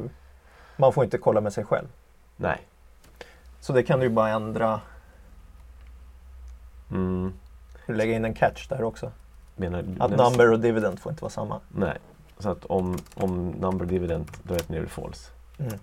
man 0.77 0.93
får 0.93 1.03
inte 1.03 1.17
kolla 1.17 1.41
med 1.41 1.53
sig 1.53 1.65
själv. 1.65 1.87
nej. 2.37 2.57
Så 3.59 3.73
det 3.73 3.83
kan 3.83 3.99
du 3.99 4.05
ju 4.05 4.11
bara 4.11 4.29
ändra. 4.29 4.81
Mm, 6.91 7.33
Du 7.91 7.97
lägger 7.97 8.13
in 8.13 8.25
en 8.25 8.33
catch 8.33 8.67
där 8.67 8.83
också. 8.83 9.11
menar, 9.55 9.85
Att 9.99 10.11
number 10.11 10.51
och 10.51 10.59
dividend 10.59 10.99
får 10.99 11.11
inte 11.11 11.21
vara 11.21 11.31
samma. 11.31 11.59
Nej, 11.67 11.97
så 12.37 12.49
att 12.49 12.65
om, 12.65 12.97
om 13.13 13.49
number 13.49 13.85
dividend, 13.85 14.25
då 14.43 14.53
rätt 14.53 14.69
ner 14.69 14.83
i 14.83 14.87
false. 14.87 15.29
Mm. 15.57 15.79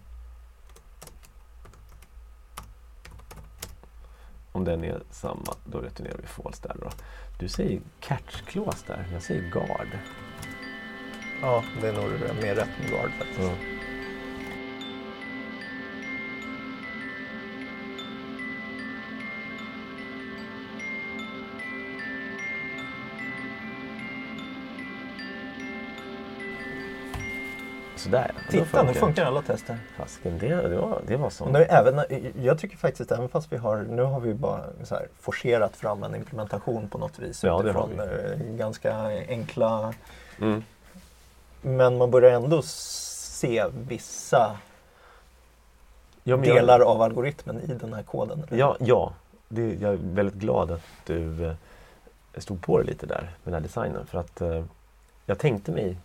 Om 4.52 4.64
den 4.64 4.84
är 4.84 5.02
samma, 5.11 5.54
då 5.64 5.78
returnerar 5.78 6.16
vi 6.20 6.26
false 6.26 6.68
där 6.68 6.76
då. 6.80 6.90
Du 7.38 7.48
säger 7.48 7.80
catch 8.00 8.42
clause 8.42 8.84
där, 8.86 9.06
jag 9.12 9.22
säger 9.22 9.50
guard. 9.50 9.98
Ja, 11.42 11.64
det 11.80 11.88
är 11.88 11.92
nog 11.92 12.11
mer 12.42 12.54
rätt 12.54 12.68
med 12.80 12.90
guard 12.90 13.11
faktiskt. 13.18 13.40
Ja. 13.40 13.78
Sådär 27.99 28.30
ja. 28.34 28.40
Titta, 28.51 28.82
nu 28.82 28.94
funkar 28.94 29.24
alla 29.26 29.42
tester. 29.42 29.78
Fasiken, 29.96 30.38
det, 30.38 30.68
det, 30.68 30.76
var, 30.76 31.03
det 31.07 31.16
var 31.16 31.30
som... 31.30 31.53
nu, 31.53 31.59
även, 31.59 32.01
jag 32.42 32.59
tycker 32.59 32.76
faktiskt 32.76 33.12
även 33.12 33.28
fast 33.28 33.53
vi 33.53 33.57
har, 33.57 33.76
nu 33.76 34.03
har 34.03 34.20
vi 34.20 34.34
bara 34.34 34.61
så 34.84 34.94
här, 34.94 35.09
forcerat 35.20 35.76
fram 35.76 36.03
en 36.03 36.14
implementation 36.14 36.88
på 36.88 36.99
något 36.99 37.18
vis 37.18 37.44
Ja, 37.44 37.62
utifrån 37.62 38.01
eh, 38.01 38.38
ganska 38.57 38.96
enkla, 39.28 39.94
Mm. 40.40 40.62
men 41.62 41.99
man 41.99 42.11
börjar 42.11 42.30
ändå 42.30 42.62
se 42.62 43.64
vissa 43.88 44.57
Ja, 46.24 46.36
jag- 46.36 46.42
delar 46.42 46.80
av 46.80 47.03
algoritmen 47.03 47.61
i 47.61 47.66
den 47.74 47.92
här 47.92 48.03
koden. 48.03 48.44
eller? 48.49 48.59
Ja, 48.59 48.76
ja. 48.80 49.12
Det, 49.49 49.74
jag 49.74 49.92
är 49.92 49.99
väldigt 50.03 50.34
glad 50.36 50.70
att 50.70 50.80
du 51.07 51.46
eh, 51.46 51.53
stod 52.38 52.62
på 52.62 52.78
det 52.78 52.84
lite 52.84 53.07
där 53.07 53.20
med 53.22 53.30
den 53.44 53.55
här 53.55 53.61
designen. 53.61 54.07
För 54.07 54.18
att 54.18 54.40
eh, 54.40 54.64
jag 55.26 55.38
tänkte 55.38 55.72
mig, 55.72 55.96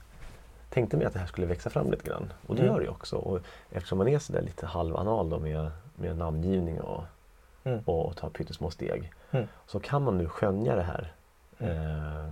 tänkte 0.73 0.97
mig 0.97 1.05
att 1.05 1.13
det 1.13 1.19
här 1.19 1.27
skulle 1.27 1.47
växa 1.47 1.69
fram 1.69 1.91
lite 1.91 2.09
grann. 2.09 2.33
Och 2.47 2.55
det 2.55 2.61
Mm. 2.61 2.73
gör 2.73 2.79
det 2.79 2.85
ju 2.85 2.91
också. 2.91 3.15
Och 3.17 3.39
eftersom 3.71 3.97
man 3.97 4.07
är 4.07 4.19
sådär 4.19 4.41
lite 4.41 4.65
halvanal 4.65 5.29
då 5.29 5.39
med, 5.39 5.71
med 5.95 6.17
namngivning 6.17 6.81
och, 6.81 7.03
Mm. 7.65 7.79
och 7.85 8.15
tar 8.17 8.29
pyttesmå 8.29 8.69
steg. 8.71 9.11
Mm. 9.31 9.47
Så 9.67 9.79
kan 9.79 10.03
man 10.03 10.17
nu 10.17 10.27
skönja 10.29 10.75
det 10.75 10.83
här. 10.83 11.13
Mm. 11.59 11.77
Eh, 11.77 12.29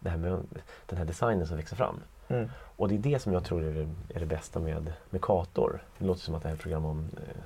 det 0.00 0.10
här 0.10 0.16
med 0.16 0.42
den 0.86 0.98
här 0.98 1.04
designen 1.04 1.46
som 1.46 1.56
växer 1.56 1.76
fram. 1.76 2.00
Mm. 2.28 2.50
Och 2.76 2.88
det 2.88 2.94
är 2.94 2.98
det 2.98 3.18
som 3.18 3.32
jag 3.32 3.44
tror 3.44 3.62
är 3.64 3.72
det, 3.74 3.88
är 4.16 4.20
det 4.20 4.26
bästa 4.26 4.60
med, 4.60 4.92
med 5.10 5.22
Kator. 5.22 5.82
Det 5.98 6.04
låter 6.04 6.20
som 6.20 6.34
att 6.34 6.42
det 6.42 6.48
här 6.48 6.54
är 6.54 6.56
ett 6.56 6.62
program 6.62 6.84
om 6.84 7.08
eh, 7.16 7.42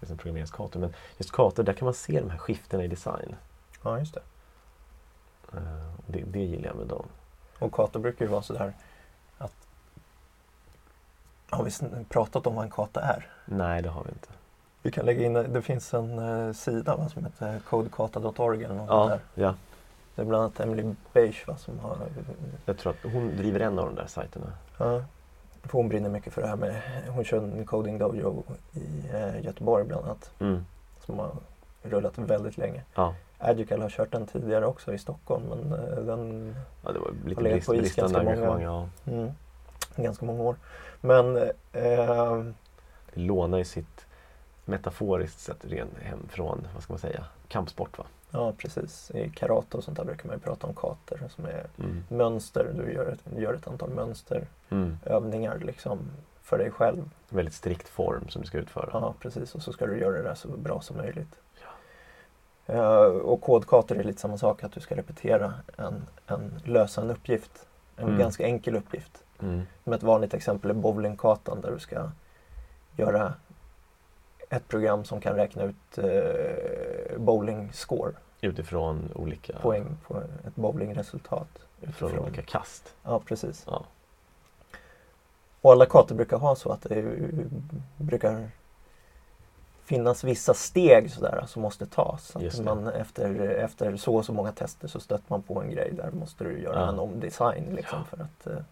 liksom 0.00 0.16
programmeringskator. 0.18 0.80
Men 0.80 0.92
just 1.18 1.32
Kator, 1.32 1.62
där 1.62 1.72
kan 1.72 1.84
man 1.86 1.94
se 1.94 2.20
de 2.20 2.30
här 2.30 2.38
skiftena 2.38 2.84
i 2.84 2.88
design. 2.88 3.34
ja, 3.84 3.98
just 3.98 4.14
det. 4.14 4.22
Eh, 5.52 5.94
och 5.96 6.04
det, 6.12 6.22
det 6.26 6.40
gillar 6.40 6.66
jag 6.68 6.76
med 6.76 6.86
dem. 6.86 7.06
Och 7.58 7.72
Kato 7.72 7.98
brukar 7.98 8.24
ju 8.24 8.30
vara 8.30 8.42
sådär 8.42 8.72
har 11.52 11.64
vi 11.64 12.04
pratat 12.08 12.46
om 12.46 12.54
vad 12.54 12.64
en 12.64 12.70
kata 12.70 13.00
är? 13.00 13.26
Nej, 13.44 13.82
det 13.82 13.88
har 13.88 14.04
vi 14.04 14.10
inte. 14.10 14.28
Vi 14.82 14.90
kan 14.90 15.06
lägga 15.06 15.24
in, 15.26 15.32
det 15.32 15.62
finns 15.62 15.94
en 15.94 16.18
eh, 16.18 16.52
sida 16.52 16.96
va, 16.96 17.08
som 17.08 17.24
heter 17.24 17.60
codekata.org 17.70 18.64
eller 18.64 18.74
något 18.74 18.88
Ja, 18.88 19.06
där. 19.08 19.20
ja, 19.34 19.54
Det 20.14 20.22
är 20.22 20.26
bland 20.26 20.42
annat 20.44 20.60
Emily 20.60 20.94
Beige 21.12 21.44
va, 21.46 21.56
som 21.56 21.78
har 21.78 21.96
jag 22.64 22.78
tror 22.78 22.92
att 22.92 23.12
hon 23.12 23.36
driver 23.36 23.60
en 23.60 23.78
av 23.78 23.86
de 23.86 23.94
där 23.94 24.06
sajterna. 24.06 24.46
Ja, 24.78 25.02
för 25.62 25.72
hon 25.72 25.88
brinner 25.88 26.08
mycket 26.08 26.32
för 26.32 26.42
det 26.42 26.48
här 26.48 26.56
med, 26.56 26.82
hon 27.08 27.24
kör 27.24 27.38
en 27.38 27.66
coding 27.66 27.98
dojo 27.98 28.42
i 28.72 29.02
eh, 29.14 29.44
Göteborg 29.44 29.84
bland 29.84 30.04
annat. 30.04 30.30
Mm. 30.40 30.64
Som 31.06 31.18
har 31.18 31.30
rullat 31.82 32.18
väldigt 32.18 32.56
länge. 32.58 32.82
Ja. 32.94 33.14
Agile 33.38 33.82
har 33.82 33.90
kört 33.90 34.12
den 34.12 34.26
tidigare 34.26 34.66
också 34.66 34.94
i 34.94 34.98
Stockholm 34.98 35.42
men 35.44 35.72
eh, 35.72 36.04
den 36.04 36.54
ja, 36.84 36.92
det 36.92 36.98
var 36.98 37.10
lite 37.24 37.38
Har 37.40 37.42
legat 37.42 37.66
på 37.66 37.74
is 37.74 37.94
ganska 37.94 38.22
många-. 38.22 38.62
Ja. 38.62 38.88
mm, 39.06 39.30
ganska 39.96 40.24
många 40.26 40.42
år. 40.42 40.56
Men 41.04 41.36
eh, 41.72 42.42
lånar 43.12 43.58
ju 43.58 43.64
sitt 43.64 44.06
metaforiskt 44.64 45.40
sett 45.40 45.64
ren 45.64 45.88
hem 46.02 46.28
från, 46.28 46.68
vad 46.74 46.82
ska 46.82 46.92
man 46.92 47.00
säga, 47.00 47.24
kampsport 47.48 47.98
va? 47.98 48.04
ja 48.30 48.52
precis, 48.58 49.10
i 49.14 49.30
karate 49.30 49.76
och 49.76 49.84
sånt 49.84 49.96
där 49.96 50.04
brukar 50.04 50.26
man 50.26 50.36
ju 50.36 50.40
prata 50.40 50.66
om 50.66 50.74
kater 50.74 51.20
som 51.34 51.44
är 51.44 51.66
Mm. 51.78 52.04
mönster. 52.08 52.72
Du 52.76 52.92
gör 52.92 53.06
ett, 53.12 53.38
gör 53.38 53.54
ett 53.54 53.66
antal 53.68 53.90
Mm. 53.92 53.96
mönsterövningar 54.06 55.58
liksom 55.58 55.98
för 56.42 56.58
dig 56.58 56.70
själv. 56.70 57.10
Väldigt 57.28 57.54
strikt 57.54 57.88
form 57.88 58.28
som 58.28 58.42
du 58.42 58.48
ska 58.48 58.58
utföra. 58.58 58.88
Ja, 58.92 59.14
precis. 59.20 59.54
Och 59.54 59.62
så 59.62 59.72
ska 59.72 59.86
du 59.86 59.98
göra 60.00 60.16
det 60.16 60.22
där 60.22 60.34
så 60.34 60.48
bra 60.48 60.80
som 60.80 60.96
möjligt. 60.96 61.34
Eh, 62.66 62.94
och 63.04 63.40
kodkator 63.40 63.98
är 63.98 64.04
lite 64.04 64.20
samma 64.20 64.38
sak, 64.38 64.64
att 64.64 64.72
du 64.72 64.80
ska 64.80 64.96
repetera 64.96 65.54
en, 65.76 66.04
en 66.26 66.60
lösa 66.64 67.00
en 67.00 67.10
uppgift. 67.10 67.66
En 67.96 68.04
Mm. 68.04 68.18
ganska 68.18 68.44
enkel 68.46 68.76
uppgift. 68.76 69.22
Mm. 69.42 69.62
Som 69.84 69.92
ett 69.92 70.02
vanligt 70.02 70.34
exempel 70.34 70.70
är 70.70 70.74
bowlingkartan 70.74 71.60
där 71.60 71.70
du 71.70 71.78
ska 71.78 72.10
göra 72.96 73.34
ett 74.50 74.68
program 74.68 75.04
som 75.04 75.20
kan 75.20 75.36
räkna 75.36 75.62
ut 75.62 75.98
eh, 75.98 77.18
bowling 77.18 77.72
score, 77.72 78.12
Utifrån 78.40 79.10
olika, 79.14 79.58
poäng 79.58 79.96
på 80.06 80.18
ett 80.46 80.54
bowlingresultat. 80.56 81.48
utifrån 81.80 82.08
utifrån- 82.08 82.26
olika 82.28 82.42
kast. 82.42 82.94
Ja, 83.02 83.20
precis. 83.26 83.64
Ja. 83.66 83.84
Och 85.60 85.72
alla 85.72 85.86
kartor 85.86 86.14
brukar 86.14 86.36
ha 86.38 86.54
så 86.56 86.72
att 86.72 86.82
det 86.82 87.02
brukar 87.96 88.50
finnas 89.84 90.24
vissa 90.24 90.54
steg 90.54 91.10
sådär 91.10 91.44
som 91.46 91.62
måste 91.62 91.86
tas. 91.86 92.26
Så 92.26 92.38
att 92.46 92.64
man 92.64 92.86
efter, 92.88 93.40
efter 93.40 93.96
så 93.96 94.16
och 94.16 94.24
så 94.24 94.32
många 94.32 94.52
tester 94.52 94.88
så 94.88 95.00
stöter 95.00 95.24
man 95.28 95.42
på 95.42 95.60
en 95.62 95.70
grej 95.70 95.92
där 95.92 96.10
måste 96.10 96.44
du 96.44 96.58
göra 96.62 96.80
Ja. 96.80 96.88
en 96.88 96.98
omdesign 96.98 97.74
liksom 97.74 97.98
Ja. 98.10 98.16
för 98.16 98.24
att 98.24 98.46
eh, 98.46 98.62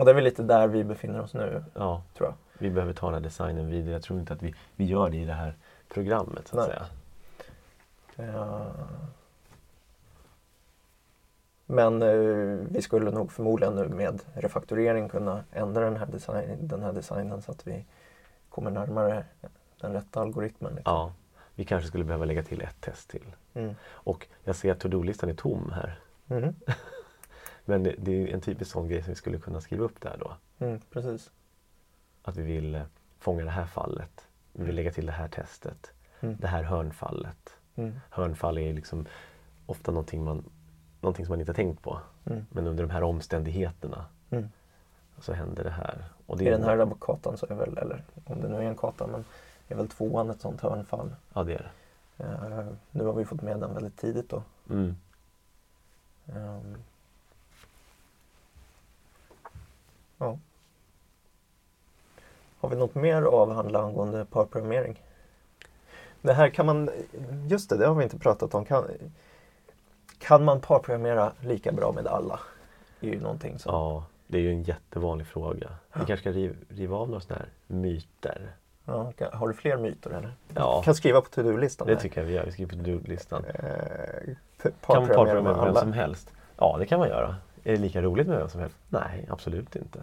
Och 0.00 0.06
det 0.06 0.12
är 0.12 0.14
väl 0.14 0.24
lite 0.24 0.42
där 0.42 0.66
vi 0.68 0.84
befinner 0.84 1.20
oss 1.20 1.34
nu, 1.34 1.64
ja, 1.74 2.02
tror 2.16 2.28
jag. 2.28 2.34
vi 2.58 2.70
behöver 2.70 2.92
ta 2.92 3.06
den 3.06 3.14
här 3.14 3.20
designen 3.20 3.66
vidare. 3.70 3.92
Jag 3.92 4.02
tror 4.02 4.20
inte 4.20 4.32
att 4.32 4.42
vi, 4.42 4.54
vi 4.76 4.84
gör 4.84 5.10
det 5.10 5.16
i 5.16 5.24
det 5.24 5.32
här 5.32 5.54
programmet 5.88 6.48
så 6.48 6.60
att 6.60 6.68
Nej. 6.68 6.78
säga. 8.16 8.28
Eh, 8.34 8.66
Men 11.66 12.02
eh, 12.02 12.66
vi 12.70 12.82
skulle 12.82 13.10
nog 13.10 13.32
förmodligen 13.32 13.74
nu 13.74 13.88
med 13.88 14.22
refaktorering 14.34 15.08
kunna 15.08 15.44
ändra 15.52 15.84
den 15.84 15.96
här, 15.96 16.06
design, 16.06 16.68
den 16.68 16.82
här 16.82 16.92
designen 16.92 17.42
så 17.42 17.50
att 17.52 17.66
vi 17.66 17.84
kommer 18.48 18.70
närmare 18.70 19.24
den 19.80 19.92
rätta 19.92 20.20
algoritmen. 20.20 20.74
Liksom. 20.74 20.94
Ja, 20.94 21.12
vi 21.54 21.64
kanske 21.64 21.88
skulle 21.88 22.04
behöva 22.04 22.24
lägga 22.24 22.42
till 22.42 22.62
ett 22.62 22.80
test 22.80 23.10
till. 23.10 23.26
Mm. 23.54 23.74
Och 23.82 24.26
jag 24.44 24.56
ser 24.56 24.72
att 24.72 24.80
to-do-listan 24.80 25.30
är 25.30 25.34
tom 25.34 25.72
här. 25.74 25.98
Mhm. 26.26 26.54
Men 27.70 27.82
det, 27.82 27.94
det 27.98 28.22
är 28.22 28.34
en 28.34 28.40
typisk 28.40 28.70
sån 28.70 28.88
grej 28.88 29.02
som 29.02 29.10
vi 29.10 29.14
skulle 29.16 29.38
kunna 29.38 29.60
skriva 29.60 29.84
upp 29.84 30.00
där 30.00 30.16
då. 30.20 30.36
Mm, 30.66 30.80
precis. 30.90 31.30
Att 32.22 32.36
vi 32.36 32.42
vill 32.42 32.74
eh, 32.74 32.82
fånga 33.18 33.44
det 33.44 33.50
här 33.50 33.66
fallet. 33.66 34.28
Vi 34.52 34.64
vill 34.64 34.74
lägga 34.74 34.92
till 34.92 35.06
det 35.06 35.12
här 35.12 35.28
testet. 35.28 35.92
Mm. 36.20 36.36
Det 36.40 36.46
här 36.48 36.62
hörnfallet. 36.62 37.58
Mm. 37.76 38.00
Hörnfall 38.10 38.58
är 38.58 38.72
liksom 38.72 39.06
ofta 39.66 39.90
någonting, 39.92 40.24
man, 40.24 40.44
någonting 41.00 41.26
som 41.26 41.32
man 41.32 41.40
inte 41.40 41.52
har 41.52 41.54
tänkt 41.54 41.82
på. 41.82 42.00
Mm. 42.24 42.46
Men 42.50 42.66
under 42.66 42.84
de 42.84 42.90
här 42.90 43.02
omständigheterna 43.02 44.04
Mm. 44.30 44.48
så 45.18 45.32
händer 45.32 45.64
det 45.64 45.70
här. 45.70 46.04
Och 46.26 46.42
I 46.42 46.44
den 46.44 46.62
här 46.62 46.92
katan 47.00 47.36
så 47.36 47.46
är 47.50 47.54
väl, 47.54 47.78
eller 47.78 48.04
om 48.24 48.40
det 48.40 48.48
nu 48.48 48.56
är 48.56 48.62
en 48.62 48.76
kata, 48.76 49.06
men 49.06 49.24
är 49.68 49.76
väl 49.76 49.88
tvåan 49.88 50.30
ett 50.30 50.40
sånt 50.40 50.60
hörnfall. 50.60 51.14
Ja, 51.34 51.44
det 51.44 51.54
är 51.54 51.70
det. 52.16 52.24
Eh, 52.24 52.66
nu 52.90 53.04
har 53.04 53.12
vi 53.12 53.24
fått 53.24 53.42
med 53.42 53.60
den 53.60 53.74
väldigt 53.74 53.96
tidigt 53.96 54.28
då. 54.28 54.42
Mm. 54.70 54.96
Ja. 60.20 60.38
Har 62.60 62.68
vi 62.68 62.76
något 62.76 62.94
mer 62.94 63.22
att 63.22 63.32
avhandla 63.32 63.82
angående 63.82 64.24
parprogrammering? 64.24 65.02
Det 66.22 66.32
här 66.32 66.48
kan 66.48 66.66
man, 66.66 66.90
just 67.48 67.70
det, 67.70 67.76
det 67.76 67.86
har 67.86 67.94
vi 67.94 68.04
inte 68.04 68.18
pratat 68.18 68.54
om. 68.54 68.64
Kan, 68.64 68.84
kan 70.18 70.44
man 70.44 70.60
parprogrammera 70.60 71.32
lika 71.40 71.72
bra 71.72 71.92
med 71.92 72.06
alla? 72.06 72.40
Det 73.00 73.08
är 73.08 73.12
ju 73.14 73.20
någonting 73.20 73.58
som... 73.58 73.74
Ja, 73.74 74.04
det 74.26 74.38
är 74.38 74.42
ju 74.42 74.50
en 74.52 74.62
jättevanlig 74.62 75.26
fråga. 75.26 75.70
Vi 75.92 75.98
kanske 76.06 76.16
ska 76.16 76.30
riva, 76.32 76.54
riva 76.68 76.96
av 76.96 77.08
några 77.08 77.20
sådana 77.20 77.38
här 77.42 77.50
myter. 77.66 78.52
Ja, 78.84 79.12
kan- 79.12 79.32
har 79.32 79.48
du 79.48 79.54
fler 79.54 79.76
myter 79.76 80.10
eller? 80.10 80.32
Ja, 80.54 80.82
kan 80.84 80.94
skriva 80.94 81.20
på 81.20 81.28
to-do-listan. 81.30 81.86
det 81.86 81.92
här. 81.94 82.00
tycker 82.00 82.20
jag 82.20 82.26
vi 82.28 82.32
gör. 82.34 82.44
Vi 82.44 82.52
skriver 82.52 82.70
på 82.70 82.76
to-do-listan. 82.84 83.44
Eh, 83.44 83.54
Kan 84.62 84.72
man 84.72 84.72
parprogrammera 84.80 85.42
med 85.42 85.54
vem 85.54 85.60
alla. 85.60 85.80
som 85.80 85.92
helst? 85.92 86.32
Ja, 86.56 86.76
det 86.78 86.86
kan 86.86 86.98
man 86.98 87.08
göra. 87.08 87.36
Är 87.64 87.72
det 87.72 87.76
lika 87.76 88.02
roligt 88.02 88.26
med 88.26 88.38
vem 88.38 88.48
som 88.48 88.60
helst? 88.60 88.76
Nej, 88.88 89.26
absolut 89.30 89.76
inte. 89.76 90.02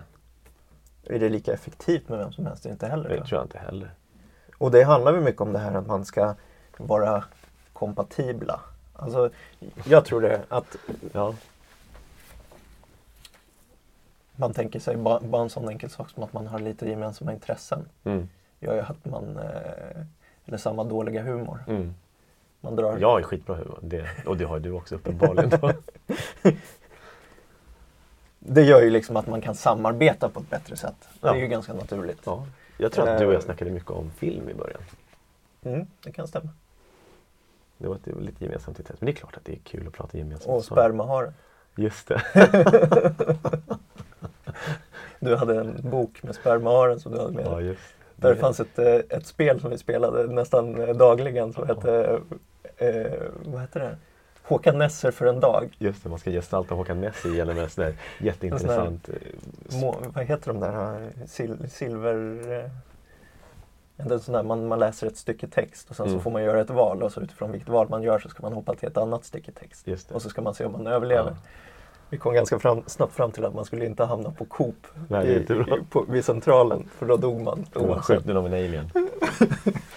Är 1.03 1.19
det 1.19 1.29
lika 1.29 1.53
effektivt 1.53 2.09
med 2.09 2.19
vem 2.19 2.31
som 2.31 2.45
helst? 2.45 2.65
Inte 2.65 2.87
heller. 2.87 3.09
Det 3.09 3.15
tror 3.15 3.39
jag 3.39 3.45
inte 3.45 3.57
heller. 3.57 3.91
Och 4.57 4.71
det 4.71 4.83
handlar 4.83 5.13
ju 5.13 5.21
mycket 5.21 5.41
om 5.41 5.53
det 5.53 5.59
här 5.59 5.73
att 5.75 5.87
man 5.87 6.05
ska 6.05 6.35
vara 6.77 7.23
kompatibla. 7.73 8.59
Alltså, 8.93 9.29
jag 9.85 10.05
tror 10.05 10.21
det 10.21 10.41
att 10.49 10.75
Ja, 11.13 11.33
man 14.35 14.53
tänker 14.53 14.79
sig 14.79 14.97
bara, 14.97 15.19
bara 15.19 15.41
en 15.41 15.49
sån 15.49 15.69
enkel 15.69 15.89
sak 15.89 16.09
som 16.09 16.23
att 16.23 16.33
man 16.33 16.47
har 16.47 16.59
lite 16.59 16.89
gemensamma 16.89 17.33
intressen. 17.33 17.85
mm. 18.03 18.29
gör 18.59 18.75
ju 18.75 18.81
att 18.81 19.05
man, 19.05 19.37
eh, 19.37 20.01
eller 20.45 20.57
samma 20.57 20.83
dåliga 20.83 21.23
humor. 21.23 21.63
Mm. 21.67 21.93
Man 22.61 22.75
drar, 22.75 22.97
Jag 22.97 23.19
är 23.19 23.23
skitbra 23.23 23.55
humor. 23.55 23.79
Det, 23.81 24.07
och 24.25 24.37
det 24.37 24.45
har 24.45 24.59
du 24.59 24.71
också 24.71 24.95
uppenbarligen. 24.95 25.51
Det 28.49 28.61
gör 28.63 28.81
ju 28.81 28.89
liksom 28.89 29.17
att 29.17 29.27
man 29.27 29.41
kan 29.41 29.55
samarbeta 29.55 30.29
på 30.29 30.39
ett 30.39 30.49
bättre 30.49 30.75
sätt. 30.75 30.95
Det 31.01 31.27
Ja. 31.27 31.35
är 31.35 31.39
ju 31.39 31.47
ganska 31.47 31.73
naturligt. 31.73 32.21
Ja. 32.25 32.45
Jag 32.77 32.91
tror 32.91 33.07
att 33.09 33.19
du 33.19 33.25
och 33.25 33.33
jag 33.33 33.39
Eh. 33.39 33.43
snackade 33.45 33.71
mycket 33.71 33.91
om 33.91 34.11
film 34.11 34.49
i 34.49 34.53
början. 34.53 34.81
Mm, 35.63 35.87
det 36.03 36.11
kan 36.11 36.27
stämma. 36.27 36.49
Det 37.77 37.87
var 37.87 37.95
ett, 37.95 38.07
lite 38.21 38.43
gemensamt 38.43 38.79
intresse. 38.79 38.97
Men 39.01 39.05
det 39.05 39.11
är 39.11 39.15
klart 39.15 39.37
att 39.37 39.45
det 39.45 39.51
är 39.53 39.59
kul 39.63 39.87
att 39.87 39.93
prata 39.93 40.17
gemensamt. 40.17 40.49
Och 40.55 40.63
spermaharen. 40.65 41.33
Just 41.75 42.07
det. 42.07 42.21
Du 45.19 45.35
hade 45.35 45.59
en 45.59 45.89
bok 45.89 46.23
med 46.23 46.35
spermaharen 46.35 46.99
som 46.99 47.11
du 47.11 47.17
hade 47.19 47.31
med 47.31 47.45
Ja, 47.45 47.55
dig. 47.55 47.65
just 47.65 47.81
Där 48.15 48.29
det. 48.29 48.35
fanns 48.35 48.59
ett, 48.59 48.79
eh, 48.79 48.95
ett 49.17 49.25
spel 49.25 49.61
som 49.61 49.69
vi 49.69 49.77
spelade 49.77 50.27
nästan 50.27 50.81
eh, 50.81 50.95
dagligen 50.95 51.53
som 51.53 51.67
hette, 51.67 52.19
eh, 52.77 53.21
vad 53.45 53.61
heter 53.61 53.79
det? 53.79 53.97
Håkan 54.47 54.77
Nesser 54.77 55.11
för 55.11 55.25
en 55.25 55.39
dag. 55.39 55.75
Just 55.79 56.03
det, 56.03 56.09
man 56.09 56.19
ska 56.19 56.31
gestalta 56.31 56.75
Håkan 56.75 57.01
Nessie 57.01 57.35
genom 57.35 57.57
en 57.57 57.69
sån 57.69 57.83
där 57.83 57.93
jätteintressant... 58.19 59.09
eh, 59.09 59.79
Må, 59.81 59.95
vad 60.15 60.23
heter 60.25 60.53
de 60.53 60.59
där? 60.59 61.01
eh, 61.01 61.25
Sil, 61.35 61.51
silver... 61.69 62.15
eh, 62.51 64.05
är 64.05 64.17
sån 64.17 64.33
där, 64.33 64.43
man, 64.43 64.67
man 64.67 64.79
läser 64.79 65.07
ett 65.07 65.17
stycke 65.17 65.47
text 65.47 65.89
och 65.89 65.95
sen 65.95 66.05
Mm. 66.07 66.19
så 66.19 66.23
får 66.23 66.31
man 66.31 66.43
göra 66.43 66.61
ett 66.61 66.69
val 66.69 67.03
och 67.03 67.11
så 67.11 67.21
utifrån 67.21 67.51
vilket 67.51 67.69
val 67.69 67.89
man 67.89 68.03
gör 68.03 68.19
så 68.19 68.29
ska 68.29 68.41
man 68.43 68.53
hoppa 68.53 68.75
till 68.75 68.87
ett 68.87 68.97
annat 68.97 69.25
stycke 69.25 69.51
text. 69.51 70.11
Och 70.11 70.21
så 70.21 70.29
ska 70.29 70.41
man 70.41 70.53
se 70.53 70.65
om 70.65 70.71
man 70.71 70.87
överlever. 70.87 71.29
Ja. 71.31 71.37
Vi 72.09 72.17
kom 72.17 72.33
ganska 72.33 72.59
fram, 72.59 72.83
snabbt 72.85 73.13
fram 73.13 73.31
till 73.31 73.45
att 73.45 73.53
man 73.55 73.65
skulle 73.65 73.85
inte 73.85 74.03
hamna 74.03 74.31
på 74.31 74.45
Coop 74.45 74.87
Nej, 75.07 75.45
bra. 75.45 75.77
i, 75.77 75.81
på, 75.89 76.05
vid 76.09 76.25
centralen 76.25 76.89
för 76.97 77.05
då 77.05 77.17
dog 77.17 77.41
man. 77.41 77.65
Nu 77.75 77.87
har 77.87 78.41
vi 78.41 78.47
en 78.47 78.65
alien. 78.65 78.91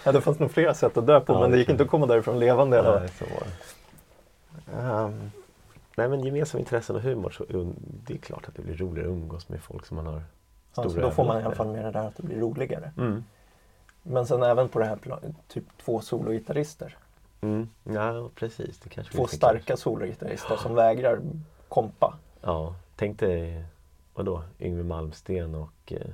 Ja, 0.04 0.12
det 0.12 0.20
fanns 0.20 0.38
nog 0.38 0.50
flera 0.50 0.74
sätt 0.74 0.96
att 0.96 1.06
dö 1.06 1.20
på 1.20 1.32
Ja, 1.32 1.40
men 1.40 1.50
det 1.50 1.58
gick 1.58 1.68
inte 1.68 1.82
att 1.82 1.88
komma 1.90 2.06
därifrån 2.06 2.38
levande. 2.38 2.78
i. 2.78 2.82
Nej, 2.82 3.08
så 3.18 3.24
var 3.24 3.40
det. 3.40 3.46
Ehm, 4.74 5.30
Nej, 5.96 6.08
men 6.08 6.24
gemensamma 6.24 6.60
intressen 6.60 6.96
och 6.96 7.02
humor, 7.02 7.30
så, 7.30 7.44
um, 7.44 7.74
det 8.06 8.14
är 8.14 8.18
klart 8.18 8.48
att 8.48 8.54
det 8.54 8.62
blir 8.62 8.76
roligare 8.76 9.08
att 9.08 9.12
umgås 9.12 9.48
med 9.48 9.62
folk 9.62 9.86
som 9.86 9.96
man 9.96 10.06
har 10.06 10.22
stora 10.72 11.02
då 11.02 11.10
får 11.10 11.24
man 11.24 11.40
i 11.40 11.44
alla 11.44 11.54
fall 11.54 11.68
med 11.68 11.84
det 11.84 11.90
där 11.90 12.06
att 12.06 12.16
det 12.16 12.22
blir 12.22 12.40
roligare. 12.40 12.92
Mm. 12.96 13.24
Men 14.02 14.26
sen 14.26 14.42
även 14.42 14.68
på 14.68 14.78
det 14.78 14.84
här 14.84 14.98
typ 15.48 15.64
två 15.84 16.00
sologitarrister. 16.00 16.96
Mm. 17.40 17.68
Ja, 17.84 18.30
precis. 18.34 18.78
Det 18.78 18.88
kanske 18.88 19.14
Två 19.14 19.26
starka 19.26 19.76
sologitarrister 19.76 20.56
som 20.56 20.74
vägrar 20.74 21.20
kompa. 21.68 22.14
Ja, 22.40 22.74
tänk 22.96 23.18
dig, 23.18 23.64
vadå, 24.14 24.42
Yngwie 24.60 24.84
Malmsten 24.84 25.54
och 25.54 25.92
eh, 25.92 26.10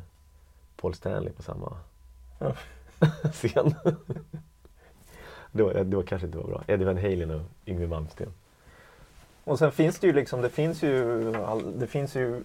Paul 0.77 0.95
Stanley 0.95 1.33
på 1.33 1.43
samma 1.43 1.77
Ja. 2.39 2.53
scen. 3.33 3.75
det, 5.53 5.63
var, 5.63 5.75
det 5.75 5.97
var 5.97 6.03
kanske 6.03 6.27
inte 6.27 6.39
var 6.39 6.47
bra. 6.47 6.63
Eddie 6.67 6.85
Van 6.85 6.97
Halen 6.97 7.31
och 7.31 7.43
Yngwie 7.67 7.89
Malmsten. 7.89 8.33
Och 9.47 9.59
sen 9.59 9.73
finns 9.73 9.99
det 9.99 10.07
ju 10.07 10.13
liksom, 10.13 10.43
det 10.43 10.51
finns 10.51 10.83
ju, 10.83 11.33
det 11.77 11.87
finns 11.87 12.17
ju 12.17 12.45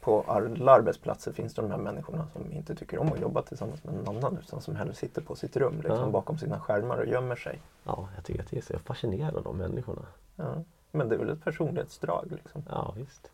på 0.00 0.24
alla 0.26 0.72
arbetsplatser 0.72 1.32
finns 1.32 1.54
det 1.54 1.62
de 1.62 1.70
här 1.70 1.78
människorna 1.78 2.26
som 2.32 2.52
inte 2.52 2.74
tycker 2.74 2.98
om 2.98 3.12
att 3.12 3.20
jobba 3.20 3.42
tillsammans 3.42 3.84
med 3.84 3.94
någon 3.94 4.08
annan 4.16 4.38
utan 4.38 4.60
som 4.60 4.76
hellre 4.76 4.94
sitter 4.94 5.22
på 5.22 5.34
sitt 5.34 5.56
rum 5.56 5.76
liksom, 5.76 5.98
Ja. 5.98 6.06
bakom 6.06 6.38
sina 6.38 6.60
skärmar 6.60 6.98
och 6.98 7.06
gömmer 7.06 7.36
sig. 7.36 7.60
Ja, 7.84 8.08
jag 8.14 8.24
tycker 8.24 8.40
att 8.42 8.50
det 8.50 8.56
är 8.56 8.62
så 8.62 8.78
fascinerande 8.78 9.40
de 9.40 9.56
människorna. 9.56 10.02
Ja. 10.36 10.54
Men 10.90 11.08
det 11.08 11.14
är 11.14 11.18
väl 11.18 11.30
ett 11.30 11.44
personlighetsdrag 11.44 12.26
liksom. 12.30 12.62
Ja, 12.70 12.94
visst. 12.96 13.30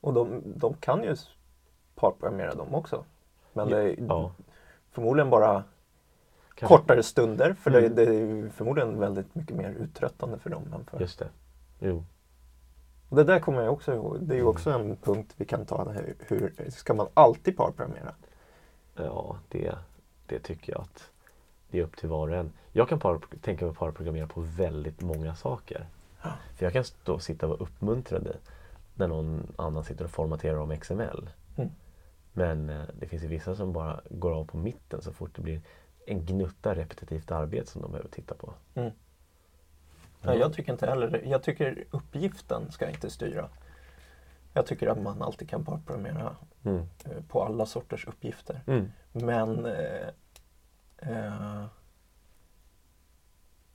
Och 0.00 0.12
de, 0.14 0.42
de 0.44 0.74
kan 0.74 1.02
ju 1.02 1.16
parprogrammera 1.94 2.54
dem 2.54 2.74
också. 2.74 3.04
Men 3.52 3.68
det 3.68 3.82
är 3.82 3.96
Ja, 4.08 4.32
förmodligen 4.90 5.30
bara 5.30 5.64
kortare 6.68 7.02
stunder 7.02 7.54
för 7.54 7.70
Mm. 7.70 7.94
det, 7.94 8.04
det 8.04 8.14
är 8.14 8.48
förmodligen 8.48 9.00
väldigt 9.00 9.34
mycket 9.34 9.56
mer 9.56 9.70
uttröttande 9.70 10.38
för 10.38 10.50
dem. 10.50 10.62
Än 10.74 10.84
för. 10.84 11.00
Just 11.00 11.18
det. 11.18 11.28
Jo. 11.78 12.04
Och 13.08 13.16
det 13.16 13.24
där 13.24 13.40
kommer 13.40 13.62
jag 13.62 13.72
också 13.72 13.94
ihåg. 13.94 14.18
Det 14.20 14.34
är 14.34 14.38
ju 14.38 14.44
också 14.44 14.70
en 14.70 14.96
punkt 14.96 15.34
vi 15.36 15.44
kan 15.44 15.66
ta. 15.66 15.90
Hur, 15.90 16.16
hur 16.18 16.70
ska 16.70 16.94
man 16.94 17.08
alltid 17.14 17.56
parprogrammera? 17.56 18.14
Ja, 18.94 19.36
det, 19.48 19.74
det 20.26 20.38
tycker 20.38 20.72
jag 20.72 20.80
att 20.80 21.10
det 21.70 21.78
är 21.78 21.82
upp 21.82 21.96
till 21.96 22.08
var 22.08 22.28
och 22.28 22.36
en. 22.36 22.52
Jag 22.72 22.88
kan 22.88 23.00
para, 23.00 23.20
tänka 23.40 23.64
mig 23.64 23.74
att 23.78 23.94
programmera 23.94 24.26
på 24.26 24.40
väldigt 24.40 25.00
många 25.00 25.34
saker. 25.34 25.86
Ja. 26.22 26.30
För 26.56 26.66
jag 26.66 26.72
kan 26.72 26.84
stå 26.84 27.14
och 27.14 27.22
sitta 27.22 27.46
och 27.46 27.50
vara 27.50 27.60
uppmuntrande 27.60 28.36
när 28.94 29.08
någon 29.08 29.52
annan 29.56 29.84
sitter 29.84 30.04
och 30.04 30.10
formaterar 30.10 30.56
om 30.56 30.76
XML. 30.76 31.30
Mm. 31.56 31.70
Men 32.32 32.70
eh, 32.70 32.82
det 33.00 33.06
finns 33.06 33.22
ju 33.22 33.26
vissa 33.26 33.54
som 33.54 33.72
bara 33.72 34.00
går 34.10 34.32
av 34.32 34.44
på 34.44 34.56
mitten 34.56 35.02
så 35.02 35.12
fort 35.12 35.30
det 35.34 35.42
blir 35.42 35.60
en 36.10 36.26
gnutta 36.26 36.74
repetitivt 36.74 37.30
arbete 37.30 37.70
som 37.70 37.82
de 37.82 37.90
behöver 37.90 38.10
titta 38.10 38.34
på. 38.34 38.54
Mm. 38.74 38.90
Ja, 40.22 40.34
jag 40.34 40.52
tycker 40.52 40.72
inte 40.72 40.86
heller. 40.86 41.22
Jag 41.24 41.42
tycker 41.42 41.84
uppgiften 41.90 42.70
ska 42.72 42.88
inte 42.90 43.10
styra. 43.10 43.48
Jag 44.52 44.66
tycker 44.66 44.86
att 44.88 45.02
man 45.02 45.22
alltid 45.22 45.48
kan 45.50 45.64
parprogrammera 45.64 46.36
Mm. 46.64 46.78
eh, 47.04 47.22
på 47.28 47.42
alla 47.44 47.66
sorters 47.66 48.06
uppgifter. 48.06 48.60
Mm. 48.66 48.92
Men 49.12 49.66
eh, 49.66 50.08
eh, 50.98 51.64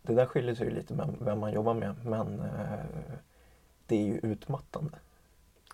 det 0.01 0.13
där 0.13 0.25
skiljer 0.25 0.55
sig 0.55 0.71
lite 0.71 0.93
med 0.93 1.15
vem 1.19 1.39
man 1.39 1.51
jobbar 1.53 1.73
med. 1.73 2.05
Men 2.05 2.39
eh, 2.39 2.79
det 3.87 3.95
är 3.95 4.05
ju 4.05 4.19
utmattande. 4.23 4.97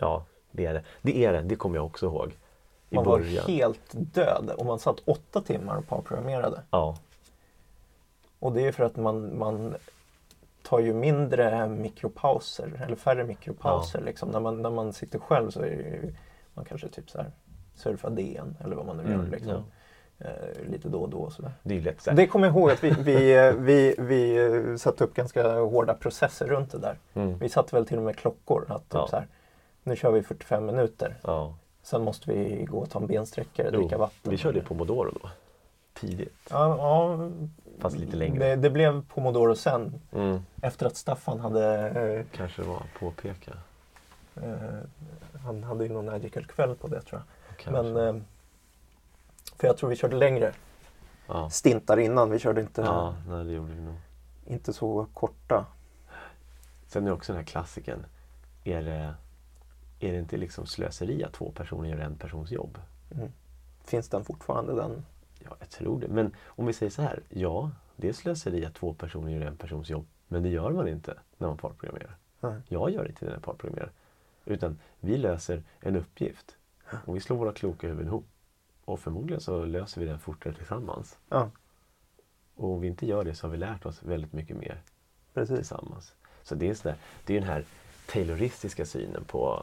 Ja, 0.00 0.24
det 0.50 0.66
är 0.66 0.74
det. 0.74 0.84
Det 1.02 1.24
är 1.24 1.32
det, 1.32 1.40
det 1.42 1.56
kommer 1.56 1.76
jag 1.76 1.86
också 1.86 2.06
ihåg. 2.06 2.36
Man 2.94 3.04
var 3.04 3.18
början. 3.18 3.44
helt 3.46 3.90
död 3.92 4.50
och 4.58 4.66
man 4.66 4.78
satt 4.78 4.96
åtta 5.04 5.40
timmar 5.40 5.76
och 5.76 5.88
parprogrammerade. 5.88 6.62
Ja, 6.70 6.96
Och 8.38 8.52
det 8.52 8.66
är 8.66 8.72
för 8.72 8.84
att 8.84 8.96
man, 8.96 9.38
man 9.38 9.74
tar 10.62 10.78
ju 10.80 10.94
mindre 10.94 11.68
mikropauser, 11.68 12.82
eller 12.86 12.96
färre 12.96 13.24
mikropauser. 13.24 14.00
Liksom. 14.00 14.28
När, 14.28 14.40
man, 14.40 14.62
när 14.62 14.70
man 14.70 14.92
sitter 14.92 15.18
själv 15.18 15.50
så 15.50 15.60
är 15.60 15.66
det 15.66 15.74
ju, 15.74 16.14
man 16.54 16.64
kanske 16.64 16.88
typ 16.88 17.10
så 17.10 17.18
här 17.18 17.30
surfar 17.74 18.10
DN 18.10 18.56
eller 18.64 18.76
vad 18.76 18.86
man 18.86 18.96
nu 18.96 19.02
gör. 19.02 19.14
Mm, 19.14 19.30
Liksom. 19.30 19.64
eh, 20.18 20.70
lite 20.70 20.88
då 20.88 21.00
och 21.02 21.08
då. 21.08 21.18
Och 21.18 21.32
sådär. 21.32 21.52
Det 21.62 21.76
är 21.76 21.80
lätt. 21.80 22.08
Det 22.16 22.26
kommer 22.26 22.46
jag 22.46 22.56
ihåg 22.56 22.70
att 22.70 22.84
vi, 22.84 22.90
vi, 22.90 23.36
eh, 23.36 23.52
vi, 23.54 23.94
vi 23.98 24.36
eh, 24.36 24.76
satte 24.76 25.04
upp 25.04 25.14
ganska 25.14 25.58
hårda 25.60 25.94
processer 25.94 26.46
runt 26.46 26.72
det 26.72 26.78
där. 26.78 26.98
Mm. 27.14 27.38
Vi 27.38 27.48
satte 27.48 27.76
väl 27.76 27.86
till 27.86 27.96
och 27.98 28.02
med 28.04 28.16
klockor. 28.16 28.64
Att 28.68 28.82
typ 28.82 28.94
Ja. 28.94 29.06
så 29.10 29.16
här, 29.16 29.26
nu 29.82 29.96
kör 29.96 30.10
vi 30.12 30.22
45 30.22 30.66
minuter. 30.66 31.16
Ja. 31.22 31.54
Sen 31.82 32.02
måste 32.02 32.32
vi 32.32 32.64
gå 32.64 32.78
och 32.78 32.90
ta 32.90 32.98
en 32.98 33.06
bensträckare, 33.06 33.70
Jo, 33.72 33.80
dricka 33.80 33.98
vatten. 33.98 34.30
Vi 34.30 34.36
körde 34.36 34.60
pomodoro 34.60 35.10
då. 35.22 35.30
Tidigt. 35.94 36.48
Ja, 36.50 36.76
ja, 36.76 37.30
Fast 37.78 37.96
lite 37.96 38.16
längre. 38.16 38.48
Det, 38.48 38.56
det 38.56 38.70
blev 38.70 39.06
pomodoro 39.06 39.54
sen. 39.54 40.00
Mm. 40.12 40.42
Efter 40.62 40.86
att 40.86 40.96
Staffan 40.96 41.40
hade 41.40 41.88
eh, 41.88 42.36
Kanske 42.36 42.62
var 42.62 42.82
påpeka. 42.98 43.52
eh, 44.34 44.78
Han 45.44 45.64
hade 45.64 45.84
ju 45.84 45.92
någon 45.92 46.06
magical 46.06 46.46
kväll 46.46 46.74
på 46.74 46.88
det 46.88 47.00
tror 47.02 47.20
jag. 47.20 47.56
Kanske. 47.58 47.82
Men, 47.82 48.16
eh, 48.16 48.22
för 49.56 49.66
jag 49.66 49.76
tror 49.76 49.90
vi 49.90 49.96
körde 49.96 50.16
längre 50.16 50.52
ja. 51.26 51.50
stintar 51.50 51.98
innan. 51.98 52.30
Vi 52.30 52.38
körde 52.38 52.60
inte, 52.60 52.80
ja, 52.80 53.14
nej 53.28 53.60
inte 54.46 54.72
så 54.72 55.06
korta. 55.14 55.66
Sen 56.86 57.06
är 57.06 57.12
också 57.12 57.32
den 57.32 57.40
här 57.40 57.46
klassiken. 57.46 58.06
Är 58.64 58.82
det, 58.82 59.14
är 60.02 60.12
det 60.12 60.18
inte 60.18 60.36
liksom 60.36 60.66
slöseri 60.66 61.24
att 61.24 61.32
två 61.32 61.50
personer 61.52 61.88
gör 61.88 61.98
en 61.98 62.16
persons 62.16 62.50
jobb? 62.50 62.78
Mm. 63.14 63.28
Finns 63.84 64.08
den 64.08 64.24
fortfarande 64.24 64.74
den? 64.74 65.04
Ja, 65.44 65.56
jag 65.60 65.70
tror 65.70 66.00
det. 66.00 66.08
Men 66.08 66.34
om 66.46 66.66
vi 66.66 66.72
säger 66.72 66.90
så 66.90 67.02
här. 67.02 67.22
Ja, 67.28 67.70
det 67.96 68.08
är 68.08 68.12
slöseri 68.12 68.64
att 68.64 68.74
två 68.74 68.94
personer 68.94 69.32
gör 69.32 69.40
en 69.40 69.56
persons 69.56 69.90
jobb. 69.90 70.06
Men 70.28 70.42
det 70.42 70.48
gör 70.48 70.70
man 70.70 70.88
inte 70.88 71.18
när 71.38 71.48
man 71.48 71.56
parprogrammerar. 71.56 72.16
Nej. 72.40 72.60
Jag 72.68 72.90
gör 72.90 73.08
inte 73.08 73.24
det 73.24 73.26
när 73.26 73.36
jag 73.36 73.42
parprogrammerar. 73.42 73.92
Utan 74.44 74.78
vi 75.00 75.16
löser 75.18 75.62
en 75.80 75.96
uppgift. 75.96 76.56
Och 77.04 77.16
vi 77.16 77.20
slår 77.20 77.36
våra 77.36 77.52
kloka 77.52 77.86
huvuden 77.86 78.06
ihop. 78.08 78.26
Och 78.84 79.00
förmodligen 79.00 79.40
så 79.40 79.64
löser 79.64 80.00
vi 80.00 80.06
den 80.06 80.18
fortare 80.18 80.54
tillsammans. 80.54 81.18
Ja, 81.28 81.50
Och 82.54 82.70
om 82.72 82.80
vi 82.80 82.88
inte 82.88 83.06
gör 83.06 83.24
det 83.24 83.34
så 83.34 83.46
har 83.46 83.52
vi 83.52 83.58
lärt 83.58 83.86
oss 83.86 84.02
väldigt 84.02 84.32
mycket 84.32 84.56
mer 84.56 84.82
precis. 85.34 85.56
tillsammans. 85.56 86.14
Så 86.42 86.54
det 86.54 86.68
är, 86.68 86.74
sådär, 86.74 86.96
det 87.26 87.36
är 87.36 87.40
den 87.40 87.48
här 87.48 87.64
tayloristiska 88.06 88.86
synen 88.86 89.24
på 89.24 89.62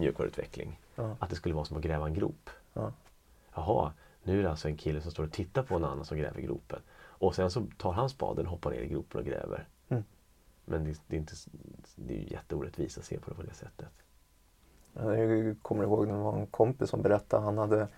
mjukvaruutveckling. 0.00 0.80
Ja. 0.94 1.16
Att 1.18 1.30
det 1.30 1.36
skulle 1.36 1.54
vara 1.54 1.64
som 1.64 1.76
att 1.76 1.82
gräva 1.82 2.06
en 2.06 2.14
grop. 2.14 2.50
Ja. 2.72 2.92
Jaha, 3.54 3.92
nu 4.22 4.38
är 4.38 4.42
det 4.42 4.50
alltså 4.50 4.68
en 4.68 4.76
kille 4.76 5.00
som 5.00 5.10
står 5.10 5.24
och 5.24 5.32
tittar 5.32 5.62
på 5.62 5.74
en 5.76 5.84
annan 5.84 6.04
som 6.04 6.18
gräver 6.18 6.40
gropen. 6.40 6.80
Och 7.02 7.34
sen 7.34 7.50
så 7.50 7.66
tar 7.78 7.92
han 7.92 8.10
spaden 8.10 8.44
och 8.46 8.50
hoppar 8.50 8.70
ner 8.70 8.80
i 8.80 8.88
gropen 8.88 9.20
och 9.20 9.26
gräver. 9.26 9.68
Mm. 9.88 10.04
Men 10.64 10.84
det, 10.84 11.00
det 11.06 11.16
är 11.16 11.20
inte, 11.20 11.34
det 11.96 12.14
är 12.14 12.18
ju 12.18 12.28
jätteorättvist 12.30 12.98
att 12.98 13.04
se 13.04 13.18
på 13.18 13.30
det 13.30 13.36
på 13.36 13.42
det 13.42 13.54
sättet. 13.54 13.88
Jag 14.94 15.56
kommer 15.62 15.84
ihåg 15.84 16.06
när 16.08 16.14
det 16.14 16.20
var 16.22 16.38
en 16.38 16.46
kompis 16.46 16.90
som 16.90 17.02
berättade 17.02 17.44
han 17.44 17.58
hade 17.58 17.88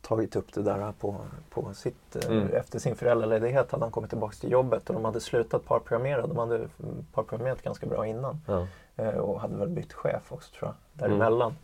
tagit 0.00 0.36
upp 0.36 0.52
det 0.52 0.62
där 0.62 0.92
på, 0.92 1.16
på 1.50 1.74
sitt, 1.74 2.16
eh, 2.16 2.30
Mm. 2.30 2.48
efter 2.48 2.78
sin 2.78 2.96
föräldraledighet 2.96 3.70
hade 3.72 3.84
han 3.84 3.92
kommit 3.92 4.10
tillbaka 4.10 4.34
till 4.34 4.50
jobbet 4.50 4.88
och 4.88 4.94
de 4.94 5.04
hade 5.04 5.20
slutat 5.20 5.64
parprogrammera. 5.64 6.26
De 6.26 6.36
hade 6.38 6.68
parprogrammerat 7.12 7.62
ganska 7.62 7.86
bra 7.86 8.06
innan 8.06 8.40
Ja. 8.46 8.66
Eh, 8.96 9.08
och 9.08 9.40
hade 9.40 9.56
väl 9.56 9.68
bytt 9.68 9.92
chef 9.92 10.32
också 10.32 10.54
tror 10.58 10.68
jag, 10.70 10.74
Mm. 11.06 11.18
däremellan. 11.18 11.56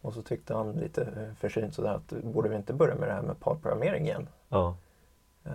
Och 0.00 0.14
så 0.14 0.22
tyckte 0.22 0.54
han 0.54 0.72
lite 0.72 1.02
eh, 1.02 1.34
försynt 1.40 1.74
sådär 1.74 1.94
att 1.94 2.08
borde 2.22 2.48
vi 2.48 2.56
inte 2.56 2.72
börja 2.72 2.94
med 2.94 3.08
det 3.08 3.12
här 3.14 3.22
med 3.22 3.40
parprogrammering 3.40 4.04
igen? 4.04 4.28
Ja. 4.48 4.76
Eh, 5.44 5.52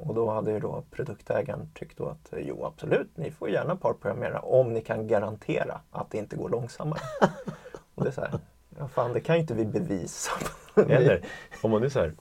Och 0.00 0.14
då 0.14 0.30
hade 0.30 0.50
ju 0.52 0.60
då 0.60 0.82
produktägaren 0.90 1.70
tyckt 1.74 1.98
då 1.98 2.06
att 2.08 2.32
jo 2.36 2.64
absolut, 2.64 3.16
ni 3.16 3.30
får 3.30 3.50
gärna 3.50 3.76
parprogrammera 3.76 4.40
om 4.40 4.72
ni 4.72 4.80
kan 4.80 5.06
garantera 5.06 5.80
att 5.90 6.10
det 6.10 6.18
inte 6.18 6.36
går 6.36 6.48
långsammare. 6.48 7.00
och 7.94 8.02
det 8.04 8.08
är 8.08 8.12
så 8.12 8.20
här, 8.20 8.38
ja 8.78 8.88
fan 8.88 9.12
det 9.12 9.20
kan 9.20 9.34
ju 9.36 9.40
inte 9.40 9.54
vi 9.54 9.64
bevisa. 9.64 10.30
Eller 10.88 11.24
om 11.62 11.70
man 11.70 11.80
nu 11.80 11.90
så 11.90 11.98
här 12.00 12.12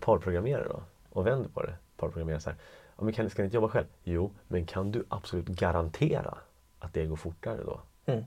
parprogrammerar 0.00 0.64
då 0.68 0.82
och 1.12 1.26
vänder 1.26 1.48
på 1.48 1.62
det. 1.62 1.74
Parprogrammerar 1.96 2.38
så 2.38 2.50
här. 2.50 2.58
Ja, 2.96 3.04
men 3.04 3.12
kan, 3.12 3.30
ska 3.30 3.42
ni 3.42 3.44
inte 3.46 3.56
jobba 3.56 3.68
själv? 3.68 3.86
Jo, 4.04 4.30
men 4.48 4.66
kan 4.66 4.90
du 4.92 5.04
absolut 5.08 5.46
garantera 5.46 6.38
att 6.84 6.92
det 6.94 7.06
går 7.06 7.16
fortare 7.16 7.62
då? 7.64 7.80
Mm. 8.06 8.24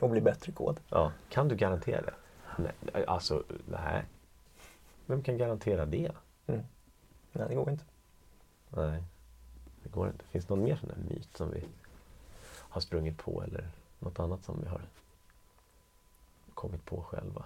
Och 0.00 0.10
bli 0.10 0.20
bättre 0.20 0.52
kod. 0.52 0.80
Ja, 0.88 1.12
kan 1.28 1.48
du 1.48 1.56
garantera 1.56 2.00
det? 2.02 2.14
Nej, 2.58 3.04
alltså, 3.06 3.44
nej. 3.68 4.04
Vem 5.06 5.22
kan 5.22 5.38
garantera 5.38 5.86
det? 5.86 6.12
Mm. 6.46 6.60
Nej, 7.32 7.48
det 7.48 7.54
går 7.54 7.70
inte. 7.70 7.84
Nej, 8.70 9.02
det 9.82 9.88
går 9.88 10.08
inte. 10.08 10.24
Finns 10.24 10.46
det 10.46 10.54
någon 10.54 10.64
mer 10.64 10.76
sån 10.76 10.88
där 10.88 10.96
myt 11.14 11.36
som 11.36 11.50
vi 11.50 11.64
har 12.46 12.80
sprungit 12.80 13.18
på 13.18 13.42
eller 13.42 13.68
något 13.98 14.20
annat 14.20 14.44
som 14.44 14.60
vi 14.62 14.68
har 14.68 14.80
kommit 16.54 16.84
på 16.84 17.02
själva? 17.02 17.44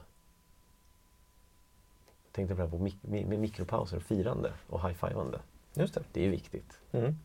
Jag 2.25 2.33
tänkte 2.33 2.55
på 2.55 2.63
det 2.63 2.69
här 2.69 2.79
på 2.79 2.85
mik- 2.85 3.27
mikropauser 3.39 3.97
och 3.97 4.03
firande 4.03 4.53
och 4.69 4.89
high-fivande. 4.89 5.41
Just 5.75 5.95
det. 5.95 6.03
Det 6.13 6.25
är 6.25 6.29
viktigt. 6.31 6.81
Mm. 6.93 7.19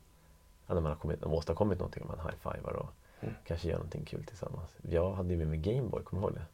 När 0.76 0.82
man 0.82 0.92
har 0.92 0.96
kommit, 1.00 1.24
åstadkommit 1.24 1.80
någonting, 1.80 2.04
man 2.08 2.20
high-fivar 2.20 2.74
och 2.74 2.90
Mm. 3.22 3.36
kanske 3.46 3.68
gör 3.68 3.76
någonting 3.76 4.06
kul 4.06 4.24
tillsammans. 4.24 4.70
Jag 4.82 5.14
hade 5.14 5.30
ju 5.34 5.38
med 5.38 5.48
mig 5.48 5.58
Gameboy, 5.58 6.04
kommer 6.04 6.22
du 6.22 6.28
ihåg 6.28 6.36
det? 6.36 6.46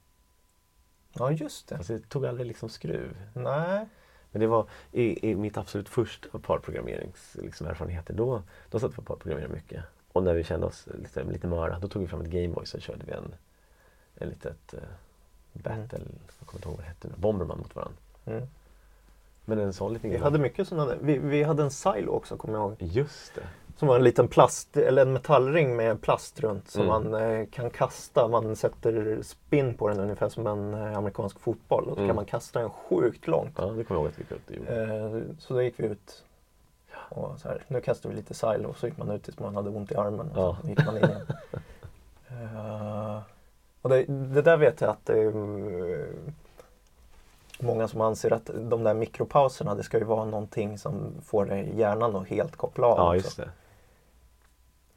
Ja, 1.13 1.31
just 1.31 1.67
det. 1.67 1.77
Fast 1.77 1.87
det 1.89 2.09
tog 2.09 2.25
aldrig 2.25 2.47
liksom 2.47 2.69
skruv. 2.69 3.17
Nej. 3.33 3.85
Men 4.31 4.39
det 4.41 4.47
var 4.47 4.67
i, 4.91 5.29
i 5.31 5.35
mitt 5.35 5.57
absolut 5.57 5.89
första 5.89 6.39
parprogrammerings 6.39 7.35
liksom, 7.41 7.67
erfarenheter. 7.67 8.13
Då, 8.13 8.41
då 8.69 8.79
satt 8.79 8.91
vi 8.93 8.97
och 9.01 9.05
parprogrammerade 9.05 9.53
mycket. 9.53 9.83
Och 10.11 10.23
när 10.23 10.33
vi 10.33 10.43
kände 10.43 10.65
oss 10.65 10.87
lite, 11.01 11.23
lite 11.23 11.47
möra, 11.47 11.79
då 11.79 11.87
tog 11.87 12.01
vi 12.01 12.07
fram 12.07 12.21
ett 12.21 12.27
Gameboy 12.29 12.65
så 12.65 12.79
körde 12.79 13.05
vi 13.05 13.11
en, 13.11 13.35
en 14.15 14.29
litet 14.29 14.73
uh, 14.73 14.79
battle, 15.53 15.99
jag 16.39 16.47
kommer 16.47 16.57
inte 16.59 16.67
ihåg 16.69 16.75
vad 16.77 16.85
det 16.85 16.87
hette 16.89 17.07
nu, 17.07 17.13
Bomberman 17.17 17.57
mot 17.57 17.75
varandra. 17.75 17.97
Mm. 18.25 18.47
Men 19.45 19.59
en 19.59 19.73
sån 19.73 19.93
liten 19.93 20.09
Vi 20.09 20.15
grej. 20.15 20.23
hade 20.23 20.39
mycket 20.39 20.67
sådana 20.67 20.85
där. 20.85 20.97
Vi, 21.01 21.17
vi 21.17 21.43
hade 21.43 21.63
en 21.63 21.71
silo 21.71 22.11
också, 22.11 22.37
kommer 22.37 22.53
jag 22.53 22.61
ihåg. 22.69 22.75
Just 22.79 23.35
det. 23.35 23.47
Som 23.77 23.87
var 23.87 23.95
en 23.95 24.03
liten 24.03 24.27
plast, 24.27 24.77
eller 24.77 25.01
en 25.01 25.13
metallring 25.13 25.75
med 25.75 26.01
plast 26.01 26.39
runt 26.39 26.69
som 26.69 26.81
Mm. 26.81 27.11
man 27.11 27.21
eh, 27.21 27.45
kan 27.51 27.69
kasta. 27.69 28.27
Man 28.27 28.55
sätter 28.55 29.21
spin 29.23 29.73
på 29.73 29.87
den 29.89 29.99
ungefär 29.99 30.29
som 30.29 30.47
en 30.47 30.73
eh, 30.73 30.97
amerikansk 30.97 31.39
fotboll 31.39 31.83
och 31.83 31.93
så 31.95 31.99
Mm. 31.99 32.09
kan 32.09 32.15
man 32.15 32.25
kasta 32.25 32.59
den 32.59 32.69
sjukt 32.69 33.27
långt. 33.27 33.53
Ja, 33.57 33.65
det 33.65 33.83
kommer 33.83 34.01
jag 34.01 34.05
ihåg 34.05 34.07
att 34.07 34.19
vi 34.49 34.55
gick 34.55 34.61
ut. 34.61 34.69
Eh, 34.69 35.35
så 35.39 35.53
då 35.53 35.61
gick 35.63 35.79
vi 35.79 35.85
ut 35.85 36.23
och 37.09 37.39
så 37.39 37.47
här, 37.47 37.63
nu 37.67 37.81
kastar 37.81 38.09
vi 38.09 38.15
lite 38.15 38.33
silo 38.33 38.69
och 38.69 38.77
så 38.77 38.87
gick 38.87 38.97
man 38.97 39.11
ut 39.11 39.23
tills 39.23 39.39
man 39.39 39.55
hade 39.55 39.69
ont 39.69 39.91
i 39.91 39.95
armen 39.95 40.31
och 40.31 40.37
Ja. 40.37 40.57
så 40.61 40.67
gick 40.69 40.85
man 40.85 40.97
in 40.97 41.03
igen. 41.03 41.21
Eh, 42.29 43.19
och 43.81 43.89
det, 43.89 44.03
det 44.07 44.41
där 44.41 44.57
vet 44.57 44.81
jag 44.81 44.89
att 44.89 45.09
eh, 45.09 45.31
många 47.59 47.87
som 47.87 48.01
anser 48.01 48.33
att 48.33 48.49
de 48.53 48.83
där 48.83 48.93
mikropauserna 48.93 49.75
det 49.75 49.83
ska 49.83 49.97
ju 49.97 50.03
vara 50.03 50.25
någonting 50.25 50.77
som 50.77 51.13
får 51.25 51.45
dig 51.45 51.71
hjärnan 51.79 52.15
att 52.15 52.27
helt 52.27 52.55
koppla 52.55 52.87
av. 52.87 52.97
Ja, 52.97 53.15
just 53.15 53.37
det. 53.37 53.49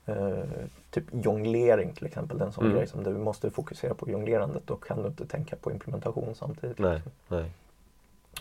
Eh, 0.08 0.44
typ 0.90 1.04
jonglering 1.12 1.94
till 1.94 2.06
exempel, 2.06 2.38
det 2.38 2.44
är 2.44 2.46
en 2.46 2.52
sån 2.52 2.64
Mm. 2.64 2.76
grej 2.76 2.86
som 2.86 3.02
du 3.04 3.18
måste 3.18 3.50
fokusera 3.50 3.94
på 3.94 4.10
jonglerandet. 4.10 4.66
Då 4.66 4.76
kan 4.76 5.02
du 5.02 5.08
inte 5.08 5.26
tänka 5.26 5.56
på 5.56 5.70
implementation 5.72 6.34
samtidigt. 6.34 6.78
Nej, 6.78 7.02
nej. 7.28 7.52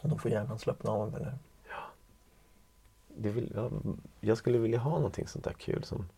Och 0.03 0.09
då 0.09 0.17
får 0.17 0.31
hjärnan 0.31 0.59
slappna 0.59 0.91
av. 0.91 1.15
Eller? 1.15 1.33
Det 3.19 3.29
vill, 3.29 3.51
ja, 3.55 3.69
jag 4.19 4.37
skulle 4.37 4.57
vilja 4.57 4.79
ha 4.79 4.91
någonting 4.91 5.27
sånt 5.27 5.45
där 5.45 5.53
kul 5.53 5.83
som, 5.83 6.09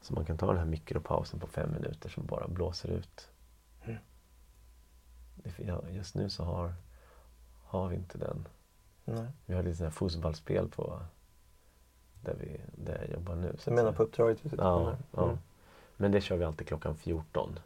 som 0.00 0.14
man 0.14 0.24
kan 0.24 0.38
ta 0.38 0.46
den 0.46 0.58
här 0.58 0.64
mikropausen 0.64 1.40
på 1.40 1.46
fem 1.46 1.72
minuter 1.72 2.08
som 2.08 2.26
bara 2.26 2.48
blåser 2.48 2.88
ut. 2.88 3.28
Mm. 3.84 3.98
Det, 5.34 5.52
ja, 5.66 5.82
just 5.90 6.14
nu 6.14 6.30
så 6.30 6.44
har, 6.44 6.74
har 7.64 7.88
vi 7.88 7.96
inte 7.96 8.18
den. 8.18 8.48
Nej. 9.04 9.26
Vi 9.46 9.54
har 9.54 9.62
lite 9.62 9.76
sådana 9.76 9.88
här 9.90 9.94
fotbollsspel 9.94 10.68
på 10.68 11.00
där, 12.22 12.34
vi, 12.40 12.60
där 12.84 12.98
jag 13.00 13.10
jobbar 13.10 13.34
nu. 13.34 13.54
så 13.58 13.70
Du 13.70 13.76
menar 13.76 13.92
på 13.92 14.02
uppdraget 14.02 14.38
Ja, 14.58 14.96
ja. 15.12 15.24
Mm. 15.24 15.38
Men 15.96 16.12
det 16.12 16.20
kör 16.20 16.36
vi 16.36 16.44
alltid 16.44 16.66
klockan 16.68 16.96
14. 16.96 17.58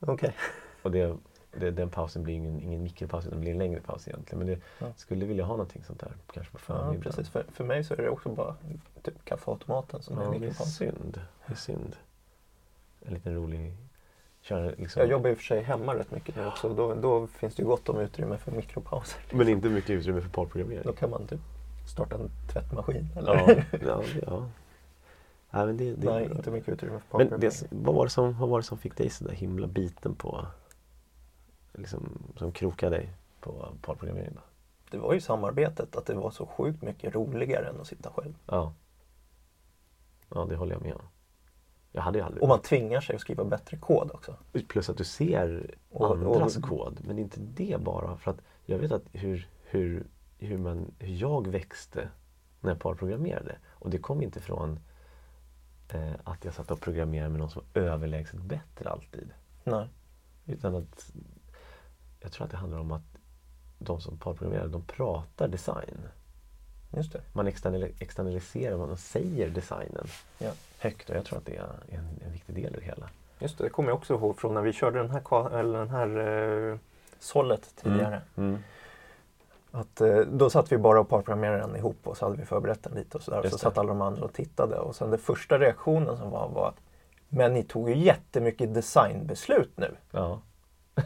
Okej. 0.00 0.34
Och 0.82 0.90
det, 0.90 1.16
det, 1.58 1.70
den 1.70 1.90
pausen 1.90 2.22
blir 2.22 2.34
ingen, 2.34 2.60
ingen 2.60 2.82
mikropaus 2.82 3.26
utan 3.26 3.38
det 3.38 3.40
blir 3.40 3.52
en 3.52 3.58
längre 3.58 3.80
paus 3.80 4.08
egentligen. 4.08 4.38
Men 4.38 4.46
det 4.48 4.60
Ja. 4.78 4.92
skulle 4.96 5.26
vilja 5.26 5.44
ha 5.44 5.52
någonting 5.56 5.84
sånt 5.84 6.00
där. 6.00 6.12
Kanske 6.32 6.52
på 6.52 6.58
Ja, 6.58 6.62
förmiddagen. 6.64 7.00
precis. 7.02 7.28
För, 7.28 7.44
för 7.52 7.64
mig 7.64 7.84
så 7.84 7.94
är 7.94 7.96
det 7.98 8.08
också 8.08 8.28
bara 8.28 8.56
typ 9.02 9.24
kaffeautomaten 9.24 10.02
som 10.02 10.18
är 10.18 10.22
Ja, 10.24 10.30
det 10.30 10.36
är 10.36 10.40
mikropaus. 10.40 10.74
synd. 10.76 11.20
Det 11.46 11.52
är 11.52 11.56
synd. 11.56 11.96
En 13.02 13.14
liten 13.14 13.34
rolig... 13.34 13.72
Liksom... 14.76 15.00
Jag 15.00 15.10
jobbar 15.10 15.30
i 15.30 15.32
och 15.32 15.36
för 15.38 15.44
sig 15.44 15.62
hemma 15.62 15.94
rätt 15.94 16.10
mycket 16.10 16.36
nu 16.36 16.46
också. 16.46 16.68
Då, 16.74 16.94
då 16.94 17.26
finns 17.26 17.54
det 17.54 17.62
ju 17.62 17.68
gott 17.68 17.88
om 17.88 17.98
utrymme 18.00 18.38
för 18.38 18.52
mikropauser. 18.52 19.20
Men 19.32 19.48
inte 19.48 19.68
mycket 19.68 19.90
utrymme 19.90 20.20
för 20.20 20.28
Då 20.28 20.34
parprogrammering. 20.34 20.92
kan 20.92 21.10
man 21.10 21.26
typ 21.26 21.40
starta 21.86 22.16
en 22.16 22.30
tvättmaskin. 22.52 23.08
Eller? 23.16 23.66
Ja, 23.72 23.78
ja, 23.80 24.02
ja. 24.26 24.48
ja 25.50 25.66
men 25.66 25.76
det, 25.76 25.94
det, 25.94 26.10
Nej, 26.10 26.30
inte 26.36 26.50
mycket 26.50 26.68
utrymme 26.68 27.00
för 27.10 27.18
Men 27.18 27.40
det, 27.40 27.66
vad, 27.70 27.94
var 27.94 28.04
det 28.04 28.10
som, 28.10 28.38
vad 28.38 28.48
var 28.48 28.58
det 28.58 28.64
som 28.64 28.78
fick 28.78 28.96
dig 28.96 29.10
så 29.10 29.24
där 29.24 29.32
himla 29.32 29.66
biten 29.66 30.14
på... 30.14 30.46
Liksom, 31.72 32.22
som 32.36 32.52
krokade 32.52 32.96
dig 32.96 33.10
på 33.40 33.68
parprogrammering 33.82 34.34
då? 34.34 34.40
Det 34.90 34.98
var 34.98 35.14
ju 35.14 35.20
samarbetet, 35.20 35.96
att 35.96 36.06
det 36.06 36.14
var 36.14 36.30
så 36.30 36.46
sjukt 36.46 36.82
mycket 36.82 37.14
roligare 37.14 37.68
än 37.68 37.80
att 37.80 37.86
sitta 37.86 38.10
själv. 38.10 38.34
Ja. 38.46 38.72
Ja, 40.34 40.46
det 40.48 40.56
håller 40.56 40.72
jag 40.72 40.82
med 40.82 40.94
om. 40.94 41.02
Jag 41.92 42.02
hade 42.02 42.18
ju 42.18 42.24
aldrig... 42.24 42.42
Och 42.42 42.48
man 42.48 42.60
tvingar 42.60 43.00
sig 43.00 43.14
att 43.14 43.20
skriva 43.20 43.44
bättre 43.44 43.76
kod 43.76 44.10
också. 44.14 44.36
Plus 44.68 44.90
att 44.90 44.96
du 44.96 45.04
ser 45.04 45.74
Och- 45.90 46.10
andras 46.10 46.56
och- 46.56 46.62
kod. 46.62 47.00
Men 47.06 47.18
inte 47.18 47.40
det 47.40 47.80
bara. 47.80 48.16
För 48.16 48.30
att 48.30 48.40
jag 48.66 48.78
vet 48.78 48.92
att 48.92 49.02
hur, 49.12 49.48
hur, 49.64 50.06
hur, 50.38 50.58
man, 50.58 50.94
hur 50.98 51.14
jag 51.14 51.46
växte 51.46 52.08
när 52.60 52.70
jag 52.70 52.80
parprogrammerade. 52.80 53.56
Och 53.68 53.90
det 53.90 53.98
kom 53.98 54.22
inte 54.22 54.40
från 54.40 54.80
eh, 55.88 56.12
att 56.24 56.44
jag 56.44 56.54
satt 56.54 56.70
och 56.70 56.80
programmerade 56.80 57.30
med 57.30 57.40
någon 57.40 57.50
som 57.50 57.62
var 57.72 57.82
överlägset 57.82 58.40
bättre 58.40 58.90
alltid. 58.90 59.30
Nej. 59.64 59.88
Utan 60.46 60.74
att 60.74 61.12
jag 62.20 62.32
tror 62.32 62.44
att 62.44 62.50
det 62.50 62.56
handlar 62.56 62.78
om 62.78 62.92
att 62.92 63.02
de 63.78 64.00
som 64.00 64.18
parprogrammerar, 64.18 64.68
de 64.68 64.82
pratar 64.82 65.48
design. 65.48 66.08
Just 66.96 67.12
det. 67.12 67.22
Man 67.32 67.46
external, 67.46 67.88
externaliserar, 67.98 68.76
man 68.76 68.96
säger 68.96 69.50
designen 69.50 70.06
Ja. 70.38 70.50
högt 70.78 71.10
och 71.10 71.16
jag 71.16 71.24
tror 71.24 71.38
att 71.38 71.46
det 71.46 71.56
är 71.56 71.66
en, 71.88 72.20
en 72.26 72.32
viktig 72.32 72.54
del 72.54 72.74
i 72.74 72.78
det 72.78 72.84
hela. 72.84 73.08
Just 73.38 73.58
det, 73.58 73.64
det 73.64 73.70
kommer 73.70 73.88
jag 73.88 73.96
också 73.96 74.14
ihåg 74.14 74.38
från 74.38 74.54
när 74.54 74.62
vi 74.62 74.72
körde 74.72 74.98
den 74.98 75.10
här, 75.10 75.58
eller 75.58 75.78
den 75.78 75.90
här 75.90 76.70
eh, 76.72 76.78
sållet 77.18 77.72
tidigare. 77.76 78.22
Mm. 78.36 78.58
Att, 79.74 80.00
eh, 80.00 80.16
då 80.16 80.50
satt 80.50 80.72
vi 80.72 80.78
bara 80.78 81.00
och 81.00 81.08
parprogrammerade 81.08 81.58
den 81.58 81.76
ihop 81.76 81.96
och 82.02 82.16
så 82.16 82.24
hade 82.24 82.36
vi 82.36 82.44
förberett 82.44 82.82
den 82.82 82.94
lite 82.94 83.16
och 83.16 83.22
sådär. 83.22 83.40
Just 83.42 83.52
Så 83.52 83.58
satt 83.58 83.78
alla 83.78 83.88
de 83.88 84.02
andra 84.02 84.24
och 84.24 84.32
tittade 84.32 84.76
och 84.76 84.96
sen 84.96 85.10
den 85.10 85.18
första 85.18 85.58
reaktionen 85.58 86.16
som 86.16 86.30
var 86.30 86.48
var 86.48 86.68
att 86.68 86.80
Men 87.28 87.52
ni 87.52 87.62
tog 87.62 87.88
ju 87.90 87.96
jättemycket 87.96 88.74
designbeslut 88.74 89.70
nu. 89.76 89.90
Ja. 90.10 90.40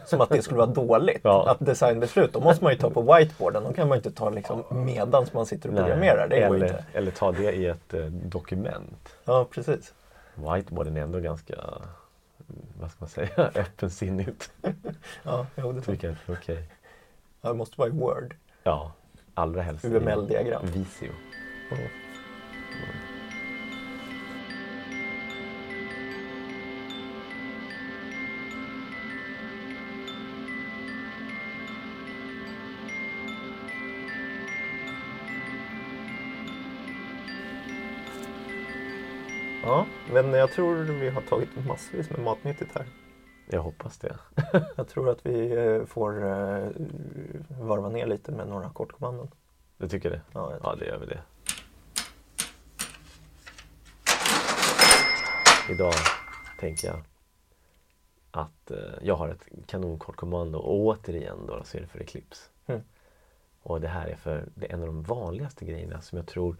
Som 0.05 0.21
att 0.21 0.29
det 0.29 0.41
skulle 0.41 0.57
vara 0.57 0.67
dåligt. 0.67 1.19
Ja. 1.23 1.51
Att 1.51 1.65
designbeslut, 1.65 2.33
då 2.33 2.39
måste 2.39 2.63
man 2.63 2.73
ju 2.73 2.79
ta 2.79 2.89
på 2.89 3.01
whiteboarden. 3.01 3.63
De 3.63 3.73
kan 3.73 3.87
man 3.87 3.95
ju 3.95 3.99
inte 3.99 4.11
ta 4.11 4.29
liksom 4.29 4.63
medans 4.69 5.33
man 5.33 5.45
sitter 5.45 5.69
och 5.69 5.75
programmerar. 5.75 6.29
Ju 6.29 6.35
eller, 6.35 6.67
inte. 6.67 6.85
eller 6.93 7.11
ta 7.11 7.31
det 7.31 7.51
i 7.51 7.65
ett 7.65 7.93
eh, 7.93 8.05
dokument. 8.05 9.09
Ja, 9.25 9.45
precis. 9.51 9.93
Whiteboarden 10.35 10.97
är 10.97 11.01
ändå 11.01 11.19
ganska, 11.19 11.55
vad 12.79 12.91
ska 12.91 12.97
man 12.99 13.09
säga, 13.09 13.29
öppensinnigt. 13.55 14.51
Ja, 15.23 15.45
jo, 15.55 15.71
det, 15.71 15.81
Tycker 15.81 16.17
jag 16.25 16.37
ja, 17.41 17.49
det 17.49 17.55
måste 17.55 17.75
vara 17.77 17.89
i 17.89 17.91
Word. 17.91 18.35
Ja, 18.63 18.91
allra 19.33 19.61
helst 19.61 19.85
UML-diagram. 19.85 20.65
Visio. 20.65 21.11
Mm. 21.71 21.87
Ja, 39.63 39.85
men 40.11 40.33
jag 40.33 40.51
tror 40.51 40.75
vi 40.75 41.09
har 41.09 41.21
tagit 41.21 41.49
massvis 41.67 42.09
med 42.09 42.19
matnyttigt 42.19 42.75
här. 42.75 42.85
Jag 43.51 43.61
hoppas 43.61 43.97
det. 43.97 44.15
Jag 44.75 44.87
tror 44.87 45.09
att 45.09 45.25
vi 45.25 45.51
eh, 45.57 45.85
får 45.85 46.23
eh, 46.27 46.69
varva 47.61 47.89
ner 47.89 48.07
lite 48.07 48.31
med 48.31 48.47
några 48.47 48.69
kortkommandon. 48.69 49.31
Du 49.77 49.87
tycker 49.89 50.09
det? 50.09 50.21
Ja, 50.33 50.47
tror- 50.49 50.59
Ja, 50.63 50.75
det 50.75 50.85
gör 50.85 50.97
vi 50.97 51.05
det. 51.05 51.21
Idag 55.69 55.93
tänker 56.59 56.87
jag 56.87 56.99
att 58.31 58.71
eh, 58.71 58.77
jag 59.01 59.15
har 59.15 59.29
ett 59.29 59.47
kanonkortkommando 59.67 60.59
och 60.59 60.79
återigen 60.79 61.45
då 61.47 61.63
så 61.63 61.77
är 61.77 61.81
det 61.81 61.87
för 61.87 61.99
Eclipse. 61.99 62.41
Mm. 62.65 62.81
Och 63.61 63.81
det 63.81 63.87
här 63.87 64.07
är 64.07 64.15
för 64.15 64.45
det 64.55 64.65
är 64.69 64.73
en 64.73 64.81
av 64.81 64.87
de 64.87 65.03
vanligaste 65.03 65.65
grejerna 65.65 66.01
som 66.01 66.17
jag 66.17 66.27
tror 66.27 66.57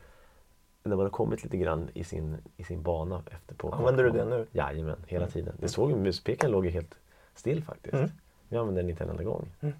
när 0.83 0.95
man 0.95 1.05
har 1.05 1.09
kommit 1.09 1.43
lite 1.43 1.57
grann 1.57 1.89
i 1.93 2.03
sin, 2.03 2.37
i 2.57 2.63
sin 2.63 2.81
bana 2.83 3.23
efter 3.31 3.55
på 3.55 3.71
Använder 3.71 4.03
du 4.03 4.09
det 4.11 4.25
nu? 4.25 4.47
Jajamän, 4.51 5.03
hela 5.07 5.23
Mm. 5.25 5.31
tiden. 5.33 5.55
Det 5.59 5.67
såg 5.69 5.91
muspekaren 5.97 6.51
låg 6.51 6.65
ju 6.65 6.71
helt 6.71 6.95
still 7.35 7.63
faktiskt. 7.63 7.93
Mm. 7.93 8.09
Jag 8.49 8.59
använder 8.59 8.81
den 8.81 8.89
inte 8.89 9.03
en 9.03 9.09
enda 9.09 9.23
gång. 9.23 9.51
Mm. 9.61 9.75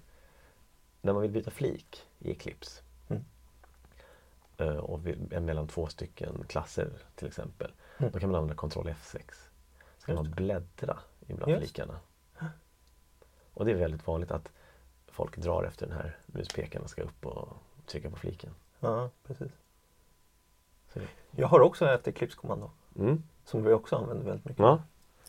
När 1.02 1.12
man 1.12 1.22
vill 1.22 1.30
byta 1.30 1.50
flik 1.50 2.06
i 2.18 2.30
Eclipse 2.30 2.82
Mm. 3.08 3.22
eh, 4.58 4.76
och 4.76 5.00
mellan 5.42 5.68
två 5.68 5.86
stycken 5.86 6.44
klasser 6.48 6.88
till 7.14 7.26
exempel. 7.28 7.72
Mm. 7.98 8.12
Då 8.12 8.18
kan 8.20 8.30
man 8.30 8.40
använda 8.40 8.68
Ctrl 8.68 8.88
F6. 8.88 9.20
Så 9.98 10.06
kan 10.06 10.14
man 10.14 10.30
bläddra 10.30 10.98
ibland 11.26 11.52
Just. 11.52 11.60
flikarna. 11.62 12.00
Och 13.54 13.64
det 13.64 13.70
är 13.70 13.76
väldigt 13.76 14.06
vanligt 14.06 14.30
att 14.30 14.48
folk 15.06 15.36
drar 15.36 15.64
efter 15.64 15.86
den 15.86 15.96
här 15.96 16.18
muspekaren 16.26 16.84
och 16.84 16.90
ska 16.90 17.02
upp 17.02 17.26
och 17.26 17.48
trycka 17.86 18.10
på 18.10 18.16
fliken. 18.16 18.50
Ja, 18.80 19.10
precis. 19.26 19.52
Jag 21.36 21.48
har 21.48 21.60
också 21.60 21.86
ett 21.86 22.06
Eclipse-kommando 22.06 22.70
mm. 22.98 23.22
som 23.44 23.64
vi 23.64 23.72
också 23.72 23.96
använder 23.96 24.24
väldigt 24.24 24.44
mycket. 24.44 24.62
Ja, 24.62 24.82